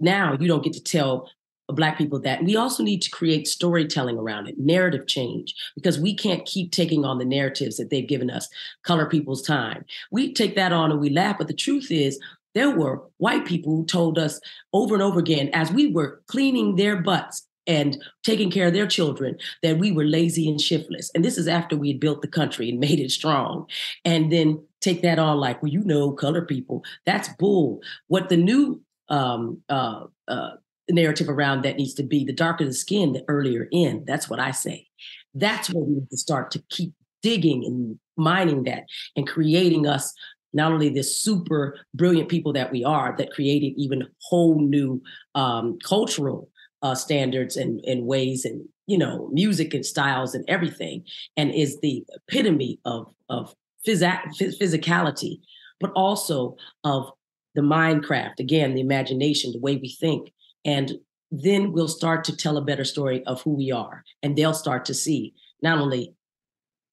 Now 0.00 0.36
you 0.38 0.48
don't 0.48 0.64
get 0.64 0.72
to 0.74 0.82
tell 0.82 1.28
black 1.68 1.96
people 1.96 2.20
that 2.20 2.44
we 2.44 2.56
also 2.56 2.82
need 2.82 3.00
to 3.02 3.10
create 3.10 3.46
storytelling 3.48 4.18
around 4.18 4.46
it 4.46 4.58
narrative 4.58 5.06
change 5.06 5.54
because 5.74 5.98
we 5.98 6.14
can't 6.14 6.44
keep 6.44 6.70
taking 6.70 7.04
on 7.04 7.18
the 7.18 7.24
narratives 7.24 7.76
that 7.76 7.90
they've 7.90 8.08
given 8.08 8.30
us 8.30 8.48
color 8.82 9.06
people's 9.06 9.42
time 9.42 9.84
we 10.10 10.32
take 10.32 10.54
that 10.54 10.72
on 10.72 10.90
and 10.90 11.00
we 11.00 11.08
laugh 11.08 11.38
but 11.38 11.48
the 11.48 11.54
truth 11.54 11.90
is 11.90 12.18
there 12.54 12.70
were 12.70 13.02
white 13.18 13.46
people 13.46 13.74
who 13.74 13.86
told 13.86 14.18
us 14.18 14.40
over 14.72 14.94
and 14.94 15.02
over 15.02 15.18
again 15.18 15.48
as 15.54 15.72
we 15.72 15.86
were 15.86 16.20
cleaning 16.26 16.76
their 16.76 17.00
butts 17.00 17.46
and 17.66 18.02
taking 18.24 18.50
care 18.50 18.68
of 18.68 18.72
their 18.72 18.86
children 18.86 19.36
that 19.62 19.78
we 19.78 19.92
were 19.92 20.04
lazy 20.04 20.48
and 20.48 20.60
shiftless. 20.60 21.10
And 21.14 21.24
this 21.24 21.38
is 21.38 21.48
after 21.48 21.76
we 21.76 21.88
had 21.88 22.00
built 22.00 22.22
the 22.22 22.28
country 22.28 22.68
and 22.68 22.80
made 22.80 23.00
it 23.00 23.10
strong. 23.10 23.66
And 24.04 24.32
then 24.32 24.64
take 24.80 25.02
that 25.02 25.18
on 25.18 25.38
like, 25.38 25.62
well, 25.62 25.72
you 25.72 25.84
know, 25.84 26.12
color 26.12 26.42
people. 26.42 26.84
That's 27.06 27.28
bull. 27.38 27.80
What 28.08 28.28
the 28.28 28.36
new 28.36 28.82
um, 29.08 29.60
uh, 29.68 30.04
uh, 30.28 30.50
narrative 30.90 31.28
around 31.28 31.62
that 31.62 31.76
needs 31.76 31.94
to 31.94 32.02
be 32.02 32.24
the 32.24 32.32
darker 32.32 32.64
the 32.64 32.72
skin, 32.72 33.12
the 33.12 33.24
earlier 33.28 33.68
in. 33.70 34.04
That's 34.06 34.28
what 34.28 34.40
I 34.40 34.50
say. 34.50 34.88
That's 35.34 35.70
where 35.70 35.84
we 35.84 35.94
need 35.94 36.10
to 36.10 36.16
start 36.16 36.50
to 36.52 36.62
keep 36.68 36.92
digging 37.22 37.64
and 37.64 37.98
mining 38.16 38.64
that 38.64 38.84
and 39.16 39.26
creating 39.26 39.86
us 39.86 40.12
not 40.52 40.72
only 40.72 40.90
the 40.90 41.02
super 41.02 41.78
brilliant 41.94 42.28
people 42.28 42.52
that 42.52 42.70
we 42.70 42.84
are 42.84 43.14
that 43.16 43.32
created 43.32 43.72
even 43.76 44.06
whole 44.22 44.60
new 44.60 45.02
um, 45.34 45.78
cultural 45.82 46.50
uh, 46.82 46.94
standards 46.94 47.56
and, 47.56 47.80
and 47.84 48.06
ways 48.06 48.44
and 48.44 48.66
you 48.86 48.98
know 48.98 49.28
music 49.32 49.74
and 49.74 49.86
styles 49.86 50.34
and 50.34 50.44
everything 50.48 51.04
and 51.36 51.54
is 51.54 51.80
the 51.80 52.04
epitome 52.14 52.78
of 52.84 53.12
of 53.28 53.54
phys- 53.86 54.60
physicality 54.60 55.40
but 55.80 55.92
also 55.92 56.56
of 56.84 57.10
the 57.54 57.62
mindcraft 57.62 58.38
again 58.40 58.74
the 58.74 58.80
imagination 58.80 59.52
the 59.52 59.60
way 59.60 59.76
we 59.76 59.88
think 59.88 60.32
and 60.64 60.92
then 61.30 61.72
we'll 61.72 61.88
start 61.88 62.24
to 62.24 62.36
tell 62.36 62.56
a 62.56 62.64
better 62.64 62.84
story 62.84 63.24
of 63.26 63.40
who 63.42 63.54
we 63.54 63.70
are 63.70 64.04
and 64.22 64.36
they'll 64.36 64.54
start 64.54 64.84
to 64.84 64.94
see 64.94 65.32
not 65.62 65.78
only 65.78 66.14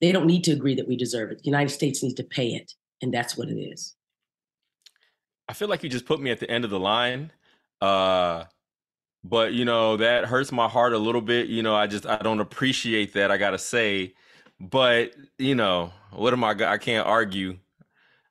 they 0.02 0.12
don't 0.12 0.28
need 0.28 0.44
to 0.44 0.52
agree 0.52 0.76
that 0.76 0.88
we 0.88 0.96
deserve 0.96 1.32
it 1.32 1.40
the 1.40 1.50
united 1.50 1.70
states 1.70 2.04
needs 2.04 2.16
to 2.16 2.24
pay 2.24 2.50
it 2.50 2.74
and 3.02 3.14
that's 3.14 3.38
what 3.38 3.50
it 3.50 3.60
is. 3.60 3.96
I 5.48 5.54
feel 5.54 5.68
like 5.68 5.84
you 5.84 5.90
just 5.90 6.06
put 6.06 6.20
me 6.20 6.32
at 6.32 6.40
the 6.40 6.50
end 6.50 6.64
of 6.64 6.70
the 6.70 6.80
line 6.80 7.32
uh 7.82 8.44
but 9.24 9.54
you 9.54 9.66
know 9.66 9.98
that 9.98 10.26
hurts 10.26 10.52
my 10.52 10.68
heart 10.68 10.94
a 10.94 10.98
little 10.98 11.22
bit 11.22 11.48
you 11.48 11.62
know 11.62 11.76
i 11.76 11.88
just 11.88 12.06
i 12.06 12.18
don't 12.18 12.40
appreciate 12.40 13.14
that 13.14 13.32
i 13.32 13.38
gotta 13.38 13.58
say. 13.58 14.14
But 14.62 15.16
you 15.38 15.56
know 15.56 15.94
what 16.12 16.34
am 16.34 16.44
i 16.44 16.52
i 16.52 16.78
can't 16.78 17.08
argue. 17.08 17.58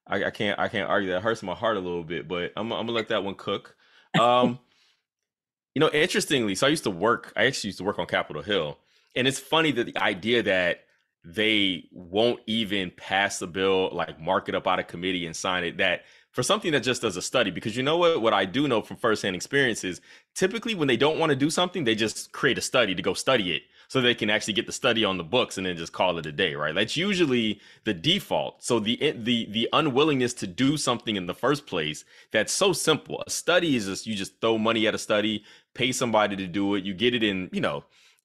I, 0.07 0.25
I 0.25 0.31
can't 0.31 0.59
i 0.59 0.69
can't 0.69 0.89
argue 0.89 1.11
that 1.11 1.19
it 1.19 1.23
hurts 1.23 1.43
my 1.43 1.55
heart 1.55 1.77
a 1.77 1.81
little 1.81 2.05
bit 2.05 2.29
but 2.29 2.53
i'm, 2.57 2.73
I'm 2.73 2.87
gonna 2.87 2.93
let 2.93 3.09
that 3.09 3.25
one 3.25 3.35
cook. 3.35 3.77
Um 4.19 4.59
you 5.75 5.81
know 5.81 5.91
interestingly 5.91 6.55
so 6.55 6.67
i 6.67 6.71
used 6.71 6.85
to 6.85 6.91
work 6.91 7.33
i 7.37 7.45
actually 7.45 7.69
used 7.69 7.79
to 7.79 7.85
work 7.85 7.99
on 7.99 8.07
capitol 8.07 8.43
hill 8.43 8.79
and 9.15 9.29
it's 9.29 9.39
funny 9.39 9.71
that 9.73 9.87
the 9.87 9.97
idea 9.99 10.43
that 10.43 10.85
they 11.25 11.85
won't 11.93 12.41
even 12.47 12.91
pass 12.91 13.39
the 13.39 13.47
bill 13.47 13.91
like 13.93 14.19
mark 14.21 14.49
it 14.49 14.55
up 14.55 14.67
out 14.67 14.79
of 14.79 14.87
committee 14.87 15.27
and 15.27 15.37
sign 15.37 15.65
it 15.65 15.77
that 15.77 16.03
for 16.33 16.43
something 16.43 16.73
that 16.73 16.81
just 16.81 17.03
does 17.03 17.17
a 17.17 17.23
study 17.23 17.51
because 17.51 17.77
you 17.77 17.83
know 17.83 17.97
what 17.97 18.23
what 18.23 18.33
i 18.33 18.45
do 18.45 18.69
know 18.69 18.81
from 18.83 18.97
firsthand 18.97 19.35
experiences 19.35 20.01
typically 20.35 20.75
when 20.75 20.89
they 20.89 20.97
don't 20.97 21.19
want 21.19 21.31
to 21.31 21.37
do 21.37 21.51
something 21.51 21.85
they 21.85 21.95
just 21.95 22.33
create 22.33 22.59
a 22.59 22.63
study 22.63 22.95
to 22.95 23.03
go 23.03 23.15
study 23.15 23.53
it 23.53 23.63
so 23.89 24.03
they 24.03 24.15
can 24.15 24.29
actually 24.29 24.53
get 24.53 24.67
the 24.67 24.73
study 24.73 25.03
on 25.03 25.17
the 25.17 25.25
books 25.25 25.57
and 25.57 25.67
then 25.67 25.75
just 25.77 25.95
call 25.95 26.19
it 26.19 26.27
a 26.27 26.33
day 26.33 26.55
right? 26.55 26.75
That's 26.75 26.95
usually 26.95 27.59
the 27.85 27.95
default. 27.95 28.63
So 28.63 28.79
the 28.79 29.01
eh, 29.01 29.15
the 29.17 29.47
the 29.51 29.67
unwillingness 29.73 30.35
to 30.35 30.47
do 30.47 30.77
something 30.77 31.17
in 31.17 31.27
the 31.27 31.33
first 31.33 31.67
place 31.67 32.05
that's 32.31 32.53
so 32.53 32.75
simple. 32.75 33.25
A 33.27 33.31
study 33.31 33.77
is 33.77 33.87
just 33.87 34.07
you 34.07 34.15
just 34.15 34.43
throw 34.43 34.59
money 34.59 34.87
at 34.87 34.95
a 34.95 34.99
study 34.99 35.43
pay 35.79 35.93
somebody 35.93 36.35
to 36.35 36.47
do 36.47 36.75
it 36.75 36.85
you 36.85 36.93
get 36.93 37.15
it 37.15 37.23
in 37.23 37.49
you 37.53 37.61
know 37.61 37.85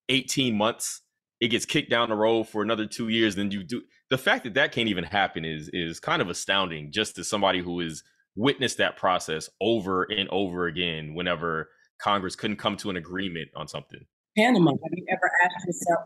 18 0.10 0.58
months 0.58 1.02
it 1.40 1.50
gets 1.50 1.66
kicked 1.66 1.90
down 1.90 2.10
the 2.10 2.16
road 2.16 2.46
for 2.46 2.64
another 2.64 2.88
two 2.88 3.10
years 3.10 3.36
then 3.36 3.52
you 3.52 3.64
do 3.64 3.84
the 4.14 4.18
fact 4.20 4.44
that 4.44 4.54
that 4.54 4.72
can't 4.72 4.90
even 4.90 5.04
happen 5.04 5.44
is 5.44 5.72
is 5.74 6.00
kind 6.00 6.22
of 6.22 6.30
astounding 6.30 6.92
just 6.92 7.18
as 7.18 7.28
somebody 7.28 7.60
who 7.60 7.80
has 7.80 8.04
witnessed 8.36 8.78
that 8.78 8.96
process 8.96 9.50
over 9.60 10.04
and 10.04 10.30
over 10.30 10.68
again 10.68 11.16
whenever 11.16 11.72
congress 12.00 12.36
couldn't 12.36 12.58
come 12.58 12.78
to 12.78 12.92
an 12.92 12.96
agreement 12.98 13.50
on 13.56 13.68
something. 13.68 14.06
Panama 14.38 14.70
have 14.70 14.92
you 14.92 15.04
ever 15.10 15.32
asked 15.44 15.66
yourself 15.66 16.06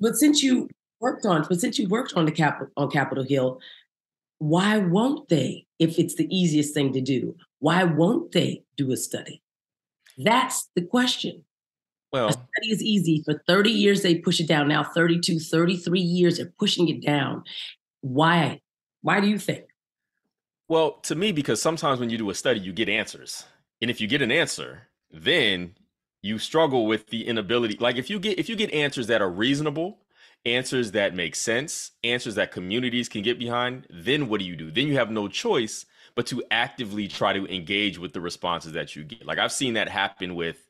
but 0.00 0.16
since 0.16 0.42
you 0.42 0.68
worked 0.98 1.24
on 1.24 1.46
but 1.48 1.60
since 1.60 1.78
you 1.78 1.88
worked 1.88 2.12
on 2.16 2.24
the 2.24 2.32
cap 2.32 2.60
on 2.76 2.90
capitol 2.90 3.22
hill 3.22 3.60
why 4.38 4.78
won't 4.78 5.28
they 5.28 5.64
if 5.78 6.00
it's 6.00 6.16
the 6.16 6.26
easiest 6.36 6.74
thing 6.74 6.92
to 6.92 7.00
do 7.00 7.36
why 7.60 7.84
won't 7.84 8.32
they 8.32 8.64
do 8.76 8.90
a 8.90 8.96
study? 8.96 9.40
That's 10.18 10.68
the 10.74 10.82
question 10.82 11.44
well, 12.12 12.28
a 12.28 12.32
study 12.32 12.70
is 12.70 12.82
easy. 12.82 13.22
For 13.24 13.42
30 13.46 13.70
years, 13.70 14.02
they 14.02 14.16
push 14.16 14.40
it 14.40 14.48
down. 14.48 14.68
Now, 14.68 14.84
32, 14.84 15.38
33 15.38 16.00
years, 16.00 16.36
they're 16.36 16.52
pushing 16.58 16.88
it 16.88 17.04
down. 17.04 17.44
Why? 18.00 18.60
Why 19.00 19.20
do 19.20 19.28
you 19.28 19.38
think? 19.38 19.64
Well, 20.68 20.92
to 21.02 21.14
me, 21.14 21.32
because 21.32 21.60
sometimes 21.60 22.00
when 22.00 22.10
you 22.10 22.18
do 22.18 22.30
a 22.30 22.34
study, 22.34 22.60
you 22.60 22.72
get 22.72 22.88
answers. 22.88 23.44
And 23.80 23.90
if 23.90 24.00
you 24.00 24.06
get 24.06 24.22
an 24.22 24.30
answer, 24.30 24.88
then 25.10 25.74
you 26.22 26.38
struggle 26.38 26.86
with 26.86 27.08
the 27.08 27.26
inability. 27.26 27.76
Like 27.78 27.96
if 27.96 28.08
you 28.08 28.18
get 28.18 28.38
if 28.38 28.48
you 28.48 28.56
get 28.56 28.72
answers 28.72 29.08
that 29.08 29.20
are 29.20 29.28
reasonable, 29.28 29.98
answers 30.46 30.92
that 30.92 31.14
make 31.14 31.34
sense, 31.34 31.90
answers 32.04 32.36
that 32.36 32.52
communities 32.52 33.08
can 33.08 33.22
get 33.22 33.38
behind, 33.38 33.86
then 33.90 34.28
what 34.28 34.38
do 34.38 34.46
you 34.46 34.56
do? 34.56 34.70
Then 34.70 34.86
you 34.86 34.94
have 34.94 35.10
no 35.10 35.28
choice 35.28 35.84
but 36.14 36.26
to 36.26 36.42
actively 36.50 37.08
try 37.08 37.32
to 37.32 37.46
engage 37.52 37.98
with 37.98 38.12
the 38.12 38.20
responses 38.20 38.72
that 38.72 38.94
you 38.94 39.04
get. 39.04 39.26
Like 39.26 39.38
I've 39.38 39.52
seen 39.52 39.74
that 39.74 39.88
happen 39.88 40.34
with 40.34 40.66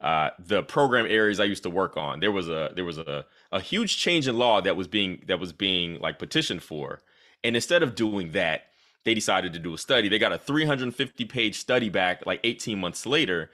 uh, 0.00 0.30
the 0.38 0.62
program 0.62 1.06
areas 1.06 1.40
I 1.40 1.44
used 1.44 1.62
to 1.62 1.70
work 1.70 1.96
on, 1.96 2.20
there 2.20 2.32
was 2.32 2.48
a 2.48 2.70
there 2.74 2.84
was 2.84 2.98
a 2.98 3.24
a 3.50 3.60
huge 3.60 3.96
change 3.96 4.28
in 4.28 4.36
law 4.36 4.60
that 4.60 4.76
was 4.76 4.88
being 4.88 5.22
that 5.26 5.40
was 5.40 5.52
being 5.52 6.00
like 6.00 6.18
petitioned 6.18 6.62
for, 6.62 7.00
and 7.42 7.56
instead 7.56 7.82
of 7.82 7.94
doing 7.94 8.32
that, 8.32 8.66
they 9.04 9.14
decided 9.14 9.52
to 9.54 9.58
do 9.58 9.72
a 9.72 9.78
study. 9.78 10.08
They 10.08 10.18
got 10.18 10.32
a 10.32 10.38
350 10.38 11.24
page 11.24 11.58
study 11.58 11.88
back 11.88 12.26
like 12.26 12.40
18 12.44 12.78
months 12.78 13.06
later, 13.06 13.50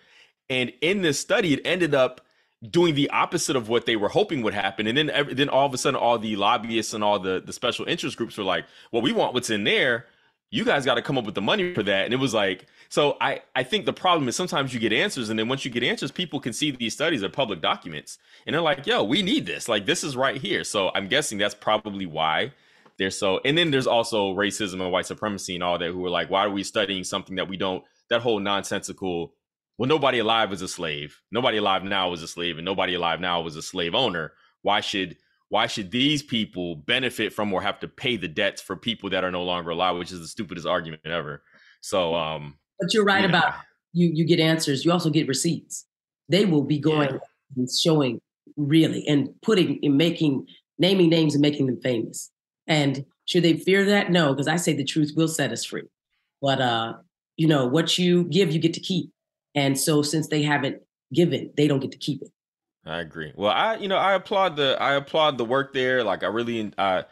and 0.51 0.73
in 0.81 1.03
this 1.03 1.21
study, 1.21 1.55
it 1.55 1.61
ended 1.65 1.95
up 1.95 2.21
doing 2.69 2.95
the 2.95 3.11
opposite 3.11 3.57
of 3.57 3.69
what 3.69 3.87
they 3.87 3.97
were 3.97 4.09
hoping 4.09 4.43
would 4.43 4.55
happen. 4.55 4.87
And 4.87 4.97
then 4.97 5.11
every, 5.11 5.35
then 5.35 5.49
all 5.49 5.67
of 5.67 5.75
a 5.75 5.79
sudden, 5.79 5.99
all 5.99 6.19
the 6.19 6.37
lobbyists 6.37 6.95
and 6.95 7.05
all 7.05 7.19
the 7.19 7.41
the 7.45 7.53
special 7.53 7.87
interest 7.87 8.17
groups 8.17 8.37
were 8.37 8.45
like, 8.45 8.67
"Well, 8.91 9.03
we 9.03 9.13
want 9.13 9.35
what's 9.35 9.51
in 9.51 9.65
there." 9.65 10.07
You 10.53 10.67
guys 10.67 10.85
got 10.85 10.95
to 10.95 11.03
come 11.03 11.17
up 11.17 11.25
with 11.25 11.35
the 11.35 11.41
money 11.41 11.73
for 11.73 11.83
that. 11.83 12.05
And 12.05 12.15
it 12.15 12.19
was 12.19 12.33
like 12.33 12.67
so 12.88 13.17
i 13.21 13.41
i 13.57 13.62
think 13.62 13.87
the 13.87 13.93
problem 13.93 14.29
is 14.29 14.37
sometimes 14.37 14.73
you 14.73 14.79
get 14.79 14.93
answers 14.93 15.31
and 15.31 15.38
then 15.38 15.49
once 15.49 15.65
you 15.65 15.71
get 15.71 15.83
answers 15.83 16.11
people 16.11 16.38
can 16.38 16.53
see 16.53 16.71
these 16.71 16.93
studies 16.93 17.25
are 17.25 17.29
public 17.29 17.61
documents. 17.61 18.19
And 18.47 18.55
they're 18.55 18.61
like 18.61 18.87
yo 18.87 19.03
we 19.03 19.23
need 19.23 19.47
this. 19.47 19.69
Like 19.69 19.87
this 19.87 20.05
is 20.05 20.15
right 20.17 20.37
here. 20.37 20.62
So 20.62 20.93
i'm 20.95 21.09
guessing 21.09 21.38
that's 21.38 21.55
probably 21.55 22.07
why 22.07 22.53
they're 22.99 23.11
so 23.11 23.41
and 23.45 23.59
then 23.59 23.71
there's 23.71 23.87
also 23.87 24.35
racism 24.35 24.83
and 24.83 24.93
white 24.93 25.07
supremacy 25.07 25.55
and 25.55 25.65
all 25.65 25.79
that 25.79 25.91
who 25.91 26.05
are 26.07 26.11
like 26.11 26.31
why 26.31 26.45
are 26.45 26.51
we 26.51 26.62
studying 26.62 27.03
something 27.03 27.37
that 27.37 27.49
we 27.49 27.57
don't 27.57 27.83
that 28.11 28.21
whole 28.21 28.38
nonsensical 28.38 29.33
well 29.79 29.88
nobody 29.88 30.19
alive 30.19 30.51
was 30.51 30.61
a 30.61 30.69
slave. 30.69 31.19
Nobody 31.31 31.57
alive 31.57 31.83
now 31.83 32.11
was 32.11 32.23
a 32.23 32.29
slave 32.29 32.59
and 32.59 32.65
nobody 32.65 32.95
alive 32.95 33.21
now 33.21 33.41
was 33.41 33.57
a 33.57 33.62
slave 33.62 33.95
owner. 33.95 34.33
Why 34.61 34.81
should 34.81 35.17
why 35.53 35.67
should 35.67 35.91
these 35.91 36.23
people 36.23 36.77
benefit 36.77 37.31
from 37.31 37.53
or 37.53 37.61
have 37.61 37.79
to 37.79 37.87
pay 37.87 38.17
the 38.17 38.27
debts 38.27 38.62
for 38.62 38.75
people 38.75 39.11
that 39.11 39.23
are 39.23 39.31
no 39.31 39.43
longer 39.43 39.69
alive 39.69 39.99
which 39.99 40.11
is 40.11 40.19
the 40.19 40.27
stupidest 40.27 40.67
argument 40.67 41.03
ever. 41.05 41.43
So 41.83 42.15
um 42.15 42.57
but 42.81 42.95
you're 42.95 43.05
right 43.05 43.21
yeah. 43.21 43.29
about 43.29 43.55
you 43.93 44.11
you 44.15 44.25
get 44.25 44.41
answers. 44.41 44.83
You 44.83 44.93
also 44.93 45.11
get 45.11 45.29
receipts. 45.29 45.85
They 46.31 46.47
will 46.47 46.62
be 46.65 46.79
going 46.79 47.11
yeah. 47.11 47.19
and 47.55 47.69
showing 47.71 48.19
really 48.57 49.07
and 49.07 49.29
putting 49.43 49.79
and 49.83 49.99
making 49.99 50.47
naming 50.79 51.11
names 51.11 51.35
and 51.35 51.43
making 51.43 51.67
them 51.67 51.79
famous. 51.83 52.31
And 52.67 53.05
should 53.27 53.43
they 53.43 53.59
fear 53.59 53.85
that? 53.85 54.11
No 54.11 54.33
because 54.33 54.49
i 54.49 54.57
say 54.57 54.73
the 54.73 54.85
truth 54.85 55.12
will 55.15 55.29
set 55.29 55.53
us 55.53 55.67
free. 55.67 55.88
But 56.41 56.62
uh 56.62 56.95
you 57.37 57.47
know 57.47 57.67
what 57.67 57.99
you 57.99 58.25
give 58.25 58.53
you 58.53 58.59
get 58.59 58.73
to 58.73 58.81
keep. 58.81 59.11
And 59.55 59.79
so 59.79 60.01
since 60.01 60.29
they 60.29 60.43
haven't 60.43 60.79
given 61.12 61.53
they 61.59 61.69
don't 61.69 61.81
get 61.81 61.93
to 61.93 61.99
keep 61.99 62.23
it 62.23 62.31
I 62.85 62.99
agree. 63.01 63.33
Well, 63.37 63.53
I 63.53 63.77
you 63.77 63.88
know 63.88 63.97
I 63.97 64.14
applaud 64.14 64.57
the 64.57 64.77
I 64.81 64.95
applaud 64.95 65.38
the 65.38 65.45
work 65.45 65.73
there. 65.73 66.03
Like 66.03 66.25
I 66.25 66.27
really 66.27 66.73
I 66.79 67.05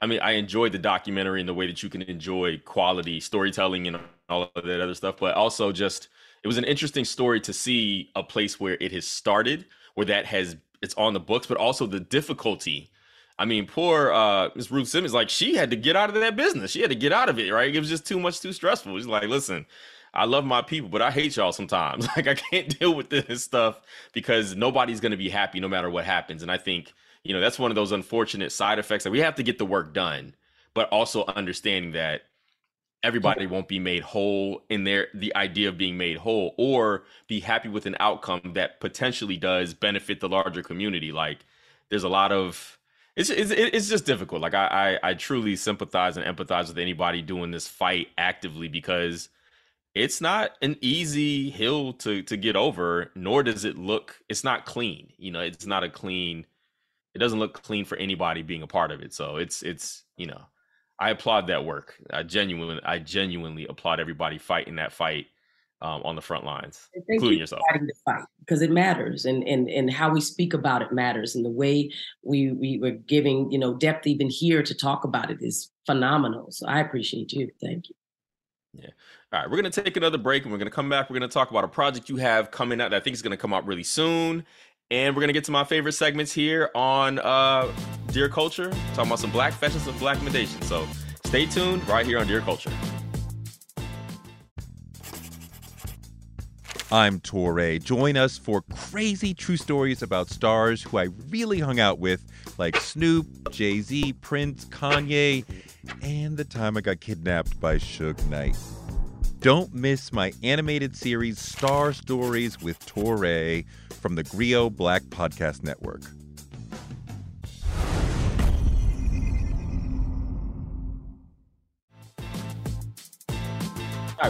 I 0.00 0.06
mean 0.06 0.20
I 0.20 0.32
enjoyed 0.32 0.72
the 0.72 0.78
documentary 0.78 1.40
and 1.40 1.48
the 1.48 1.54
way 1.54 1.66
that 1.66 1.82
you 1.82 1.88
can 1.88 2.02
enjoy 2.02 2.58
quality 2.58 3.18
storytelling 3.20 3.88
and 3.88 3.98
all 4.28 4.50
of 4.54 4.64
that 4.64 4.80
other 4.80 4.94
stuff, 4.94 5.16
but 5.18 5.34
also 5.34 5.72
just 5.72 6.08
it 6.44 6.46
was 6.46 6.58
an 6.58 6.64
interesting 6.64 7.04
story 7.04 7.40
to 7.40 7.52
see 7.52 8.10
a 8.14 8.22
place 8.22 8.60
where 8.60 8.76
it 8.80 8.92
has 8.92 9.06
started, 9.06 9.66
where 9.94 10.06
that 10.06 10.26
has 10.26 10.56
it's 10.80 10.94
on 10.94 11.12
the 11.12 11.20
books, 11.20 11.46
but 11.46 11.56
also 11.56 11.86
the 11.86 11.98
difficulty. 12.00 12.90
I 13.38 13.46
mean, 13.46 13.66
poor 13.66 14.12
uh 14.12 14.50
Miss 14.54 14.70
Ruth 14.70 14.86
Simmons, 14.88 15.12
like 15.12 15.28
she 15.28 15.56
had 15.56 15.70
to 15.70 15.76
get 15.76 15.96
out 15.96 16.08
of 16.08 16.14
that 16.14 16.36
business. 16.36 16.70
She 16.70 16.82
had 16.82 16.90
to 16.90 16.96
get 16.96 17.12
out 17.12 17.28
of 17.28 17.38
it, 17.40 17.50
right? 17.50 17.74
It 17.74 17.80
was 17.80 17.88
just 17.88 18.06
too 18.06 18.20
much, 18.20 18.40
too 18.40 18.52
stressful. 18.52 18.96
She's 18.96 19.06
like, 19.08 19.24
listen, 19.28 19.66
I 20.16 20.24
love 20.24 20.44
my 20.44 20.62
people, 20.62 20.88
but 20.88 21.02
I 21.02 21.10
hate 21.10 21.36
y'all 21.36 21.52
sometimes. 21.52 22.08
Like 22.16 22.28
I 22.28 22.34
can't 22.34 22.78
deal 22.78 22.94
with 22.94 23.10
this 23.10 23.44
stuff 23.44 23.80
because 24.12 24.56
nobody's 24.56 25.00
going 25.00 25.10
to 25.10 25.18
be 25.18 25.28
happy 25.28 25.60
no 25.60 25.68
matter 25.68 25.90
what 25.90 26.04
happens. 26.04 26.42
And 26.42 26.50
I 26.50 26.56
think, 26.56 26.94
you 27.24 27.34
know, 27.34 27.40
that's 27.40 27.58
one 27.58 27.70
of 27.70 27.74
those 27.74 27.92
unfortunate 27.92 28.52
side 28.52 28.78
effects 28.78 29.04
that 29.04 29.10
we 29.10 29.20
have 29.20 29.34
to 29.34 29.42
get 29.42 29.58
the 29.58 29.66
work 29.66 29.92
done, 29.92 30.34
but 30.72 30.88
also 30.88 31.24
understanding 31.26 31.92
that 31.92 32.22
everybody 33.02 33.46
won't 33.46 33.68
be 33.68 33.78
made 33.78 34.02
whole 34.02 34.62
in 34.68 34.84
their 34.84 35.08
the 35.14 35.34
idea 35.36 35.68
of 35.68 35.76
being 35.78 35.96
made 35.96 36.16
whole 36.16 36.54
or 36.56 37.04
be 37.28 37.40
happy 37.40 37.68
with 37.68 37.86
an 37.86 37.96
outcome 38.00 38.52
that 38.54 38.80
potentially 38.80 39.36
does 39.36 39.74
benefit 39.74 40.20
the 40.20 40.28
larger 40.28 40.62
community. 40.62 41.12
Like 41.12 41.44
there's 41.90 42.04
a 42.04 42.08
lot 42.08 42.32
of 42.32 42.78
it's 43.14 43.30
it's, 43.30 43.50
it's 43.50 43.88
just 43.88 44.06
difficult. 44.06 44.40
Like 44.40 44.54
I, 44.54 44.98
I 45.02 45.10
I 45.10 45.14
truly 45.14 45.56
sympathize 45.56 46.16
and 46.16 46.26
empathize 46.26 46.68
with 46.68 46.78
anybody 46.78 47.22
doing 47.22 47.50
this 47.50 47.68
fight 47.68 48.08
actively 48.16 48.68
because 48.68 49.28
it's 49.96 50.20
not 50.20 50.50
an 50.60 50.76
easy 50.82 51.48
hill 51.48 51.94
to 51.94 52.22
to 52.22 52.36
get 52.36 52.54
over 52.54 53.10
nor 53.16 53.42
does 53.42 53.64
it 53.64 53.78
look 53.78 54.18
it's 54.28 54.44
not 54.44 54.66
clean 54.66 55.12
you 55.16 55.30
know 55.30 55.40
it's 55.40 55.66
not 55.66 55.82
a 55.82 55.88
clean 55.88 56.46
it 57.14 57.18
doesn't 57.18 57.38
look 57.38 57.62
clean 57.62 57.84
for 57.84 57.96
anybody 57.96 58.42
being 58.42 58.62
a 58.62 58.66
part 58.66 58.92
of 58.92 59.00
it 59.00 59.12
so 59.12 59.36
it's 59.36 59.62
it's 59.62 60.04
you 60.16 60.26
know 60.26 60.42
i 61.00 61.10
applaud 61.10 61.46
that 61.46 61.64
work 61.64 61.96
i 62.12 62.22
genuinely 62.22 62.78
i 62.84 62.98
genuinely 62.98 63.66
applaud 63.68 63.98
everybody 63.98 64.38
fighting 64.38 64.76
that 64.76 64.92
fight 64.92 65.26
um, 65.82 66.02
on 66.04 66.16
the 66.16 66.22
front 66.22 66.46
lines, 66.46 66.88
including 67.06 67.34
you 67.34 67.40
yourself. 67.40 67.60
Fighting 67.70 67.86
the 67.86 67.92
fight 68.02 68.24
because 68.40 68.62
it 68.62 68.70
matters, 68.70 69.26
and 69.26 69.46
and 69.46 69.68
and 69.68 69.92
how 69.92 70.10
we 70.10 70.22
speak 70.22 70.54
about 70.54 70.80
it 70.80 70.90
matters, 70.90 71.36
and 71.36 71.44
the 71.44 71.50
way 71.50 71.90
we 72.22 72.50
we 72.52 72.78
were 72.80 72.92
giving 72.92 73.50
you 73.52 73.58
know 73.58 73.74
depth 73.74 74.06
even 74.06 74.30
here 74.30 74.62
to 74.62 74.74
talk 74.74 75.04
about 75.04 75.30
it 75.30 75.36
is 75.42 75.70
phenomenal. 75.84 76.50
So 76.50 76.66
I 76.66 76.80
appreciate 76.80 77.30
you. 77.32 77.50
Thank 77.60 77.90
you. 77.90 77.94
Yeah. 78.72 78.88
All 79.32 79.40
right, 79.40 79.50
we're 79.50 79.56
gonna 79.56 79.70
take 79.70 79.96
another 79.96 80.18
break, 80.18 80.44
and 80.44 80.52
we're 80.52 80.58
gonna 80.58 80.70
come 80.70 80.88
back. 80.88 81.10
We're 81.10 81.14
gonna 81.18 81.28
talk 81.28 81.50
about 81.50 81.64
a 81.64 81.68
project 81.68 82.08
you 82.08 82.16
have 82.16 82.50
coming 82.50 82.80
out 82.80 82.90
that 82.90 82.96
I 82.96 83.00
think 83.00 83.14
is 83.14 83.22
gonna 83.22 83.36
come 83.36 83.54
out 83.54 83.66
really 83.66 83.82
soon, 83.82 84.44
and 84.90 85.14
we're 85.14 85.20
gonna 85.20 85.32
get 85.32 85.44
to 85.44 85.52
my 85.52 85.64
favorite 85.64 85.92
segments 85.92 86.32
here 86.32 86.70
on 86.74 87.18
uh, 87.18 87.72
Dear 88.08 88.28
Culture, 88.28 88.70
talking 88.94 89.06
about 89.06 89.18
some 89.18 89.32
blackfession, 89.32 89.78
some 89.80 89.98
black 89.98 90.22
mentation. 90.22 90.60
So 90.62 90.86
stay 91.24 91.46
tuned 91.46 91.86
right 91.88 92.06
here 92.06 92.18
on 92.18 92.26
Dear 92.26 92.40
Culture. 92.40 92.72
I'm 96.96 97.20
Touré. 97.20 97.84
Join 97.84 98.16
us 98.16 98.38
for 98.38 98.62
crazy 98.74 99.34
true 99.34 99.58
stories 99.58 100.00
about 100.00 100.30
stars 100.30 100.82
who 100.82 100.96
I 100.96 101.08
really 101.28 101.60
hung 101.60 101.78
out 101.78 101.98
with, 101.98 102.24
like 102.56 102.74
Snoop, 102.78 103.26
Jay 103.50 103.82
Z, 103.82 104.14
Prince, 104.22 104.64
Kanye, 104.64 105.44
and 106.00 106.38
the 106.38 106.44
time 106.46 106.74
I 106.74 106.80
got 106.80 107.00
kidnapped 107.00 107.60
by 107.60 107.76
Suge 107.76 108.26
Knight. 108.30 108.56
Don't 109.40 109.74
miss 109.74 110.10
my 110.10 110.32
animated 110.42 110.96
series 110.96 111.38
Star 111.38 111.92
Stories 111.92 112.62
with 112.62 112.78
Touré 112.86 113.66
from 114.00 114.14
the 114.14 114.24
Grio 114.24 114.70
Black 114.70 115.02
Podcast 115.02 115.62
Network. 115.62 116.00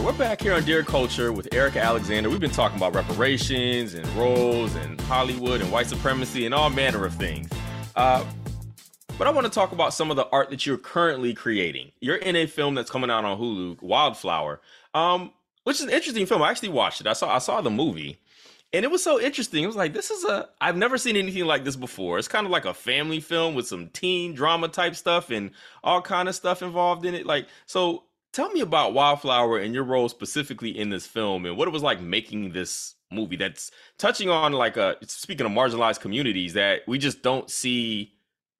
We're 0.02 0.12
back 0.12 0.42
here 0.42 0.52
on 0.52 0.62
Dear 0.64 0.82
Culture 0.82 1.32
with 1.32 1.48
Erika 1.54 1.80
Alexander. 1.80 2.28
We've 2.28 2.38
been 2.38 2.50
talking 2.50 2.76
about 2.76 2.94
reparations 2.94 3.94
and 3.94 4.06
roles 4.08 4.74
and 4.74 5.00
Hollywood 5.02 5.62
and 5.62 5.72
white 5.72 5.86
supremacy 5.86 6.44
and 6.44 6.54
all 6.54 6.68
manner 6.68 7.06
of 7.06 7.14
things. 7.14 7.48
Uh, 7.96 8.22
but 9.16 9.26
I 9.26 9.30
want 9.30 9.46
to 9.46 9.50
talk 9.50 9.72
about 9.72 9.94
some 9.94 10.10
of 10.10 10.16
the 10.16 10.28
art 10.28 10.50
that 10.50 10.66
you're 10.66 10.76
currently 10.76 11.32
creating. 11.32 11.92
You're 12.00 12.16
in 12.16 12.36
a 12.36 12.46
film 12.46 12.74
that's 12.74 12.90
coming 12.90 13.10
out 13.10 13.24
on 13.24 13.38
Hulu, 13.38 13.80
Wildflower, 13.80 14.60
um, 14.92 15.32
which 15.64 15.76
is 15.76 15.82
an 15.82 15.90
interesting 15.90 16.26
film. 16.26 16.42
I 16.42 16.50
actually 16.50 16.68
watched 16.68 17.00
it. 17.00 17.06
I 17.06 17.14
saw 17.14 17.34
I 17.34 17.38
saw 17.38 17.62
the 17.62 17.70
movie, 17.70 18.20
and 18.74 18.84
it 18.84 18.90
was 18.90 19.02
so 19.02 19.18
interesting. 19.18 19.64
It 19.64 19.68
was 19.68 19.76
like 19.76 19.94
this 19.94 20.10
is 20.10 20.24
a 20.24 20.48
I've 20.60 20.76
never 20.76 20.98
seen 20.98 21.16
anything 21.16 21.46
like 21.46 21.64
this 21.64 21.76
before. 21.76 22.18
It's 22.18 22.28
kind 22.28 22.44
of 22.44 22.52
like 22.52 22.66
a 22.66 22.74
family 22.74 23.20
film 23.20 23.54
with 23.54 23.66
some 23.66 23.88
teen 23.88 24.34
drama 24.34 24.68
type 24.68 24.94
stuff 24.94 25.30
and 25.30 25.52
all 25.82 26.02
kind 26.02 26.28
of 26.28 26.34
stuff 26.34 26.62
involved 26.62 27.06
in 27.06 27.14
it. 27.14 27.24
Like 27.24 27.46
so, 27.64 28.04
tell 28.36 28.50
me 28.50 28.60
about 28.60 28.92
Wildflower 28.92 29.58
and 29.60 29.74
your 29.74 29.82
role 29.82 30.10
specifically 30.10 30.78
in 30.78 30.90
this 30.90 31.06
film 31.06 31.46
and 31.46 31.56
what 31.56 31.66
it 31.66 31.70
was 31.70 31.82
like 31.82 32.02
making 32.02 32.52
this 32.52 32.94
movie 33.10 33.36
that's 33.36 33.70
touching 33.98 34.28
on 34.28 34.52
like 34.52 34.76
a 34.76 34.94
speaking 35.06 35.46
of 35.46 35.52
marginalized 35.52 36.00
communities 36.00 36.52
that 36.52 36.82
we 36.86 36.98
just 36.98 37.22
don't 37.22 37.50
see 37.50 38.12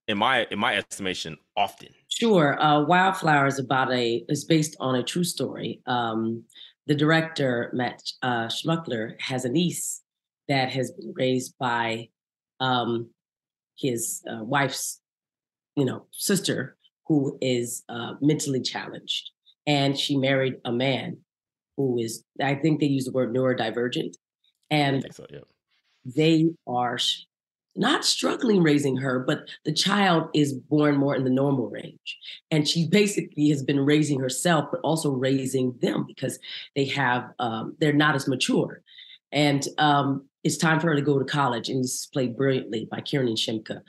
in 0.09 0.17
my 0.17 0.47
in 0.51 0.59
my 0.59 0.77
estimation 0.77 1.37
often. 1.59 1.89
Sure 2.09 2.59
uh, 2.63 2.83
wildflower 2.85 3.47
is 3.47 3.59
about 3.59 3.93
a 3.93 4.25
is 4.31 4.47
based 4.47 4.77
on 4.81 4.95
a 4.95 5.03
true 5.03 5.25
story. 5.25 5.83
Um, 5.87 6.45
the 6.87 6.95
director 6.95 7.71
matt 7.75 8.01
uh, 8.23 8.47
Smukler 8.47 9.21
has 9.21 9.45
a 9.45 9.51
niece 9.51 10.01
that 10.49 10.71
has 10.71 10.91
been 10.93 11.13
raised 11.15 11.55
by 11.59 12.09
um, 12.61 13.11
his 13.77 14.23
uh, 14.31 14.43
wife's 14.43 15.03
you 15.77 15.85
know 15.85 16.07
sister 16.13 16.79
who 17.09 17.37
is 17.43 17.83
uh, 17.91 18.15
mentally 18.23 18.63
challenged 18.63 19.33
and 19.67 19.99
she 19.99 20.17
married 20.17 20.55
a 20.65 20.73
man 20.73 21.19
who 21.77 21.99
is 21.99 22.25
i 22.43 22.55
think 22.55 22.81
they 22.81 22.87
use 22.87 23.05
the 23.05 23.13
word 23.13 23.35
neurodivergent 23.35 24.15
and 24.71 25.07
so, 25.13 25.27
yeah. 25.31 25.41
they 26.05 26.51
are 26.67 26.99
not 27.77 28.05
struggling 28.05 28.63
raising 28.63 28.97
her 28.97 29.21
but 29.21 29.49
the 29.65 29.73
child 29.73 30.29
is 30.35 30.55
born 30.55 30.97
more 30.97 31.15
in 31.15 31.25
the 31.25 31.31
normal 31.31 31.69
range. 31.69 32.19
And 32.51 32.67
she 32.67 32.89
basically 32.89 33.49
has 33.51 33.63
been 33.63 33.81
raising 33.81 34.19
herself 34.19 34.67
but 34.71 34.81
also 34.81 35.11
raising 35.11 35.75
them 35.81 36.05
because 36.07 36.39
they 36.75 36.87
have 36.87 37.31
um, 37.39 37.77
they're 37.79 37.93
not 37.93 38.15
as 38.15 38.27
mature. 38.27 38.83
And 39.33 39.67
um, 39.79 40.27
it's 40.43 40.57
time 40.57 40.81
for 40.81 40.89
her 40.89 40.97
to 40.97 41.03
go 41.03 41.19
to 41.19 41.25
college 41.25 41.69
and 41.69 41.85
this 41.85 41.93
is 41.93 42.09
played 42.13 42.37
brilliantly 42.37 42.89
by 42.91 43.01
Kiernan 43.01 43.35
Shipka 43.35 43.81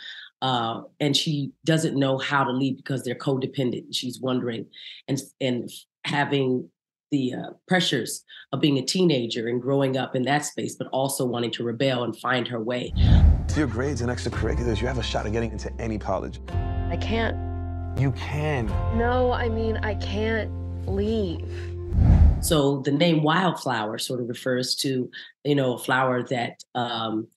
uh, 0.41 0.81
and 0.99 1.15
she 1.15 1.51
doesn't 1.65 1.97
know 1.97 2.17
how 2.17 2.43
to 2.43 2.51
lead 2.51 2.77
because 2.77 3.03
they're 3.03 3.15
codependent. 3.15 3.85
She's 3.91 4.19
wondering 4.19 4.67
and 5.07 5.19
and 5.41 5.69
having 6.05 6.69
the 7.11 7.33
uh, 7.33 7.51
pressures 7.67 8.23
of 8.51 8.59
being 8.59 8.77
a 8.77 8.81
teenager 8.81 9.47
and 9.47 9.61
growing 9.61 9.97
up 9.97 10.15
in 10.15 10.23
that 10.23 10.45
space, 10.45 10.75
but 10.75 10.87
also 10.87 11.25
wanting 11.25 11.51
to 11.51 11.63
rebel 11.63 12.03
and 12.03 12.17
find 12.17 12.47
her 12.47 12.59
way. 12.59 12.93
To 13.47 13.59
your 13.59 13.67
grades 13.67 14.01
and 14.01 14.11
extracurriculars, 14.11 14.81
you 14.81 14.87
have 14.87 14.97
a 14.97 15.03
shot 15.03 15.25
at 15.25 15.31
getting 15.31 15.51
into 15.51 15.71
any 15.79 15.97
college. 15.97 16.39
I 16.89 16.97
can't. 16.97 17.37
You 17.99 18.11
can. 18.11 18.67
No, 18.97 19.31
I 19.31 19.49
mean, 19.49 19.77
I 19.77 19.95
can't 19.95 20.51
leave. 20.87 21.49
So 22.41 22.81
the 22.81 22.91
name 22.91 23.23
wildflower 23.23 23.97
sort 23.97 24.21
of 24.21 24.29
refers 24.29 24.75
to, 24.75 25.09
you 25.43 25.55
know, 25.55 25.73
a 25.73 25.77
flower 25.79 26.23
that 26.23 26.63
um, 26.75 27.27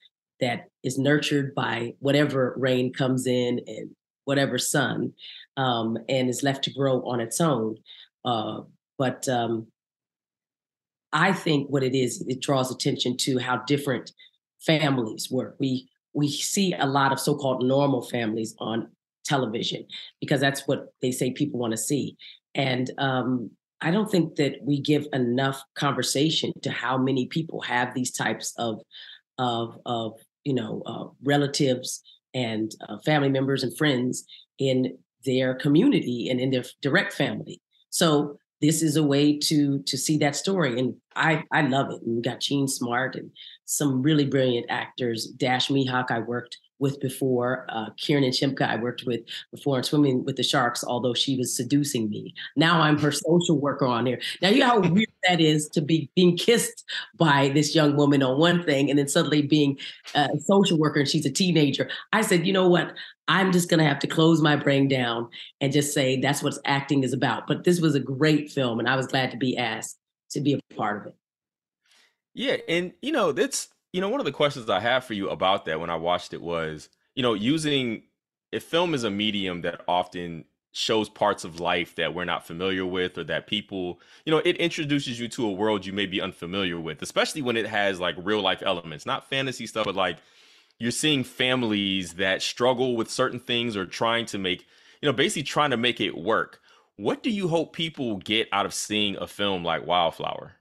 that 0.41 0.69
is 0.83 0.99
nurtured 0.99 1.55
by 1.55 1.95
whatever 1.99 2.55
rain 2.57 2.93
comes 2.93 3.27
in 3.27 3.61
and 3.67 3.91
whatever 4.25 4.59
sun, 4.59 5.13
um, 5.57 5.99
and 6.09 6.29
is 6.29 6.43
left 6.43 6.65
to 6.65 6.73
grow 6.73 7.03
on 7.03 7.21
its 7.21 7.41
own. 7.41 7.77
Uh, 8.25 8.61
but 8.99 9.29
um, 9.29 9.67
I 11.13 11.33
think 11.33 11.69
what 11.69 11.83
it 11.83 11.95
is, 11.95 12.25
it 12.29 12.41
draws 12.41 12.71
attention 12.71 13.17
to 13.19 13.39
how 13.39 13.59
different 13.59 14.13
families 14.61 15.31
work. 15.31 15.57
We 15.59 15.89
we 16.13 16.29
see 16.29 16.75
a 16.75 16.87
lot 16.87 17.13
of 17.13 17.21
so-called 17.21 17.63
normal 17.65 18.03
families 18.03 18.55
on 18.59 18.89
television 19.25 19.87
because 20.21 20.41
that's 20.41 20.67
what 20.67 20.93
they 21.03 21.13
say 21.13 21.31
people 21.31 21.61
want 21.61 21.73
to 21.73 21.77
see, 21.77 22.17
and 22.55 22.91
um, 22.99 23.51
I 23.81 23.91
don't 23.91 24.11
think 24.11 24.37
that 24.37 24.57
we 24.63 24.81
give 24.81 25.07
enough 25.13 25.63
conversation 25.75 26.53
to 26.63 26.71
how 26.71 26.99
many 26.99 27.27
people 27.27 27.61
have 27.63 27.95
these 27.95 28.13
types 28.13 28.53
of 28.59 28.81
of 29.39 29.79
of 29.87 30.21
you 30.45 30.55
know 30.55 30.83
uh, 30.87 31.05
relatives 31.25 32.03
and 32.35 32.73
uh, 32.89 32.99
family 33.05 33.29
members 33.29 33.63
and 33.63 33.77
friends 33.77 34.25
in 34.59 34.97
their 35.25 35.55
community 35.55 36.29
and 36.31 36.41
in 36.41 36.51
their 36.51 36.65
direct 36.81 37.13
family. 37.13 37.61
So 37.91 38.39
this 38.61 38.83
is 38.83 38.97
a 38.97 39.03
way 39.03 39.39
to 39.39 39.83
to 39.83 39.97
see 39.97 40.19
that 40.19 40.37
story, 40.37 40.79
and 40.79 40.95
I 41.17 41.45
I 41.53 41.63
love 41.63 41.91
it. 41.91 42.03
And 42.03 42.17
we 42.17 42.23
got 42.23 42.41
Jean 42.41 42.69
Smart 42.69 43.17
and 43.17 43.31
some 43.65 44.03
really 44.03 44.27
brilliant 44.27 44.67
actors. 44.69 45.27
Dash 45.27 45.69
Mihok, 45.69 46.11
I 46.11 46.21
worked 46.21 46.59
with 46.81 47.01
before. 47.01 47.67
Uh, 47.69 47.91
Kiernan 47.97 48.31
Shipka, 48.31 48.63
I 48.63 48.77
worked 48.77 49.05
with 49.05 49.21
before 49.53 49.79
in 49.79 49.85
Swimming 49.85 50.25
with 50.25 50.37
the 50.37 50.43
Sharks, 50.43 50.83
although 50.83 51.15
she 51.15 51.37
was 51.37 51.55
seducing 51.55 52.09
me. 52.11 52.35
Now 52.57 52.81
I'm 52.81 52.99
her 52.99 53.13
social 53.13 53.59
worker 53.59 53.87
on 53.87 54.07
here. 54.07 54.21
Now, 54.43 54.49
you 54.49 54.61
know 54.61 54.67
how 54.67 54.81
weird 54.91 55.09
that 55.29 55.41
is 55.41 55.69
to 55.71 55.81
be 55.81 56.11
being 56.17 56.37
kissed 56.37 56.85
by 57.17 57.51
this 57.51 57.75
young 57.75 57.97
woman 57.97 58.23
on 58.23 58.39
one 58.39 58.65
thing 58.65 58.91
and 58.91 58.99
then 58.99 59.09
suddenly 59.09 59.43
being 59.43 59.79
a 60.15 60.29
social 60.41 60.79
worker 60.79 61.01
and 61.01 61.09
she's 61.09 61.27
a 61.27 61.31
teenager. 61.31 61.89
I 62.13 62.23
said, 62.23 62.47
you 62.47 62.53
know 62.53 62.69
what? 62.69 62.95
I'm 63.29 63.53
just 63.53 63.71
going 63.71 63.79
to 63.79 63.87
have 63.87 64.01
to 64.01 64.09
close 64.09 64.43
my 64.43 64.57
brain 64.57 64.89
down 64.89 65.29
and 65.61 65.73
just 65.73 65.95
say 65.95 66.21
that's 66.21 66.43
what 66.43 66.59
acting 66.65 67.05
is 67.05 67.13
about. 67.13 67.47
But 67.47 67.63
this 67.63 67.81
was 67.81 67.95
a 67.95 68.01
great 68.01 68.51
film, 68.51 68.81
and 68.81 68.89
I 68.89 68.97
was 68.97 69.07
glad 69.07 69.31
to 69.31 69.37
be 69.37 69.57
asked 69.57 69.99
to 70.31 70.41
be 70.41 70.55
a 70.55 70.75
part 70.75 71.01
of 71.01 71.07
it. 71.07 71.15
Yeah, 72.35 72.57
and 72.69 72.93
you 73.03 73.13
know, 73.13 73.31
that's 73.31 73.69
you 73.93 74.01
know, 74.01 74.09
one 74.09 74.21
of 74.21 74.27
the 74.27 74.33
questions 74.33 74.71
I 74.71 74.81
have 74.81 75.05
for 75.05 75.15
you 75.15 75.29
about 75.29 75.65
that 75.65 75.81
when 75.81 75.91
I 75.91 75.97
watched 75.97 76.33
it 76.33 76.43
was, 76.43 76.89
you 77.15 77.23
know, 77.23 77.35
using 77.35 78.05
if 78.53 78.65
film 78.65 78.95
is 78.95 79.05
a 79.05 79.11
medium 79.11 79.63
that 79.63 79.83
often 79.87 80.45
shows 80.73 81.09
parts 81.09 81.45
of 81.45 81.59
life 81.59 81.97
that 81.97 82.15
we're 82.15 82.25
not 82.25 82.47
familiar 82.47 82.87
with 82.87 83.19
or 83.19 83.25
that 83.25 83.47
people, 83.47 84.01
you 84.25 84.31
know, 84.31 84.39
it 84.45 84.57
introduces 84.57 85.19
you 85.19 85.29
to 85.29 85.47
a 85.47 85.53
world 85.53 85.85
you 85.85 85.93
may 85.93 86.07
be 86.07 86.21
unfamiliar 86.21 86.79
with, 86.79 87.03
especially 87.03 87.43
when 87.43 87.57
it 87.57 87.67
has 87.67 87.99
like 87.99 88.15
real 88.19 88.41
life 88.41 88.63
elements, 88.65 89.05
not 89.05 89.29
fantasy 89.29 89.67
stuff, 89.67 89.85
but 89.85 89.97
like 89.97 90.19
you're 90.79 90.93
seeing 90.93 91.25
families 91.25 92.15
that 92.15 92.43
struggle 92.43 92.97
with 92.97 93.11
certain 93.11 93.41
things 93.41 93.77
or 93.77 93.85
trying 93.85 94.27
to 94.27 94.39
make, 94.39 94.67
you 95.03 95.07
know, 95.09 95.13
basically 95.13 95.43
trying 95.43 95.71
to 95.71 95.77
make 95.77 96.01
it 96.01 96.17
work. 96.17 96.61
What 96.97 97.23
do 97.23 97.31
you 97.31 97.49
hope 97.49 97.73
people 97.73 98.19
get 98.19 98.49
out 98.53 98.67
of 98.67 98.75
seeing 98.75 99.17
a 99.17 99.27
film 99.27 99.65
like 99.65 99.87
Wildflower? 99.87 100.53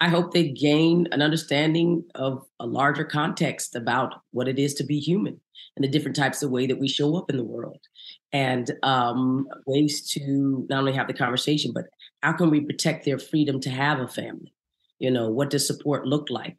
I 0.00 0.08
hope 0.08 0.32
they 0.32 0.48
gain 0.48 1.08
an 1.12 1.22
understanding 1.22 2.04
of 2.14 2.44
a 2.60 2.66
larger 2.66 3.04
context 3.04 3.74
about 3.74 4.14
what 4.30 4.48
it 4.48 4.58
is 4.58 4.74
to 4.74 4.84
be 4.84 4.98
human 4.98 5.40
and 5.74 5.84
the 5.84 5.88
different 5.88 6.16
types 6.16 6.42
of 6.42 6.50
way 6.50 6.66
that 6.66 6.78
we 6.78 6.88
show 6.88 7.16
up 7.16 7.30
in 7.30 7.36
the 7.36 7.44
world 7.44 7.80
and 8.32 8.70
um, 8.82 9.46
ways 9.66 10.10
to 10.10 10.66
not 10.68 10.80
only 10.80 10.92
have 10.92 11.06
the 11.06 11.14
conversation, 11.14 11.72
but 11.72 11.84
how 12.22 12.32
can 12.32 12.50
we 12.50 12.60
protect 12.60 13.04
their 13.04 13.18
freedom 13.18 13.60
to 13.60 13.70
have 13.70 13.98
a 13.98 14.08
family? 14.08 14.52
You 14.98 15.10
know, 15.10 15.30
what 15.30 15.50
does 15.50 15.66
support 15.66 16.06
look 16.06 16.28
like? 16.28 16.56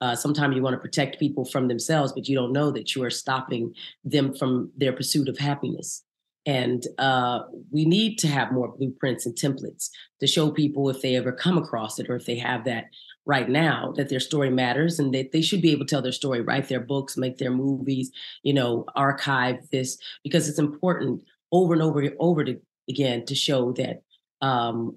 Uh, 0.00 0.16
sometimes 0.16 0.56
you 0.56 0.62
want 0.62 0.74
to 0.74 0.80
protect 0.80 1.18
people 1.18 1.44
from 1.44 1.68
themselves, 1.68 2.12
but 2.12 2.26
you 2.26 2.34
don't 2.34 2.52
know 2.52 2.70
that 2.70 2.94
you 2.94 3.04
are 3.04 3.10
stopping 3.10 3.74
them 4.02 4.34
from 4.34 4.70
their 4.76 4.92
pursuit 4.92 5.28
of 5.28 5.38
happiness. 5.38 6.02
And 6.46 6.82
uh, 6.98 7.40
we 7.70 7.84
need 7.84 8.18
to 8.20 8.28
have 8.28 8.52
more 8.52 8.74
blueprints 8.76 9.26
and 9.26 9.36
templates 9.36 9.90
to 10.20 10.26
show 10.26 10.50
people 10.50 10.88
if 10.88 11.02
they 11.02 11.16
ever 11.16 11.32
come 11.32 11.58
across 11.58 11.98
it 11.98 12.08
or 12.08 12.16
if 12.16 12.24
they 12.24 12.38
have 12.38 12.64
that 12.64 12.86
right 13.26 13.48
now 13.48 13.92
that 13.96 14.08
their 14.08 14.20
story 14.20 14.50
matters 14.50 14.98
and 14.98 15.12
that 15.14 15.32
they 15.32 15.42
should 15.42 15.60
be 15.60 15.70
able 15.70 15.84
to 15.84 15.90
tell 15.90 16.02
their 16.02 16.12
story, 16.12 16.40
write 16.40 16.68
their 16.68 16.80
books, 16.80 17.16
make 17.16 17.38
their 17.38 17.50
movies, 17.50 18.10
you 18.42 18.54
know, 18.54 18.84
archive 18.96 19.58
this 19.70 19.98
because 20.24 20.48
it's 20.48 20.58
important 20.58 21.22
over 21.52 21.74
and 21.74 21.82
over 21.82 22.00
and 22.00 22.14
over 22.18 22.44
to, 22.44 22.58
again 22.88 23.24
to 23.26 23.34
show 23.34 23.72
that 23.72 24.02
um, 24.40 24.96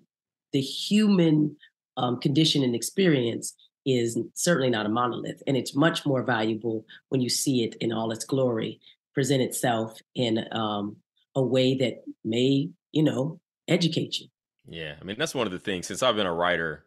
the 0.54 0.62
human 0.62 1.56
um, 1.98 2.20
condition 2.20 2.64
and 2.64 2.76
experience 2.76 3.54
is 3.86 4.18
certainly 4.34 4.70
not 4.70 4.86
a 4.86 4.90
monolith, 4.90 5.44
and 5.46 5.58
it's 5.58 5.76
much 5.76 6.06
more 6.06 6.24
valuable 6.24 6.86
when 7.10 7.20
you 7.20 7.30
see 7.30 7.64
it 7.64 7.76
in 7.82 7.92
all 7.92 8.12
its 8.12 8.24
glory 8.24 8.80
present 9.14 9.42
itself 9.42 10.00
in 10.16 10.46
um, 10.54 10.96
a 11.36 11.42
way 11.42 11.76
that 11.76 12.04
may, 12.24 12.70
you 12.92 13.04
know, 13.04 13.40
educate 13.68 14.20
you. 14.20 14.28
Yeah, 14.68 14.96
I 15.00 15.04
mean 15.04 15.18
that's 15.18 15.36
one 15.36 15.48
of 15.48 15.54
the 15.54 15.60
things 15.60 15.88
since 15.88 16.04
I've 16.04 16.16
been 16.16 16.26
a 16.26 16.34
writer 16.34 16.86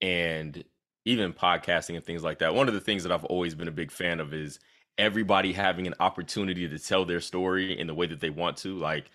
and 0.00 0.64
even 1.04 1.32
podcasting 1.32 1.96
and 1.96 2.04
things 2.04 2.22
like 2.22 2.38
that. 2.38 2.54
One 2.54 2.68
of 2.68 2.74
the 2.74 2.80
things 2.80 3.02
that 3.02 3.12
I've 3.12 3.24
always 3.24 3.54
been 3.54 3.68
a 3.68 3.72
big 3.72 3.90
fan 3.90 4.20
of 4.20 4.32
is 4.32 4.58
everybody 4.96 5.52
having 5.52 5.86
an 5.86 5.94
opportunity 6.00 6.68
to 6.68 6.78
tell 6.78 7.04
their 7.04 7.20
story 7.20 7.78
in 7.78 7.86
the 7.86 7.94
way 7.94 8.06
that 8.06 8.20
they 8.20 8.30
want 8.30 8.56
to. 8.58 8.78
Like 8.78 9.10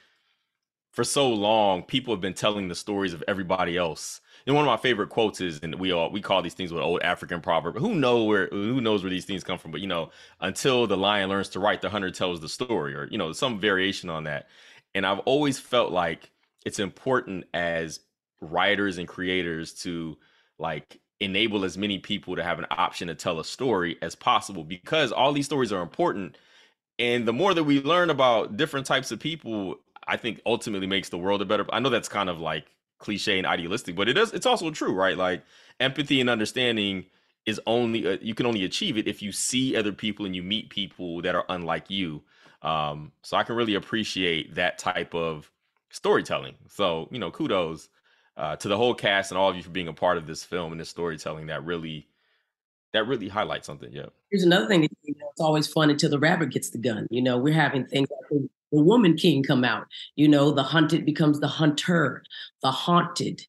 for 0.91 1.03
so 1.03 1.29
long, 1.29 1.83
people 1.83 2.13
have 2.13 2.21
been 2.21 2.33
telling 2.33 2.67
the 2.67 2.75
stories 2.75 3.13
of 3.13 3.23
everybody 3.27 3.77
else. 3.77 4.21
And 4.45 4.55
one 4.55 4.65
of 4.65 4.67
my 4.67 4.77
favorite 4.77 5.09
quotes 5.09 5.41
is, 5.41 5.59
and 5.61 5.75
we 5.75 5.91
all 5.91 6.11
we 6.11 6.21
call 6.21 6.41
these 6.41 6.53
things 6.53 6.71
with 6.71 6.81
old 6.81 7.01
African 7.01 7.41
proverb. 7.41 7.77
Who 7.77 7.95
know 7.95 8.23
where 8.23 8.47
who 8.47 8.81
knows 8.81 9.03
where 9.03 9.09
these 9.09 9.25
things 9.25 9.43
come 9.43 9.57
from? 9.57 9.71
But 9.71 9.81
you 9.81 9.87
know, 9.87 10.11
until 10.41 10.87
the 10.87 10.97
lion 10.97 11.29
learns 11.29 11.49
to 11.49 11.59
write, 11.59 11.81
the 11.81 11.89
hunter 11.89 12.11
tells 12.11 12.41
the 12.41 12.49
story, 12.49 12.95
or 12.95 13.07
you 13.11 13.17
know, 13.17 13.31
some 13.31 13.59
variation 13.59 14.09
on 14.09 14.23
that. 14.25 14.47
And 14.95 15.05
I've 15.05 15.19
always 15.19 15.59
felt 15.59 15.91
like 15.91 16.31
it's 16.65 16.79
important 16.79 17.45
as 17.53 17.99
writers 18.41 18.97
and 18.97 19.07
creators 19.07 19.73
to 19.73 20.17
like 20.57 20.99
enable 21.19 21.65
as 21.65 21.77
many 21.77 21.99
people 21.99 22.35
to 22.35 22.43
have 22.43 22.59
an 22.59 22.65
option 22.71 23.07
to 23.07 23.15
tell 23.15 23.39
a 23.39 23.45
story 23.45 23.97
as 24.01 24.15
possible 24.15 24.63
because 24.63 25.11
all 25.11 25.33
these 25.33 25.45
stories 25.45 25.73
are 25.73 25.81
important 25.81 26.37
and 26.97 27.27
the 27.27 27.33
more 27.33 27.53
that 27.53 27.63
we 27.63 27.81
learn 27.81 28.09
about 28.09 28.55
different 28.55 28.85
types 28.85 29.11
of 29.11 29.19
people 29.19 29.75
i 30.07 30.15
think 30.15 30.41
ultimately 30.45 30.87
makes 30.87 31.09
the 31.09 31.17
world 31.17 31.41
a 31.41 31.45
better 31.45 31.65
i 31.73 31.79
know 31.79 31.89
that's 31.89 32.07
kind 32.07 32.29
of 32.29 32.39
like 32.39 32.67
cliche 32.99 33.37
and 33.37 33.47
idealistic 33.47 33.95
but 33.95 34.07
it 34.07 34.17
is 34.17 34.31
it's 34.33 34.45
also 34.45 34.69
true 34.71 34.93
right 34.93 35.17
like 35.17 35.43
empathy 35.79 36.21
and 36.21 36.29
understanding 36.29 37.05
is 37.45 37.59
only 37.65 38.05
uh, 38.05 38.17
you 38.21 38.35
can 38.35 38.45
only 38.45 38.63
achieve 38.63 38.97
it 38.97 39.07
if 39.07 39.21
you 39.21 39.31
see 39.31 39.75
other 39.75 39.91
people 39.91 40.25
and 40.25 40.35
you 40.35 40.43
meet 40.43 40.69
people 40.69 41.21
that 41.21 41.35
are 41.35 41.45
unlike 41.49 41.89
you 41.89 42.21
um 42.61 43.11
so 43.21 43.37
i 43.37 43.43
can 43.43 43.55
really 43.55 43.75
appreciate 43.75 44.55
that 44.55 44.77
type 44.77 45.15
of 45.15 45.49
storytelling 45.89 46.55
so 46.67 47.07
you 47.11 47.19
know 47.19 47.31
kudos 47.31 47.89
uh, 48.37 48.55
to 48.55 48.69
the 48.69 48.77
whole 48.77 48.93
cast 48.93 49.31
and 49.31 49.37
all 49.37 49.49
of 49.49 49.55
you 49.57 49.63
for 49.63 49.69
being 49.69 49.89
a 49.89 49.93
part 49.93 50.17
of 50.17 50.25
this 50.25 50.45
film 50.45 50.71
and 50.71 50.79
this 50.79 50.89
storytelling 50.89 51.47
that 51.47 51.63
really 51.65 52.07
that 52.93 53.05
really 53.07 53.27
highlights 53.27 53.67
something. 53.67 53.91
Yeah. 53.91 54.07
Here's 54.31 54.43
another 54.43 54.67
thing. 54.67 54.81
That, 54.81 54.91
you 55.03 55.15
know, 55.19 55.27
it's 55.31 55.41
always 55.41 55.67
fun 55.67 55.89
until 55.89 56.09
the 56.09 56.19
rabbit 56.19 56.51
gets 56.51 56.69
the 56.69 56.77
gun. 56.77 57.07
You 57.09 57.21
know, 57.21 57.37
we're 57.37 57.53
having 57.53 57.85
things 57.85 58.09
like 58.09 58.41
the 58.71 58.81
woman 58.81 59.15
king 59.15 59.43
come 59.43 59.63
out. 59.63 59.87
You 60.15 60.27
know, 60.27 60.51
the 60.51 60.63
hunted 60.63 61.05
becomes 61.05 61.39
the 61.39 61.47
hunter. 61.47 62.23
The 62.61 62.71
haunted 62.71 63.41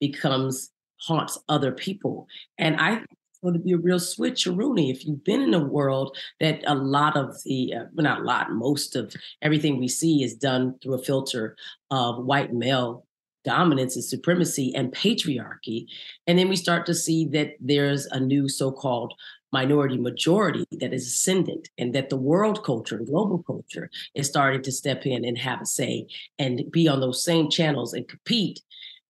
becomes 0.00 0.70
haunts 1.00 1.38
other 1.48 1.72
people. 1.72 2.26
And 2.58 2.76
I 2.80 3.04
going 3.44 3.54
to 3.54 3.60
be 3.60 3.72
a 3.72 3.78
real 3.78 3.98
switcheroonie. 3.98 4.90
If 4.90 5.04
you've 5.04 5.22
been 5.22 5.42
in 5.42 5.52
a 5.52 5.62
world 5.62 6.16
that 6.40 6.62
a 6.66 6.74
lot 6.74 7.14
of 7.16 7.36
the, 7.44 7.74
uh, 7.74 7.84
well, 7.94 8.04
not 8.04 8.20
a 8.20 8.24
lot, 8.24 8.50
most 8.52 8.96
of 8.96 9.14
everything 9.42 9.78
we 9.78 9.86
see 9.86 10.24
is 10.24 10.34
done 10.34 10.76
through 10.82 10.94
a 10.94 11.02
filter 11.02 11.54
of 11.90 12.24
white 12.24 12.54
male 12.54 13.06
dominance 13.44 13.94
and 13.94 14.04
supremacy 14.04 14.74
and 14.74 14.94
patriarchy. 14.94 15.84
And 16.26 16.38
then 16.38 16.48
we 16.48 16.56
start 16.56 16.86
to 16.86 16.94
see 16.94 17.26
that 17.28 17.56
there's 17.60 18.06
a 18.06 18.18
new 18.18 18.48
so 18.48 18.72
called 18.72 19.12
minority 19.60 19.96
majority 19.96 20.66
that 20.80 20.92
is 20.92 21.06
ascendant 21.06 21.70
and 21.78 21.94
that 21.94 22.08
the 22.10 22.16
world 22.30 22.64
culture 22.64 22.96
and 22.96 23.06
global 23.06 23.40
culture 23.42 23.88
is 24.14 24.26
starting 24.26 24.62
to 24.62 24.72
step 24.72 25.06
in 25.06 25.24
and 25.24 25.38
have 25.38 25.60
a 25.62 25.66
say 25.66 26.06
and 26.38 26.54
be 26.70 26.88
on 26.88 27.00
those 27.00 27.24
same 27.30 27.48
channels 27.48 27.94
and 27.94 28.08
compete, 28.08 28.60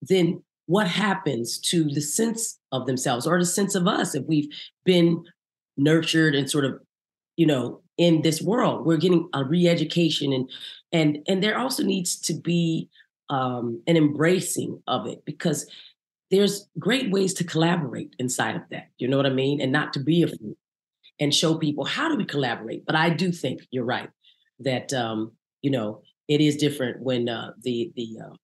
then 0.03 0.42
what 0.66 0.86
happens 0.86 1.59
to 1.59 1.84
the 1.84 2.01
sense 2.01 2.59
of 2.72 2.86
themselves 2.86 3.26
or 3.26 3.38
the 3.38 3.55
sense 3.59 3.74
of 3.74 3.86
us 3.86 4.14
if 4.14 4.24
we've 4.26 4.53
been 4.84 5.24
nurtured 5.76 6.34
and 6.34 6.51
sort 6.51 6.64
of, 6.64 6.78
you 7.36 7.47
know, 7.47 7.80
in 7.97 8.22
this 8.22 8.42
world? 8.42 8.86
We're 8.86 9.05
getting 9.07 9.28
a 9.32 9.45
re-education 9.45 10.32
and 10.32 10.51
and 10.92 11.18
and 11.28 11.42
there 11.42 11.59
also 11.59 11.82
needs 11.82 12.16
to 12.20 12.34
be 12.34 12.88
um, 13.30 13.82
an 13.86 13.97
embracing 13.97 14.82
of 14.86 15.07
it 15.07 15.24
because 15.24 15.66
there's 16.30 16.68
great 16.78 17.10
ways 17.10 17.34
to 17.34 17.44
collaborate 17.44 18.14
inside 18.18 18.56
of 18.56 18.62
that. 18.70 18.88
You 18.98 19.08
know 19.08 19.16
what 19.16 19.26
I 19.26 19.30
mean? 19.30 19.60
And 19.60 19.72
not 19.72 19.92
to 19.94 20.00
be 20.00 20.22
afraid 20.22 20.56
and 21.20 21.34
show 21.34 21.56
people 21.56 21.84
how 21.84 22.08
do 22.08 22.16
we 22.16 22.24
collaborate. 22.24 22.84
But 22.86 22.96
I 22.96 23.10
do 23.10 23.30
think 23.32 23.62
you're 23.70 23.84
right 23.84 24.10
that 24.60 24.92
um, 24.92 25.32
you 25.62 25.70
know 25.70 26.02
it 26.28 26.40
is 26.40 26.56
different 26.56 27.02
when 27.02 27.28
uh, 27.28 27.52
the 27.62 27.92
the 27.96 28.18
uh, 28.24 28.34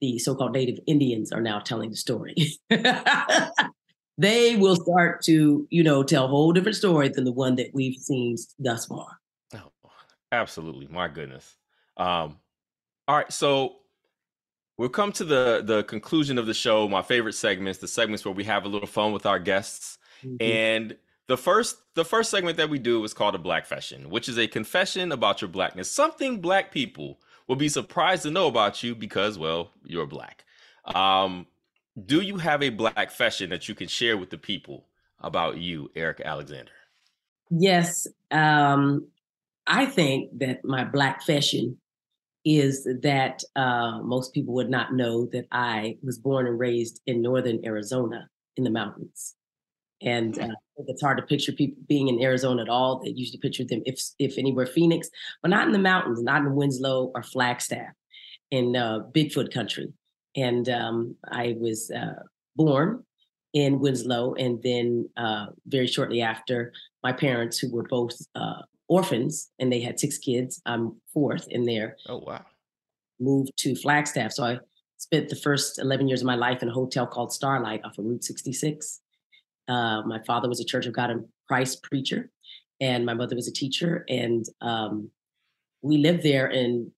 the 0.00 0.18
so-called 0.18 0.52
native 0.52 0.78
Indians 0.86 1.32
are 1.32 1.40
now 1.40 1.58
telling 1.58 1.90
the 1.90 1.96
story. 1.96 2.34
they 4.18 4.56
will 4.56 4.76
start 4.76 5.22
to 5.24 5.66
you 5.70 5.82
know 5.82 6.02
tell 6.02 6.26
a 6.26 6.28
whole 6.28 6.52
different 6.52 6.76
story 6.76 7.08
than 7.08 7.24
the 7.24 7.32
one 7.32 7.56
that 7.56 7.70
we've 7.72 7.96
seen 7.96 8.36
thus 8.58 8.86
far. 8.86 9.06
Oh, 9.54 9.90
absolutely, 10.32 10.86
my 10.88 11.08
goodness. 11.08 11.56
Um, 11.96 12.38
all 13.08 13.16
right, 13.16 13.32
so 13.32 13.76
We'll 14.78 14.88
come 14.88 15.12
to 15.12 15.24
the 15.24 15.62
the 15.64 15.84
conclusion 15.84 16.38
of 16.38 16.46
the 16.46 16.54
show. 16.54 16.88
My 16.88 17.02
favorite 17.02 17.34
segments, 17.34 17.78
the 17.78 17.88
segments 17.88 18.24
where 18.24 18.34
we 18.34 18.44
have 18.44 18.64
a 18.64 18.68
little 18.68 18.88
fun 18.88 19.12
with 19.12 19.26
our 19.26 19.38
guests. 19.38 19.98
Mm-hmm. 20.24 20.36
And 20.40 20.96
the 21.28 21.36
first 21.36 21.76
the 21.94 22.04
first 22.04 22.30
segment 22.30 22.56
that 22.58 22.68
we 22.68 22.78
do 22.78 23.02
is 23.04 23.14
called 23.14 23.34
a 23.34 23.38
blackfession, 23.38 24.06
which 24.06 24.28
is 24.28 24.38
a 24.38 24.46
confession 24.46 25.12
about 25.12 25.40
your 25.40 25.48
blackness, 25.48 25.90
something 25.90 26.40
black 26.40 26.70
people 26.70 27.18
will 27.48 27.56
be 27.56 27.68
surprised 27.68 28.24
to 28.24 28.30
know 28.30 28.48
about 28.48 28.82
you 28.82 28.94
because, 28.94 29.38
well, 29.38 29.70
you're 29.84 30.06
black. 30.06 30.44
Um, 30.84 31.46
do 32.04 32.20
you 32.20 32.36
have 32.36 32.62
a 32.62 32.70
blackfession 32.70 33.48
that 33.50 33.68
you 33.68 33.74
can 33.74 33.88
share 33.88 34.16
with 34.16 34.30
the 34.30 34.38
people 34.38 34.86
about 35.20 35.58
you, 35.58 35.90
Erika 35.94 36.26
Alexander? 36.26 36.72
Yes. 37.50 38.06
Um, 38.30 39.08
I 39.66 39.86
think 39.86 40.38
that 40.38 40.64
my 40.64 40.84
blackfession 40.84 41.76
is 42.46 42.88
that 43.02 43.42
uh, 43.56 44.00
most 44.02 44.32
people 44.32 44.54
would 44.54 44.70
not 44.70 44.94
know 44.94 45.26
that 45.32 45.46
I 45.50 45.98
was 46.00 46.16
born 46.16 46.46
and 46.46 46.58
raised 46.58 47.02
in 47.04 47.20
northern 47.20 47.60
Arizona 47.66 48.28
in 48.56 48.62
the 48.62 48.70
mountains. 48.70 49.34
And 50.00 50.38
uh, 50.38 50.48
it's 50.76 51.02
hard 51.02 51.18
to 51.18 51.24
picture 51.24 51.50
people 51.50 51.82
being 51.88 52.06
in 52.06 52.22
Arizona 52.22 52.62
at 52.62 52.68
all. 52.68 53.00
They 53.00 53.10
usually 53.10 53.40
picture 53.40 53.64
them, 53.64 53.82
if 53.84 54.00
if 54.20 54.38
anywhere, 54.38 54.66
Phoenix, 54.66 55.08
but 55.42 55.50
not 55.50 55.66
in 55.66 55.72
the 55.72 55.78
mountains, 55.80 56.22
not 56.22 56.42
in 56.42 56.54
Winslow 56.54 57.10
or 57.14 57.22
Flagstaff, 57.22 57.92
in 58.52 58.76
uh, 58.76 59.00
Bigfoot 59.12 59.52
country. 59.52 59.92
And 60.36 60.68
um, 60.68 61.16
I 61.32 61.56
was 61.58 61.90
uh, 61.90 62.22
born 62.54 63.02
in 63.54 63.80
Winslow, 63.80 64.34
and 64.34 64.62
then 64.62 65.08
uh, 65.16 65.46
very 65.66 65.86
shortly 65.86 66.20
after, 66.20 66.72
my 67.02 67.12
parents, 67.12 67.58
who 67.58 67.72
were 67.72 67.88
both 67.88 68.14
uh, 68.34 68.62
orphans 68.88 69.50
and 69.58 69.72
they 69.72 69.80
had 69.80 69.98
six 69.98 70.18
kids. 70.18 70.60
I'm 70.66 71.00
fourth 71.12 71.46
in 71.48 71.64
there. 71.64 71.96
Oh, 72.08 72.18
wow. 72.18 72.44
Moved 73.18 73.52
to 73.58 73.74
Flagstaff. 73.74 74.32
So 74.32 74.44
I 74.44 74.58
spent 74.98 75.28
the 75.28 75.36
first 75.36 75.78
11 75.78 76.08
years 76.08 76.20
of 76.20 76.26
my 76.26 76.36
life 76.36 76.62
in 76.62 76.68
a 76.68 76.72
hotel 76.72 77.06
called 77.06 77.32
Starlight 77.32 77.84
off 77.84 77.98
of 77.98 78.04
Route 78.04 78.24
66. 78.24 79.00
Uh, 79.68 80.02
my 80.02 80.20
father 80.26 80.48
was 80.48 80.60
a 80.60 80.64
Church 80.64 80.86
of 80.86 80.92
God 80.92 81.10
in 81.10 81.26
Christ 81.48 81.82
preacher, 81.82 82.30
and 82.80 83.04
my 83.04 83.14
mother 83.14 83.34
was 83.34 83.48
a 83.48 83.52
teacher. 83.52 84.04
And 84.08 84.44
um, 84.60 85.10
we 85.82 85.98
lived 85.98 86.22
there 86.22 86.46
and 86.46 86.90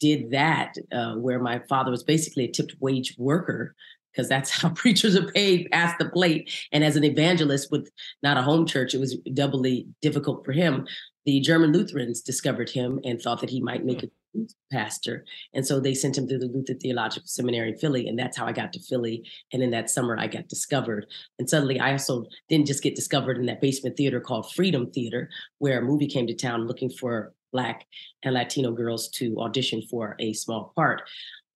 did 0.00 0.30
that, 0.32 0.74
uh, 0.92 1.14
where 1.14 1.38
my 1.38 1.60
father 1.68 1.90
was 1.90 2.02
basically 2.02 2.44
a 2.44 2.50
tipped 2.50 2.74
wage 2.80 3.14
worker 3.18 3.74
because 4.12 4.28
that's 4.28 4.50
how 4.50 4.68
preachers 4.74 5.16
are 5.16 5.30
paid 5.32 5.70
past 5.70 5.98
the 5.98 6.08
plate. 6.08 6.52
And 6.70 6.84
as 6.84 6.96
an 6.96 7.04
evangelist 7.04 7.70
with 7.70 7.88
not 8.22 8.36
a 8.36 8.42
home 8.42 8.66
church, 8.66 8.94
it 8.94 9.00
was 9.00 9.16
doubly 9.32 9.86
difficult 10.02 10.44
for 10.44 10.52
him 10.52 10.86
the 11.24 11.40
German 11.40 11.72
Lutherans 11.72 12.20
discovered 12.20 12.70
him 12.70 13.00
and 13.04 13.20
thought 13.20 13.40
that 13.40 13.50
he 13.50 13.60
might 13.60 13.84
make 13.84 14.00
hmm. 14.00 14.42
a 14.42 14.74
pastor. 14.74 15.24
And 15.54 15.66
so 15.66 15.78
they 15.78 15.94
sent 15.94 16.18
him 16.18 16.26
to 16.28 16.38
the 16.38 16.46
Luther 16.46 16.74
Theological 16.74 17.26
Seminary 17.26 17.70
in 17.70 17.78
Philly. 17.78 18.08
And 18.08 18.18
that's 18.18 18.36
how 18.36 18.46
I 18.46 18.52
got 18.52 18.72
to 18.72 18.80
Philly. 18.80 19.24
And 19.52 19.62
in 19.62 19.70
that 19.70 19.90
summer, 19.90 20.18
I 20.18 20.26
got 20.26 20.48
discovered. 20.48 21.06
And 21.38 21.48
suddenly, 21.48 21.78
I 21.78 21.92
also 21.92 22.24
didn't 22.48 22.66
just 22.66 22.82
get 22.82 22.96
discovered 22.96 23.38
in 23.38 23.46
that 23.46 23.60
basement 23.60 23.96
theater 23.96 24.20
called 24.20 24.52
Freedom 24.52 24.90
Theater, 24.90 25.28
where 25.58 25.78
a 25.78 25.84
movie 25.84 26.08
came 26.08 26.26
to 26.26 26.34
town 26.34 26.66
looking 26.66 26.90
for 26.90 27.32
Black 27.52 27.86
and 28.22 28.34
Latino 28.34 28.72
girls 28.72 29.08
to 29.10 29.36
audition 29.38 29.82
for 29.82 30.16
a 30.18 30.32
small 30.32 30.72
part. 30.74 31.02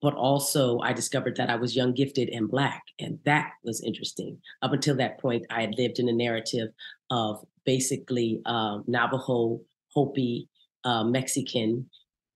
But 0.03 0.14
also, 0.14 0.79
I 0.81 0.93
discovered 0.93 1.37
that 1.37 1.49
I 1.49 1.57
was 1.57 1.75
young, 1.75 1.95
gifted, 1.95 2.29
and 2.29 2.49
Black. 2.51 2.83
And 3.01 3.19
that 3.25 3.53
was 3.64 3.83
interesting. 3.83 4.39
Up 4.61 4.73
until 4.73 4.95
that 4.97 5.19
point, 5.19 5.47
I 5.51 5.62
had 5.62 5.75
lived 5.79 5.99
in 5.99 6.09
a 6.09 6.12
narrative 6.12 6.69
of 7.11 7.45
basically 7.67 8.41
uh, 8.47 8.79
Navajo, 8.87 9.61
Hopi, 9.93 10.49
uh, 10.85 11.05
Mexican, 11.05 11.91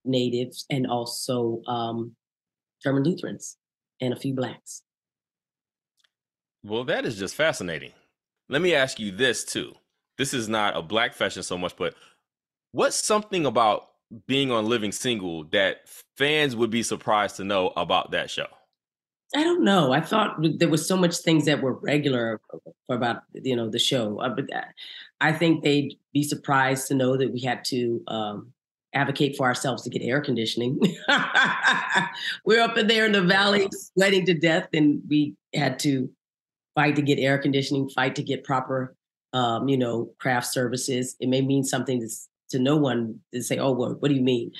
natives 0.04 0.66
and 0.70 0.86
also 0.86 1.62
um, 1.66 2.12
German 2.82 3.04
Lutherans 3.04 3.56
and 4.00 4.12
a 4.12 4.16
few 4.16 4.34
blacks. 4.34 4.82
Well, 6.62 6.84
that 6.84 7.06
is 7.06 7.18
just 7.18 7.34
fascinating. 7.34 7.92
Let 8.48 8.62
me 8.62 8.74
ask 8.74 8.98
you 8.98 9.12
this 9.12 9.44
too. 9.44 9.74
This 10.18 10.34
is 10.34 10.48
not 10.48 10.76
a 10.76 10.82
blackfession 10.82 11.44
so 11.44 11.56
much, 11.56 11.76
but 11.76 11.94
what's 12.72 12.96
something 12.96 13.46
about 13.46 13.88
being 14.26 14.50
on 14.50 14.66
Living 14.66 14.92
Single 14.92 15.44
that 15.44 15.88
fans 16.16 16.56
would 16.56 16.70
be 16.70 16.82
surprised 16.82 17.36
to 17.36 17.44
know 17.44 17.68
about 17.76 18.10
that 18.10 18.28
show? 18.30 18.46
I 19.34 19.44
don't 19.44 19.62
know. 19.62 19.92
I 19.92 20.00
thought 20.00 20.36
there 20.58 20.68
was 20.68 20.86
so 20.86 20.96
much 20.96 21.18
things 21.18 21.44
that 21.44 21.62
were 21.62 21.74
regular 21.74 22.40
for 22.86 22.96
about 22.96 23.22
you 23.32 23.54
know 23.54 23.68
the 23.70 23.78
show. 23.78 24.18
Uh, 24.20 24.30
but 24.30 24.52
uh, 24.52 24.62
I 25.20 25.32
think 25.32 25.62
they'd 25.62 25.96
be 26.12 26.24
surprised 26.24 26.88
to 26.88 26.94
know 26.94 27.16
that 27.16 27.32
we 27.32 27.40
had 27.40 27.64
to 27.66 28.02
um, 28.08 28.52
advocate 28.92 29.36
for 29.36 29.46
ourselves 29.46 29.82
to 29.82 29.90
get 29.90 30.02
air 30.02 30.20
conditioning. 30.20 30.80
We're 32.44 32.60
up 32.60 32.76
in 32.76 32.88
there 32.88 33.06
in 33.06 33.12
the 33.12 33.22
valley 33.22 33.68
sweating 33.72 34.26
to 34.26 34.34
death, 34.34 34.68
and 34.72 35.00
we 35.08 35.36
had 35.54 35.78
to 35.80 36.10
fight 36.74 36.96
to 36.96 37.02
get 37.02 37.18
air 37.18 37.38
conditioning, 37.38 37.88
fight 37.90 38.16
to 38.16 38.22
get 38.22 38.42
proper, 38.42 38.96
um, 39.32 39.68
you 39.68 39.76
know, 39.76 40.10
craft 40.18 40.48
services. 40.48 41.14
It 41.20 41.28
may 41.28 41.40
mean 41.40 41.62
something 41.62 42.00
to, 42.00 42.08
to 42.50 42.58
no 42.58 42.76
one 42.76 43.20
to 43.32 43.42
say, 43.42 43.58
"Oh, 43.58 43.72
well, 43.72 43.96
what 44.00 44.08
do 44.08 44.14
you 44.14 44.22
mean?" 44.22 44.50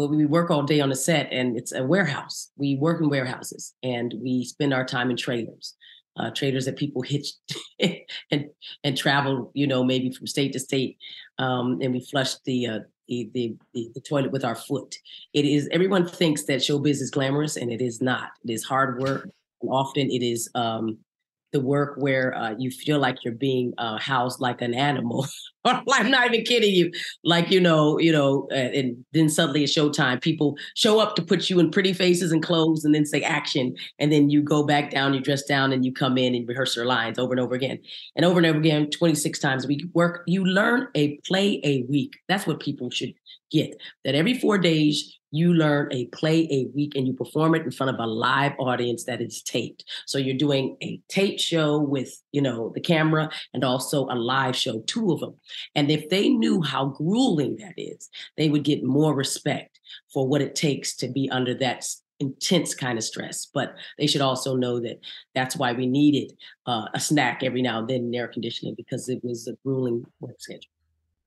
Well, 0.00 0.08
we 0.08 0.24
work 0.24 0.50
all 0.50 0.62
day 0.62 0.80
on 0.80 0.90
a 0.90 0.96
set, 0.96 1.28
and 1.30 1.58
it's 1.58 1.72
a 1.72 1.84
warehouse. 1.84 2.52
We 2.56 2.76
work 2.76 3.02
in 3.02 3.10
warehouses, 3.10 3.74
and 3.82 4.14
we 4.22 4.46
spend 4.46 4.72
our 4.72 4.82
time 4.82 5.10
in 5.10 5.16
trailers. 5.18 5.74
Uh, 6.16 6.30
trailers 6.30 6.64
that 6.64 6.78
people 6.78 7.02
hitch 7.02 7.32
and 8.30 8.46
and 8.82 8.96
travel, 8.96 9.50
you 9.52 9.66
know, 9.66 9.84
maybe 9.84 10.10
from 10.10 10.26
state 10.26 10.54
to 10.54 10.58
state, 10.58 10.96
um, 11.36 11.80
and 11.82 11.92
we 11.92 12.00
flush 12.00 12.36
the 12.46 12.66
uh, 12.66 12.78
the, 13.08 13.28
the, 13.34 13.54
the, 13.74 13.90
the 13.94 14.00
toilet 14.00 14.32
with 14.32 14.42
our 14.42 14.54
foot. 14.54 14.96
It 15.34 15.44
is 15.44 15.68
everyone 15.70 16.08
thinks 16.08 16.44
that 16.44 16.60
showbiz 16.60 17.02
is 17.02 17.10
glamorous, 17.10 17.58
and 17.58 17.70
it 17.70 17.82
is 17.82 18.00
not. 18.00 18.30
It 18.42 18.52
is 18.52 18.64
hard 18.64 19.02
work, 19.02 19.28
and 19.60 19.70
often 19.70 20.08
it 20.08 20.22
is 20.22 20.48
um, 20.54 20.96
the 21.52 21.60
work 21.60 21.94
where 21.96 22.34
uh, 22.36 22.54
you 22.58 22.70
feel 22.70 22.98
like 22.98 23.24
you're 23.24 23.34
being 23.34 23.72
uh, 23.78 23.98
housed 23.98 24.40
like 24.40 24.62
an 24.62 24.74
animal. 24.74 25.26
I'm 25.64 26.10
not 26.10 26.26
even 26.26 26.44
kidding 26.44 26.74
you. 26.74 26.90
Like 27.22 27.50
you 27.50 27.60
know, 27.60 27.98
you 27.98 28.12
know, 28.12 28.48
uh, 28.50 28.54
and 28.54 29.04
then 29.12 29.28
suddenly 29.28 29.64
it's 29.64 29.76
showtime. 29.76 30.20
People 30.20 30.56
show 30.74 31.00
up 31.00 31.16
to 31.16 31.22
put 31.22 31.50
you 31.50 31.60
in 31.60 31.70
pretty 31.70 31.92
faces 31.92 32.32
and 32.32 32.42
clothes, 32.42 32.84
and 32.84 32.94
then 32.94 33.04
say 33.04 33.22
action, 33.22 33.74
and 33.98 34.10
then 34.10 34.30
you 34.30 34.42
go 34.42 34.64
back 34.64 34.90
down, 34.90 35.12
you 35.12 35.20
dress 35.20 35.42
down, 35.42 35.72
and 35.72 35.84
you 35.84 35.92
come 35.92 36.16
in 36.16 36.34
and 36.34 36.48
rehearse 36.48 36.74
your 36.74 36.86
lines 36.86 37.18
over 37.18 37.32
and 37.32 37.40
over 37.40 37.54
again, 37.54 37.78
and 38.16 38.24
over 38.24 38.38
and 38.38 38.46
over 38.46 38.58
again, 38.58 38.88
26 38.90 39.38
times 39.38 39.64
a 39.64 39.68
week. 39.68 39.84
Work. 39.92 40.22
You 40.26 40.44
learn 40.44 40.88
a 40.94 41.18
play 41.26 41.60
a 41.62 41.82
week. 41.90 42.14
That's 42.28 42.46
what 42.46 42.60
people 42.60 42.90
should 42.90 43.12
get. 43.50 43.80
That 44.04 44.14
every 44.14 44.38
four 44.38 44.58
days 44.58 45.18
you 45.32 45.54
learn 45.54 45.88
a 45.92 46.06
play 46.06 46.48
a 46.50 46.66
week 46.74 46.94
and 46.96 47.06
you 47.06 47.12
perform 47.12 47.54
it 47.54 47.62
in 47.62 47.70
front 47.70 47.94
of 47.94 48.00
a 48.00 48.06
live 48.06 48.52
audience 48.58 49.04
that 49.04 49.20
is 49.20 49.42
taped. 49.42 49.84
So 50.06 50.18
you're 50.18 50.36
doing 50.36 50.76
a 50.82 51.00
tape 51.08 51.38
show 51.38 51.78
with, 51.78 52.20
you 52.32 52.42
know, 52.42 52.72
the 52.74 52.80
camera 52.80 53.30
and 53.54 53.62
also 53.62 54.06
a 54.06 54.16
live 54.16 54.56
show, 54.56 54.80
two 54.80 55.12
of 55.12 55.20
them. 55.20 55.34
And 55.74 55.90
if 55.90 56.08
they 56.08 56.28
knew 56.28 56.62
how 56.62 56.86
grueling 56.86 57.56
that 57.56 57.74
is, 57.76 58.10
they 58.36 58.48
would 58.48 58.64
get 58.64 58.82
more 58.82 59.14
respect 59.14 59.78
for 60.12 60.26
what 60.26 60.42
it 60.42 60.54
takes 60.54 60.96
to 60.96 61.08
be 61.08 61.30
under 61.30 61.54
that 61.54 61.86
intense 62.18 62.74
kind 62.74 62.98
of 62.98 63.04
stress. 63.04 63.46
But 63.46 63.74
they 63.98 64.06
should 64.06 64.20
also 64.20 64.56
know 64.56 64.80
that 64.80 65.00
that's 65.34 65.56
why 65.56 65.72
we 65.72 65.86
needed 65.86 66.36
uh, 66.66 66.86
a 66.92 67.00
snack 67.00 67.42
every 67.42 67.62
now 67.62 67.78
and 67.78 67.88
then 67.88 68.04
in 68.04 68.14
air 68.14 68.28
conditioning 68.28 68.74
because 68.76 69.08
it 69.08 69.24
was 69.24 69.46
a 69.46 69.56
grueling 69.64 70.04
work 70.20 70.40
schedule. 70.40 70.70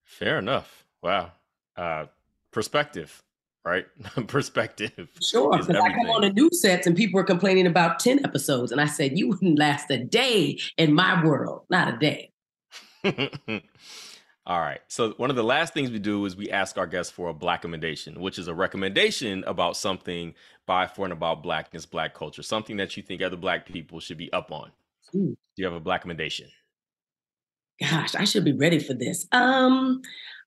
Fair 0.03 0.37
enough. 0.37 0.85
Wow. 1.01 1.31
Uh, 1.75 2.05
perspective 2.51 3.23
right? 3.65 3.85
Perspective. 4.27 5.09
Sure, 5.21 5.51
because 5.51 5.69
I 5.69 5.89
come 5.89 6.09
on 6.09 6.21
the 6.21 6.31
new 6.31 6.49
sets 6.51 6.87
and 6.87 6.95
people 6.95 7.19
are 7.19 7.23
complaining 7.23 7.67
about 7.67 7.99
10 7.99 8.25
episodes. 8.25 8.71
And 8.71 8.81
I 8.81 8.85
said, 8.85 9.17
you 9.17 9.29
wouldn't 9.29 9.57
last 9.57 9.89
a 9.89 10.03
day 10.03 10.59
in 10.77 10.93
my 10.93 11.23
world, 11.23 11.65
not 11.69 11.93
a 11.93 11.97
day. 11.97 12.31
All 14.45 14.59
right. 14.59 14.81
So 14.89 15.11
one 15.15 15.29
of 15.29 15.37
the 15.37 15.43
last 15.43 15.73
things 15.73 15.89
we 15.89 15.99
do 15.99 16.25
is 16.25 16.35
we 16.35 16.49
ask 16.49 16.77
our 16.77 16.87
guests 16.87 17.11
for 17.11 17.29
a 17.29 17.33
black 17.33 17.59
recommendation, 17.59 18.19
which 18.19 18.37
is 18.37 18.49
a 18.49 18.53
recommendation 18.53 19.43
about 19.47 19.77
something 19.77 20.33
by, 20.65 20.85
for, 20.85 21.05
and 21.05 21.13
about 21.13 21.41
blackness, 21.41 21.85
black 21.85 22.13
culture, 22.13 22.43
something 22.43 22.75
that 22.77 22.97
you 22.97 23.03
think 23.03 23.21
other 23.21 23.37
black 23.37 23.65
people 23.65 24.01
should 24.01 24.17
be 24.17 24.31
up 24.33 24.51
on. 24.51 24.71
Ooh. 25.15 25.37
Do 25.55 25.61
you 25.61 25.65
have 25.65 25.73
a 25.73 25.79
black 25.79 26.01
recommendation? 26.01 26.49
Gosh, 27.81 28.15
I 28.15 28.25
should 28.25 28.43
be 28.43 28.53
ready 28.53 28.79
for 28.79 28.93
this. 28.93 29.27
Um, 29.31 30.01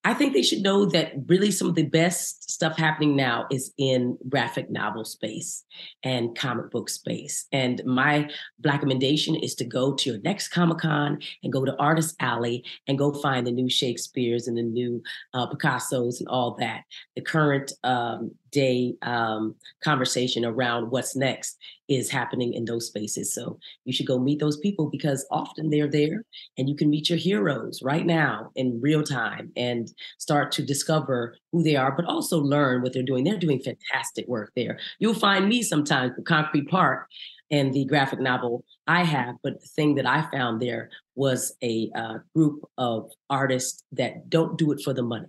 I 0.07 0.15
think 0.15 0.35
they 0.35 0.43
should 0.43 0.63
know 0.63 0.85
that 0.87 1.15
really 1.27 1.51
some 1.51 1.69
of 1.69 1.75
the 1.75 1.83
best 1.83 2.49
stuff 2.49 2.79
happening 2.79 3.17
now 3.17 3.47
is 3.51 3.73
in 3.77 4.17
graphic 4.29 4.71
novel 4.71 5.05
space 5.05 5.65
and 6.05 6.39
comic 6.39 6.71
book 6.71 6.89
space. 6.89 7.47
And 7.51 7.83
my 7.85 8.31
recommendation 8.65 9.35
is 9.35 9.57
to 9.57 9.65
go 9.65 9.95
to 9.95 10.11
your 10.11 10.21
next 10.21 10.51
Comic 10.51 10.79
Con 10.79 11.19
and 11.43 11.53
go 11.53 11.65
to 11.65 11.77
Artist 11.81 12.15
Alley 12.21 12.65
and 12.87 12.97
go 12.97 13.13
find 13.15 13.45
the 13.45 13.51
new 13.51 13.69
Shakespeare's 13.69 14.47
and 14.47 14.57
the 14.57 14.63
new 14.63 15.03
uh, 15.35 15.49
Picasso's 15.49 16.21
and 16.21 16.29
all 16.29 16.57
that. 16.61 16.83
The 17.17 17.23
current 17.23 17.73
um, 17.83 18.31
day 18.53 18.95
um, 19.03 19.57
conversation 19.83 20.45
around 20.45 20.91
what's 20.91 21.17
next 21.17 21.59
is 21.89 22.11
happening 22.11 22.55
in 22.55 22.65
those 22.65 22.87
spaces. 22.87 23.35
So 23.35 23.59
you 23.85 23.93
should 23.93 24.07
go 24.07 24.19
meet 24.19 24.41
those 24.41 24.57
people 24.57 24.89
because 24.89 25.27
often 25.31 25.71
they're 25.71 25.91
there 25.91 26.25
and 26.57 26.69
you 26.69 26.75
can 26.75 26.91
meet 26.91 27.11
your 27.11 27.19
heroes 27.19 27.81
right 27.83 28.07
now 28.07 28.51
in 28.57 28.81
real 28.81 29.03
time 29.03 29.53
and 29.57 29.93
start 30.19 30.53
to 30.53 30.63
discover 30.63 31.37
who 31.53 31.63
they 31.63 31.77
are, 31.77 31.93
but 31.93 32.05
also 32.05 32.39
learn 32.39 32.83
what 32.83 32.93
they're 32.93 33.03
doing. 33.03 33.25
They're 33.25 33.39
doing 33.39 33.61
fantastic 33.61 34.27
work 34.29 34.53
there. 34.57 34.79
You'll 34.99 35.15
find 35.15 35.49
me 35.49 35.63
sometimes 35.63 36.13
with 36.17 36.27
Concrete 36.27 36.69
Park 36.69 37.09
and 37.51 37.73
the 37.73 37.85
graphic 37.85 38.21
novel 38.21 38.65
I 38.87 39.05
have, 39.05 39.37
but 39.43 39.61
the 39.61 39.69
thing 39.69 39.95
that 39.97 40.07
I 40.07 40.29
found 40.31 40.61
there 40.61 40.91
was 41.15 41.55
a 41.63 41.91
uh, 41.95 42.19
group 42.35 42.63
of 42.79 43.11
artists 43.31 43.85
that 43.93 44.29
don't 44.29 44.59
do 44.59 44.73
it 44.73 44.81
for 44.83 44.93
the 44.93 45.03
money 45.03 45.29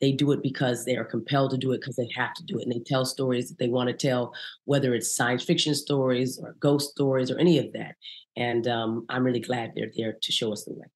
they 0.00 0.12
do 0.12 0.32
it 0.32 0.42
because 0.42 0.84
they 0.84 0.96
are 0.96 1.04
compelled 1.04 1.50
to 1.50 1.58
do 1.58 1.72
it 1.72 1.80
because 1.80 1.96
they 1.96 2.08
have 2.14 2.34
to 2.34 2.44
do 2.44 2.58
it. 2.58 2.62
And 2.64 2.72
they 2.72 2.80
tell 2.80 3.04
stories 3.04 3.48
that 3.48 3.58
they 3.58 3.68
want 3.68 3.88
to 3.88 3.94
tell, 3.94 4.32
whether 4.64 4.94
it's 4.94 5.14
science 5.14 5.44
fiction 5.44 5.74
stories 5.74 6.38
or 6.38 6.54
ghost 6.60 6.90
stories 6.90 7.30
or 7.30 7.38
any 7.38 7.58
of 7.58 7.72
that. 7.72 7.96
And 8.36 8.68
um, 8.68 9.06
I'm 9.08 9.24
really 9.24 9.40
glad 9.40 9.72
they're 9.74 9.90
there 9.96 10.16
to 10.20 10.32
show 10.32 10.52
us 10.52 10.64
the 10.64 10.74
way. 10.74 10.86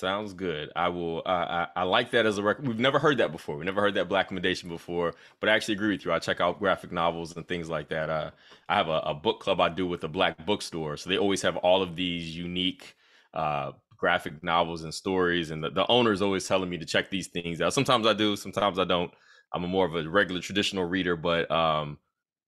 Sounds 0.00 0.32
good. 0.32 0.70
I 0.74 0.88
will. 0.88 1.18
Uh, 1.26 1.28
I, 1.28 1.66
I 1.76 1.82
like 1.82 2.10
that 2.12 2.24
as 2.24 2.38
a 2.38 2.42
record. 2.42 2.66
We've 2.66 2.78
never 2.78 2.98
heard 2.98 3.18
that 3.18 3.32
before. 3.32 3.58
We 3.58 3.66
never 3.66 3.82
heard 3.82 3.92
that 3.96 4.08
black 4.08 4.28
recommendation 4.28 4.70
before. 4.70 5.12
But 5.40 5.50
I 5.50 5.52
actually 5.52 5.74
agree 5.74 5.90
with 5.94 6.06
you. 6.06 6.12
I 6.12 6.18
check 6.18 6.40
out 6.40 6.58
graphic 6.58 6.90
novels 6.90 7.36
and 7.36 7.46
things 7.46 7.68
like 7.68 7.90
that. 7.90 8.08
Uh, 8.08 8.30
I 8.70 8.76
have 8.76 8.88
a, 8.88 9.00
a, 9.00 9.12
book 9.12 9.40
club 9.40 9.60
I 9.60 9.68
do 9.68 9.86
with 9.86 10.02
a 10.04 10.08
black 10.08 10.46
bookstore, 10.46 10.96
so 10.96 11.10
they 11.10 11.18
always 11.18 11.42
have 11.42 11.58
all 11.58 11.82
of 11.82 11.96
these 11.96 12.34
unique 12.34 12.96
uh, 13.34 13.72
graphic 13.98 14.42
novels 14.42 14.84
and 14.84 14.94
stories, 14.94 15.50
and 15.50 15.62
the, 15.62 15.68
the 15.68 15.86
owner 15.88 16.12
is 16.12 16.22
always 16.22 16.48
telling 16.48 16.70
me 16.70 16.78
to 16.78 16.86
check 16.86 17.10
these 17.10 17.26
things 17.26 17.60
out. 17.60 17.74
Sometimes 17.74 18.06
I 18.06 18.14
do, 18.14 18.36
sometimes 18.36 18.78
I 18.78 18.84
don't. 18.84 19.12
I'm 19.52 19.64
a 19.64 19.68
more 19.68 19.84
of 19.84 19.94
a 19.96 20.08
regular 20.08 20.40
traditional 20.40 20.86
reader, 20.86 21.14
but 21.14 21.50
um, 21.50 21.98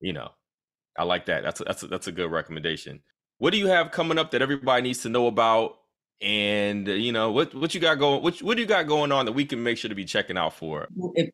you 0.00 0.14
know, 0.14 0.30
I 0.96 1.04
like 1.04 1.26
that. 1.26 1.42
That's 1.42 1.60
a, 1.60 1.64
that's 1.64 1.82
a, 1.82 1.86
that's 1.86 2.06
a 2.06 2.12
good 2.12 2.30
recommendation. 2.30 3.02
What 3.36 3.52
do 3.52 3.58
you 3.58 3.66
have 3.66 3.90
coming 3.90 4.16
up 4.16 4.30
that 4.30 4.40
everybody 4.40 4.80
needs 4.80 5.02
to 5.02 5.10
know 5.10 5.26
about? 5.26 5.81
And 6.22 6.88
uh, 6.88 6.92
you 6.92 7.10
know 7.10 7.32
what 7.32 7.52
what 7.52 7.74
you 7.74 7.80
got 7.80 7.98
going 7.98 8.22
what 8.22 8.40
what 8.42 8.54
do 8.54 8.60
you 8.62 8.68
got 8.68 8.86
going 8.86 9.10
on 9.10 9.26
that 9.26 9.32
we 9.32 9.44
can 9.44 9.60
make 9.60 9.76
sure 9.76 9.88
to 9.88 9.94
be 9.94 10.04
checking 10.04 10.38
out 10.38 10.54
for? 10.54 10.86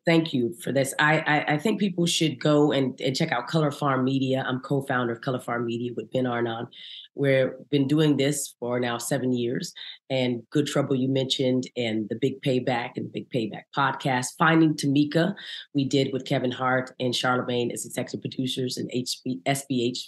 Thank 0.03 0.33
you 0.33 0.55
for 0.63 0.71
this. 0.71 0.95
I 0.97 1.19
I, 1.19 1.53
I 1.53 1.57
think 1.59 1.79
people 1.79 2.07
should 2.07 2.39
go 2.39 2.71
and, 2.71 2.99
and 2.99 3.15
check 3.15 3.31
out 3.31 3.47
Color 3.47 3.69
Farm 3.69 4.03
Media. 4.03 4.43
I'm 4.47 4.59
co-founder 4.61 5.13
of 5.13 5.21
Color 5.21 5.41
Farm 5.41 5.65
Media 5.65 5.91
with 5.95 6.11
Ben 6.11 6.25
Arnon. 6.25 6.67
We've 7.13 7.51
been 7.69 7.87
doing 7.87 8.17
this 8.17 8.55
for 8.59 8.79
now 8.79 8.97
seven 8.97 9.31
years, 9.31 9.73
and 10.09 10.41
Good 10.49 10.65
Trouble 10.65 10.95
you 10.95 11.07
mentioned, 11.07 11.65
and 11.77 12.09
the 12.09 12.15
Big 12.15 12.41
Payback 12.41 12.91
and 12.95 13.05
the 13.05 13.11
Big 13.11 13.29
Payback 13.29 13.63
podcast. 13.77 14.27
Finding 14.39 14.73
Tamika, 14.73 15.35
we 15.75 15.85
did 15.85 16.11
with 16.13 16.25
Kevin 16.25 16.51
Hart 16.51 16.91
and 16.99 17.13
Charlamagne 17.13 17.71
as 17.71 17.85
executive 17.85 18.21
producers 18.21 18.77
and 18.77 18.89
HB, 18.91 19.43
SBH 19.43 19.99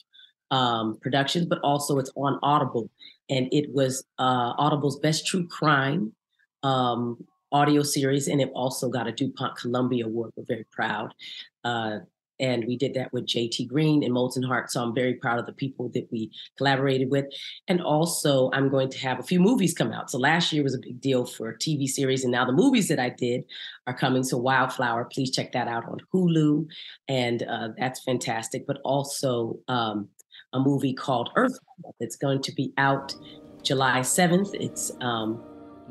um, 0.52 0.98
Productions, 1.02 1.46
but 1.46 1.60
also 1.64 1.98
it's 1.98 2.12
on 2.16 2.38
Audible, 2.44 2.90
and 3.32 3.48
it 3.52 3.74
was 3.74 4.04
uh, 4.20 4.54
Audible's 4.58 5.00
best 5.00 5.26
true 5.26 5.48
crime 5.48 6.14
um, 6.62 7.18
audio 7.52 7.82
series, 7.82 8.28
and 8.28 8.42
it 8.42 8.52
also 8.54 8.90
got 8.90 9.08
a 9.08 9.12
DuPont 9.12 9.56
Columbia 9.56 10.06
Award. 10.06 10.32
We're 10.36 10.44
very 10.46 10.66
proud. 10.72 11.16
Uh, 11.64 12.00
and 12.42 12.66
we 12.66 12.76
did 12.76 12.96
that 12.96 13.14
with 13.14 13.28
JT 13.28 13.68
Green 13.68 14.04
and 14.04 14.14
Molten 14.14 14.42
Heart. 14.42 14.72
So 14.72 14.82
I'm 14.82 14.96
very 14.96 15.14
proud 15.14 15.38
of 15.38 15.46
the 15.46 15.54
people 15.54 15.90
that 15.90 16.08
we 16.12 16.32
collaborated 16.58 17.12
with. 17.12 17.26
And 17.68 17.80
also, 17.80 18.50
I'm 18.52 18.68
going 18.68 18.90
to 18.90 18.98
have 18.98 19.20
a 19.20 19.24
few 19.24 19.40
movies 19.40 19.76
come 19.76 19.92
out. 19.92 20.10
So 20.10 20.18
last 20.18 20.52
year 20.52 20.64
was 20.64 20.74
a 20.74 20.80
big 20.80 21.00
deal 21.00 21.26
for 21.26 21.54
TV 21.54 21.88
series, 21.88 22.24
and 22.24 22.32
now 22.32 22.44
the 22.44 22.52
movies 22.52 22.88
that 22.88 23.00
I 23.00 23.10
did 23.10 23.44
are 23.86 23.94
coming. 23.94 24.24
So 24.24 24.38
Wildflower, 24.38 25.06
please 25.06 25.32
check 25.32 25.52
that 25.52 25.68
out 25.68 25.86
on 25.86 26.00
Hulu, 26.14 26.66
and 27.08 27.44
uh, 27.44 27.70
that's 27.78 28.04
fantastic. 28.04 28.66
But 28.66 28.80
also 28.84 29.60
um, 29.68 30.10
a 30.54 30.60
movie 30.60 30.94
called 30.94 31.30
Earth 31.36 31.58
that's 32.00 32.16
going 32.16 32.42
to 32.44 32.52
be 32.54 32.74
out 32.78 33.16
July 33.64 34.00
7th. 34.00 34.54
It's 34.54 34.92
um, 35.02 35.44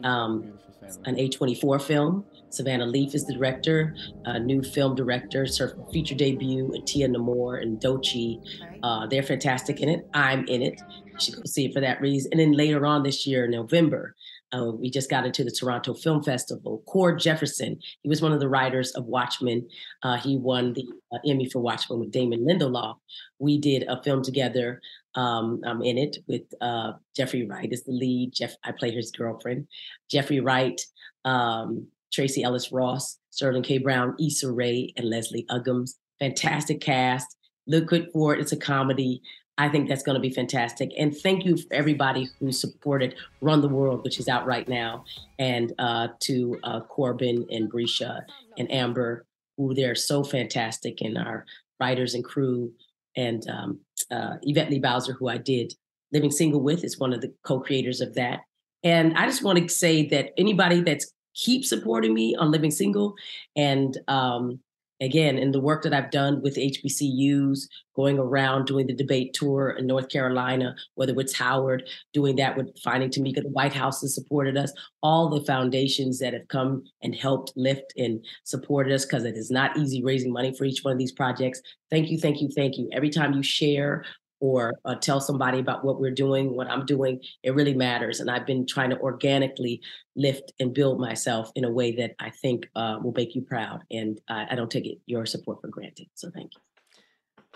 um, 0.04 0.58
an 1.04 1.16
A24 1.16 1.82
film 1.82 2.24
Savanah 2.50 2.90
Leaf 2.90 3.14
is 3.14 3.24
the 3.24 3.34
director, 3.34 3.94
a 4.24 4.38
new 4.38 4.62
film 4.62 4.94
director, 4.94 5.46
her 5.58 5.76
feature 5.92 6.14
debut, 6.14 6.72
Tia 6.84 7.08
Nomore 7.08 7.62
and 7.62 7.80
Doechii. 7.80 8.40
Uh, 8.82 9.06
they're 9.06 9.22
fantastic 9.22 9.80
in 9.80 9.88
it. 9.88 10.06
I'm 10.14 10.46
in 10.48 10.62
it. 10.62 10.80
You 11.06 11.20
should 11.20 11.36
go 11.36 11.42
see 11.46 11.66
it 11.66 11.74
for 11.74 11.80
that 11.80 12.00
reason. 12.00 12.32
And 12.32 12.40
then 12.40 12.52
later 12.52 12.84
on 12.86 13.02
this 13.02 13.26
year, 13.26 13.46
November, 13.46 14.16
uh, 14.52 14.72
we 14.72 14.90
just 14.90 15.10
got 15.10 15.26
into 15.26 15.44
the 15.44 15.50
Toronto 15.50 15.94
Film 15.94 16.22
Festival. 16.22 16.82
Cord 16.86 17.18
Jefferson, 17.18 17.78
he 18.02 18.08
was 18.08 18.22
one 18.22 18.32
of 18.32 18.40
the 18.40 18.48
writers 18.48 18.90
of 18.92 19.06
Watchmen. 19.06 19.68
Uh, 20.02 20.16
he 20.16 20.36
won 20.36 20.72
the 20.72 20.86
uh, 21.12 21.18
Emmy 21.26 21.48
for 21.48 21.60
Watchmen 21.60 22.00
with 22.00 22.10
Damon 22.10 22.46
Lindelof. 22.46 22.96
We 23.38 23.58
did 23.58 23.84
a 23.88 24.02
film 24.02 24.22
together. 24.22 24.80
Um, 25.14 25.60
I'm 25.64 25.82
in 25.82 25.98
it 25.98 26.18
with 26.26 26.42
uh, 26.60 26.92
Jeffrey 27.16 27.46
Wright 27.46 27.72
as 27.72 27.84
the 27.84 27.92
lead. 27.92 28.32
Jeff, 28.34 28.54
I 28.64 28.72
play 28.72 28.90
his 28.90 29.10
girlfriend. 29.10 29.66
Jeffrey 30.10 30.40
Wright, 30.40 30.80
um, 31.24 31.86
Tracee 32.12 32.42
Ellis 32.42 32.72
Ross, 32.72 33.18
Sterling 33.30 33.62
K. 33.62 33.78
Brown, 33.78 34.16
Issa 34.20 34.50
Rae, 34.50 34.92
and 34.96 35.08
Leslie 35.08 35.46
Uggams. 35.50 35.92
Fantastic 36.18 36.80
cast. 36.80 37.36
Look 37.66 37.86
good 37.86 38.08
for 38.12 38.34
it. 38.34 38.40
It's 38.40 38.52
a 38.52 38.56
comedy. 38.56 39.22
I 39.60 39.68
think 39.68 39.90
that's 39.90 40.02
going 40.02 40.14
to 40.14 40.20
be 40.20 40.30
fantastic. 40.30 40.90
And 40.98 41.14
thank 41.14 41.44
you 41.44 41.58
for 41.58 41.74
everybody 41.74 42.30
who 42.38 42.50
supported 42.50 43.14
Run 43.42 43.60
the 43.60 43.68
World, 43.68 44.02
which 44.04 44.18
is 44.18 44.26
out 44.26 44.46
right 44.46 44.66
now, 44.66 45.04
and 45.38 45.74
uh, 45.78 46.08
to 46.20 46.58
uh, 46.64 46.80
Corbin 46.80 47.46
and 47.50 47.70
Bresha 47.70 48.22
and 48.56 48.72
Amber, 48.72 49.26
who 49.58 49.74
they're 49.74 49.94
so 49.94 50.24
fantastic, 50.24 51.02
and 51.02 51.18
our 51.18 51.44
writers 51.78 52.14
and 52.14 52.24
crew, 52.24 52.72
and 53.18 53.46
um, 53.50 53.80
uh, 54.10 54.36
Yvette 54.42 54.70
Lee 54.70 54.78
Bowser, 54.78 55.12
who 55.12 55.28
I 55.28 55.36
did 55.36 55.74
Living 56.10 56.30
Single 56.30 56.62
with, 56.62 56.82
is 56.82 56.98
one 56.98 57.12
of 57.12 57.20
the 57.20 57.34
co-creators 57.44 58.00
of 58.00 58.14
that. 58.14 58.40
And 58.82 59.12
I 59.18 59.26
just 59.26 59.44
want 59.44 59.58
to 59.58 59.68
say 59.68 60.08
that 60.08 60.30
anybody 60.38 60.80
that's 60.80 61.12
keep 61.34 61.66
supporting 61.66 62.14
me 62.14 62.34
on 62.34 62.50
Living 62.50 62.70
Single 62.70 63.14
and 63.54 63.94
um, 64.08 64.60
again, 65.00 65.38
in 65.38 65.50
the 65.50 65.60
work 65.60 65.82
that 65.82 65.94
I've 65.94 66.10
done 66.10 66.42
with 66.42 66.56
HBCUs, 66.56 67.68
going 67.96 68.18
around 68.18 68.66
doing 68.66 68.86
the 68.86 68.94
debate 68.94 69.34
tour 69.34 69.70
in 69.70 69.86
North 69.86 70.08
Carolina, 70.08 70.74
whether 70.94 71.18
it's 71.18 71.34
Howard, 71.34 71.88
doing 72.12 72.36
that 72.36 72.56
with 72.56 72.78
Finding 72.82 73.10
Tamika, 73.10 73.42
the 73.42 73.48
White 73.48 73.72
House 73.72 74.00
has 74.00 74.14
supported 74.14 74.56
us, 74.56 74.72
all 75.02 75.28
the 75.28 75.44
foundations 75.44 76.18
that 76.18 76.32
have 76.32 76.48
come 76.48 76.84
and 77.02 77.14
helped 77.14 77.52
lift 77.56 77.92
and 77.96 78.24
supported 78.44 78.92
us, 78.92 79.04
because 79.04 79.24
it 79.24 79.36
is 79.36 79.50
not 79.50 79.76
easy 79.76 80.02
raising 80.02 80.32
money 80.32 80.54
for 80.56 80.64
each 80.64 80.82
one 80.82 80.92
of 80.92 80.98
these 80.98 81.12
projects. 81.12 81.60
Thank 81.90 82.10
you, 82.10 82.18
thank 82.18 82.40
you, 82.40 82.48
thank 82.54 82.78
you. 82.78 82.88
Every 82.92 83.10
time 83.10 83.32
you 83.32 83.42
share 83.42 84.04
or 84.40 84.74
uh, 84.84 84.94
tell 84.96 85.20
somebody 85.20 85.58
about 85.58 85.84
what 85.84 86.00
we're 86.00 86.10
doing, 86.10 86.54
what 86.56 86.66
I'm 86.66 86.84
doing, 86.86 87.20
it 87.42 87.54
really 87.54 87.74
matters. 87.74 88.20
And 88.20 88.30
I've 88.30 88.46
been 88.46 88.66
trying 88.66 88.90
to 88.90 88.98
organically 88.98 89.80
lift 90.16 90.52
and 90.58 90.74
build 90.74 90.98
myself 90.98 91.52
in 91.54 91.64
a 91.64 91.70
way 91.70 91.92
that 91.96 92.14
I 92.18 92.30
think 92.30 92.68
uh, 92.74 92.98
will 93.02 93.12
make 93.12 93.34
you 93.34 93.42
proud. 93.42 93.82
And 93.90 94.20
I, 94.28 94.48
I 94.50 94.54
don't 94.54 94.70
take 94.70 94.86
it, 94.86 94.98
your 95.06 95.26
support 95.26 95.60
for 95.60 95.68
granted. 95.68 96.08
So 96.14 96.30
thank 96.30 96.54
you. 96.54 96.60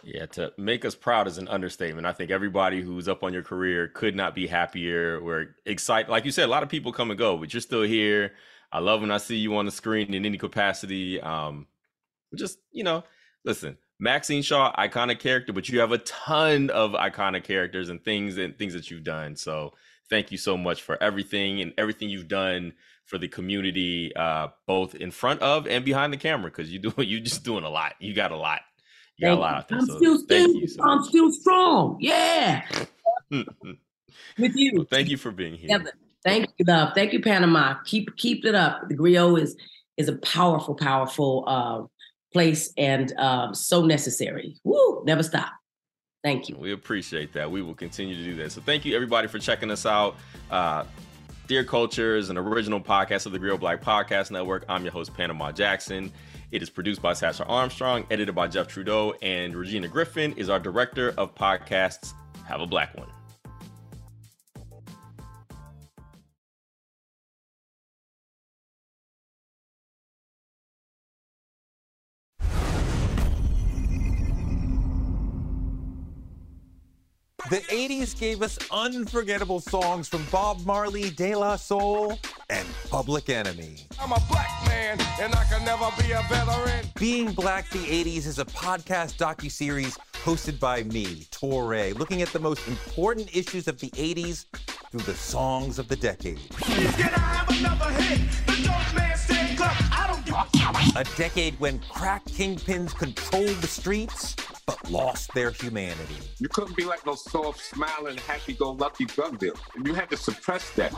Yeah, 0.06 0.26
to 0.26 0.52
make 0.58 0.84
us 0.84 0.94
proud 0.94 1.26
is 1.26 1.38
an 1.38 1.48
understatement. 1.48 2.06
I 2.06 2.12
think 2.12 2.30
everybody 2.30 2.82
who's 2.82 3.08
up 3.08 3.22
on 3.22 3.32
your 3.32 3.42
career 3.42 3.88
could 3.88 4.14
not 4.14 4.34
be 4.34 4.46
happier. 4.46 5.22
We're 5.22 5.56
excited. 5.64 6.10
Like 6.10 6.26
you 6.26 6.30
said, 6.30 6.44
a 6.44 6.50
lot 6.50 6.62
of 6.62 6.68
people 6.68 6.92
come 6.92 7.10
and 7.10 7.18
go, 7.18 7.38
but 7.38 7.54
you're 7.54 7.62
still 7.62 7.82
here. 7.82 8.34
I 8.70 8.80
love 8.80 9.00
when 9.00 9.10
I 9.10 9.16
see 9.16 9.36
you 9.36 9.56
on 9.56 9.64
the 9.64 9.70
screen 9.70 10.12
in 10.12 10.26
any 10.26 10.36
capacity. 10.36 11.20
Um, 11.22 11.66
just, 12.36 12.58
you 12.70 12.84
know, 12.84 13.04
listen, 13.44 13.78
Maxine 13.98 14.42
Shaw, 14.42 14.74
iconic 14.76 15.20
character, 15.20 15.52
but 15.52 15.68
you 15.68 15.80
have 15.80 15.92
a 15.92 15.98
ton 15.98 16.70
of 16.70 16.92
iconic 16.92 17.44
characters 17.44 17.88
and 17.88 18.04
things 18.04 18.36
and 18.38 18.56
things 18.58 18.72
that 18.74 18.90
you've 18.90 19.04
done. 19.04 19.36
So 19.36 19.72
thank 20.10 20.32
you 20.32 20.38
so 20.38 20.56
much 20.56 20.82
for 20.82 21.00
everything 21.02 21.60
and 21.60 21.72
everything 21.78 22.08
you've 22.08 22.28
done 22.28 22.72
for 23.04 23.18
the 23.18 23.28
community, 23.28 24.14
uh, 24.16 24.48
both 24.66 24.94
in 24.94 25.10
front 25.10 25.42
of 25.42 25.66
and 25.66 25.84
behind 25.84 26.12
the 26.12 26.16
camera, 26.16 26.50
because 26.50 26.72
you 26.72 26.78
do 26.80 26.92
you 27.02 27.20
just 27.20 27.44
doing 27.44 27.64
a 27.64 27.70
lot. 27.70 27.94
You 28.00 28.14
got 28.14 28.32
a 28.32 28.36
lot. 28.36 28.60
You 29.16 29.28
got 29.28 29.38
a 29.38 29.40
lot 29.40 29.54
out 29.54 29.68
there. 29.68 29.78
I'm 29.78 29.86
so 29.86 29.96
still, 29.96 30.18
still. 30.18 30.66
So 30.66 30.82
I'm 30.82 31.04
still 31.04 31.32
strong. 31.32 31.98
Yeah. 32.00 32.66
With 33.30 34.56
you. 34.56 34.72
well, 34.74 34.86
thank 34.90 35.08
you 35.08 35.16
for 35.16 35.30
being 35.30 35.54
here. 35.54 35.78
Together. 35.78 35.92
Thank 36.24 36.48
you, 36.56 36.64
love. 36.66 36.94
Thank 36.94 37.12
you, 37.12 37.20
Panama. 37.20 37.76
Keep 37.84 38.16
keep 38.16 38.44
it 38.44 38.54
up. 38.54 38.88
The 38.88 38.94
Grio 38.94 39.36
is 39.36 39.56
is 39.96 40.08
a 40.08 40.16
powerful, 40.16 40.74
powerful 40.74 41.44
uh, 41.46 41.82
place 42.34 42.72
and 42.76 43.12
um, 43.18 43.54
so 43.54 43.86
necessary. 43.86 44.56
Woo! 44.64 45.02
Never 45.06 45.22
stop. 45.22 45.52
Thank 46.22 46.48
you. 46.48 46.56
We 46.56 46.72
appreciate 46.72 47.32
that. 47.34 47.50
We 47.50 47.62
will 47.62 47.74
continue 47.74 48.16
to 48.16 48.24
do 48.24 48.34
that. 48.36 48.52
So 48.52 48.60
thank 48.60 48.84
you 48.84 48.94
everybody 48.94 49.28
for 49.28 49.38
checking 49.38 49.70
us 49.70 49.86
out. 49.86 50.16
Uh, 50.50 50.84
Dear 51.46 51.64
Culture 51.64 52.16
is 52.16 52.30
an 52.30 52.38
original 52.38 52.80
podcast 52.80 53.26
of 53.26 53.32
the 53.32 53.38
Grio 53.38 53.58
Black 53.58 53.82
Podcast 53.82 54.30
Network. 54.30 54.64
I'm 54.68 54.82
your 54.82 54.92
host, 54.92 55.12
Panama 55.14 55.52
Jackson. 55.52 56.10
It 56.50 56.62
is 56.62 56.70
produced 56.70 57.02
by 57.02 57.12
Sasha 57.12 57.44
Armstrong, 57.44 58.06
edited 58.10 58.34
by 58.34 58.48
Jeff 58.48 58.66
Trudeau, 58.66 59.14
and 59.20 59.54
Regina 59.54 59.88
Griffin 59.88 60.32
is 60.38 60.48
our 60.48 60.58
director 60.58 61.12
of 61.18 61.34
podcasts. 61.34 62.14
Have 62.46 62.62
a 62.62 62.66
black 62.66 62.96
one. 62.96 63.08
The 77.54 77.60
80s 77.60 78.18
gave 78.18 78.42
us 78.42 78.58
unforgettable 78.72 79.60
songs 79.60 80.08
from 80.08 80.26
Bob 80.32 80.66
Marley, 80.66 81.10
De 81.10 81.36
La 81.36 81.54
Soul, 81.54 82.18
and 82.50 82.66
Public 82.90 83.28
Enemy. 83.30 83.76
I'm 84.00 84.10
a 84.10 84.20
black 84.28 84.50
man 84.66 84.98
and 85.20 85.32
I 85.32 85.44
can 85.44 85.64
never 85.64 85.88
be 86.02 86.10
a 86.10 86.22
veteran. 86.22 86.84
Being 86.98 87.30
Black 87.32 87.70
the 87.70 87.78
80s 87.78 88.26
is 88.26 88.40
a 88.40 88.44
podcast 88.44 89.18
docu-series 89.18 89.96
hosted 90.24 90.58
by 90.58 90.82
me, 90.82 91.28
Touré, 91.30 91.96
looking 91.96 92.22
at 92.22 92.28
the 92.30 92.40
most 92.40 92.66
important 92.66 93.32
issues 93.32 93.68
of 93.68 93.78
the 93.78 93.90
80s 93.90 94.46
through 94.90 95.02
the 95.02 95.14
songs 95.14 95.78
of 95.78 95.86
the 95.86 95.94
decade. 95.94 96.40
A 100.96 101.04
decade 101.16 101.60
when 101.60 101.78
crack 101.88 102.24
kingpins 102.24 102.92
controlled 102.96 103.60
the 103.60 103.68
streets 103.68 104.34
but 104.66 104.90
lost 104.90 105.32
their 105.34 105.50
humanity. 105.50 106.16
You 106.38 106.48
couldn't 106.48 106.76
be 106.76 106.84
like 106.84 107.04
no 107.06 107.14
soft, 107.14 107.60
smiling, 107.60 108.16
happy-go-lucky 108.18 109.06
drug 109.06 109.38
dealer. 109.38 109.56
You 109.84 109.94
had 109.94 110.10
to 110.10 110.16
suppress 110.16 110.70
that. 110.70 110.92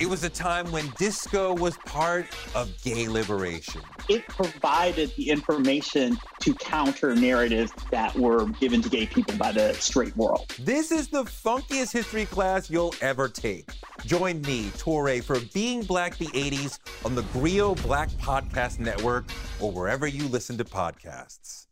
It 0.00 0.08
was 0.08 0.24
a 0.24 0.30
time 0.30 0.72
when 0.72 0.88
disco 0.96 1.54
was 1.54 1.76
part 1.84 2.26
of 2.54 2.72
gay 2.82 3.06
liberation. 3.06 3.82
It 4.08 4.26
provided 4.28 5.14
the 5.14 5.28
information 5.28 6.16
to 6.40 6.54
counter 6.54 7.14
narratives 7.14 7.70
that 7.90 8.16
were 8.16 8.46
given 8.46 8.80
to 8.80 8.88
gay 8.88 9.04
people 9.04 9.36
by 9.36 9.52
the 9.52 9.74
straight 9.74 10.16
world. 10.16 10.54
This 10.58 10.90
is 10.90 11.08
the 11.08 11.24
funkiest 11.24 11.92
history 11.92 12.24
class 12.24 12.70
you'll 12.70 12.94
ever 13.02 13.28
take. 13.28 13.68
Join 14.06 14.40
me, 14.40 14.70
Touré, 14.70 15.22
for 15.22 15.38
Being 15.52 15.82
Black 15.82 16.16
the 16.16 16.28
80s 16.28 16.78
on 17.04 17.14
the 17.14 17.22
Grio 17.34 17.74
Black 17.74 18.08
Podcast 18.12 18.78
Network 18.78 19.26
or 19.60 19.70
wherever 19.70 20.06
you 20.06 20.26
listen 20.28 20.56
to 20.56 20.64
podcasts. 20.64 21.66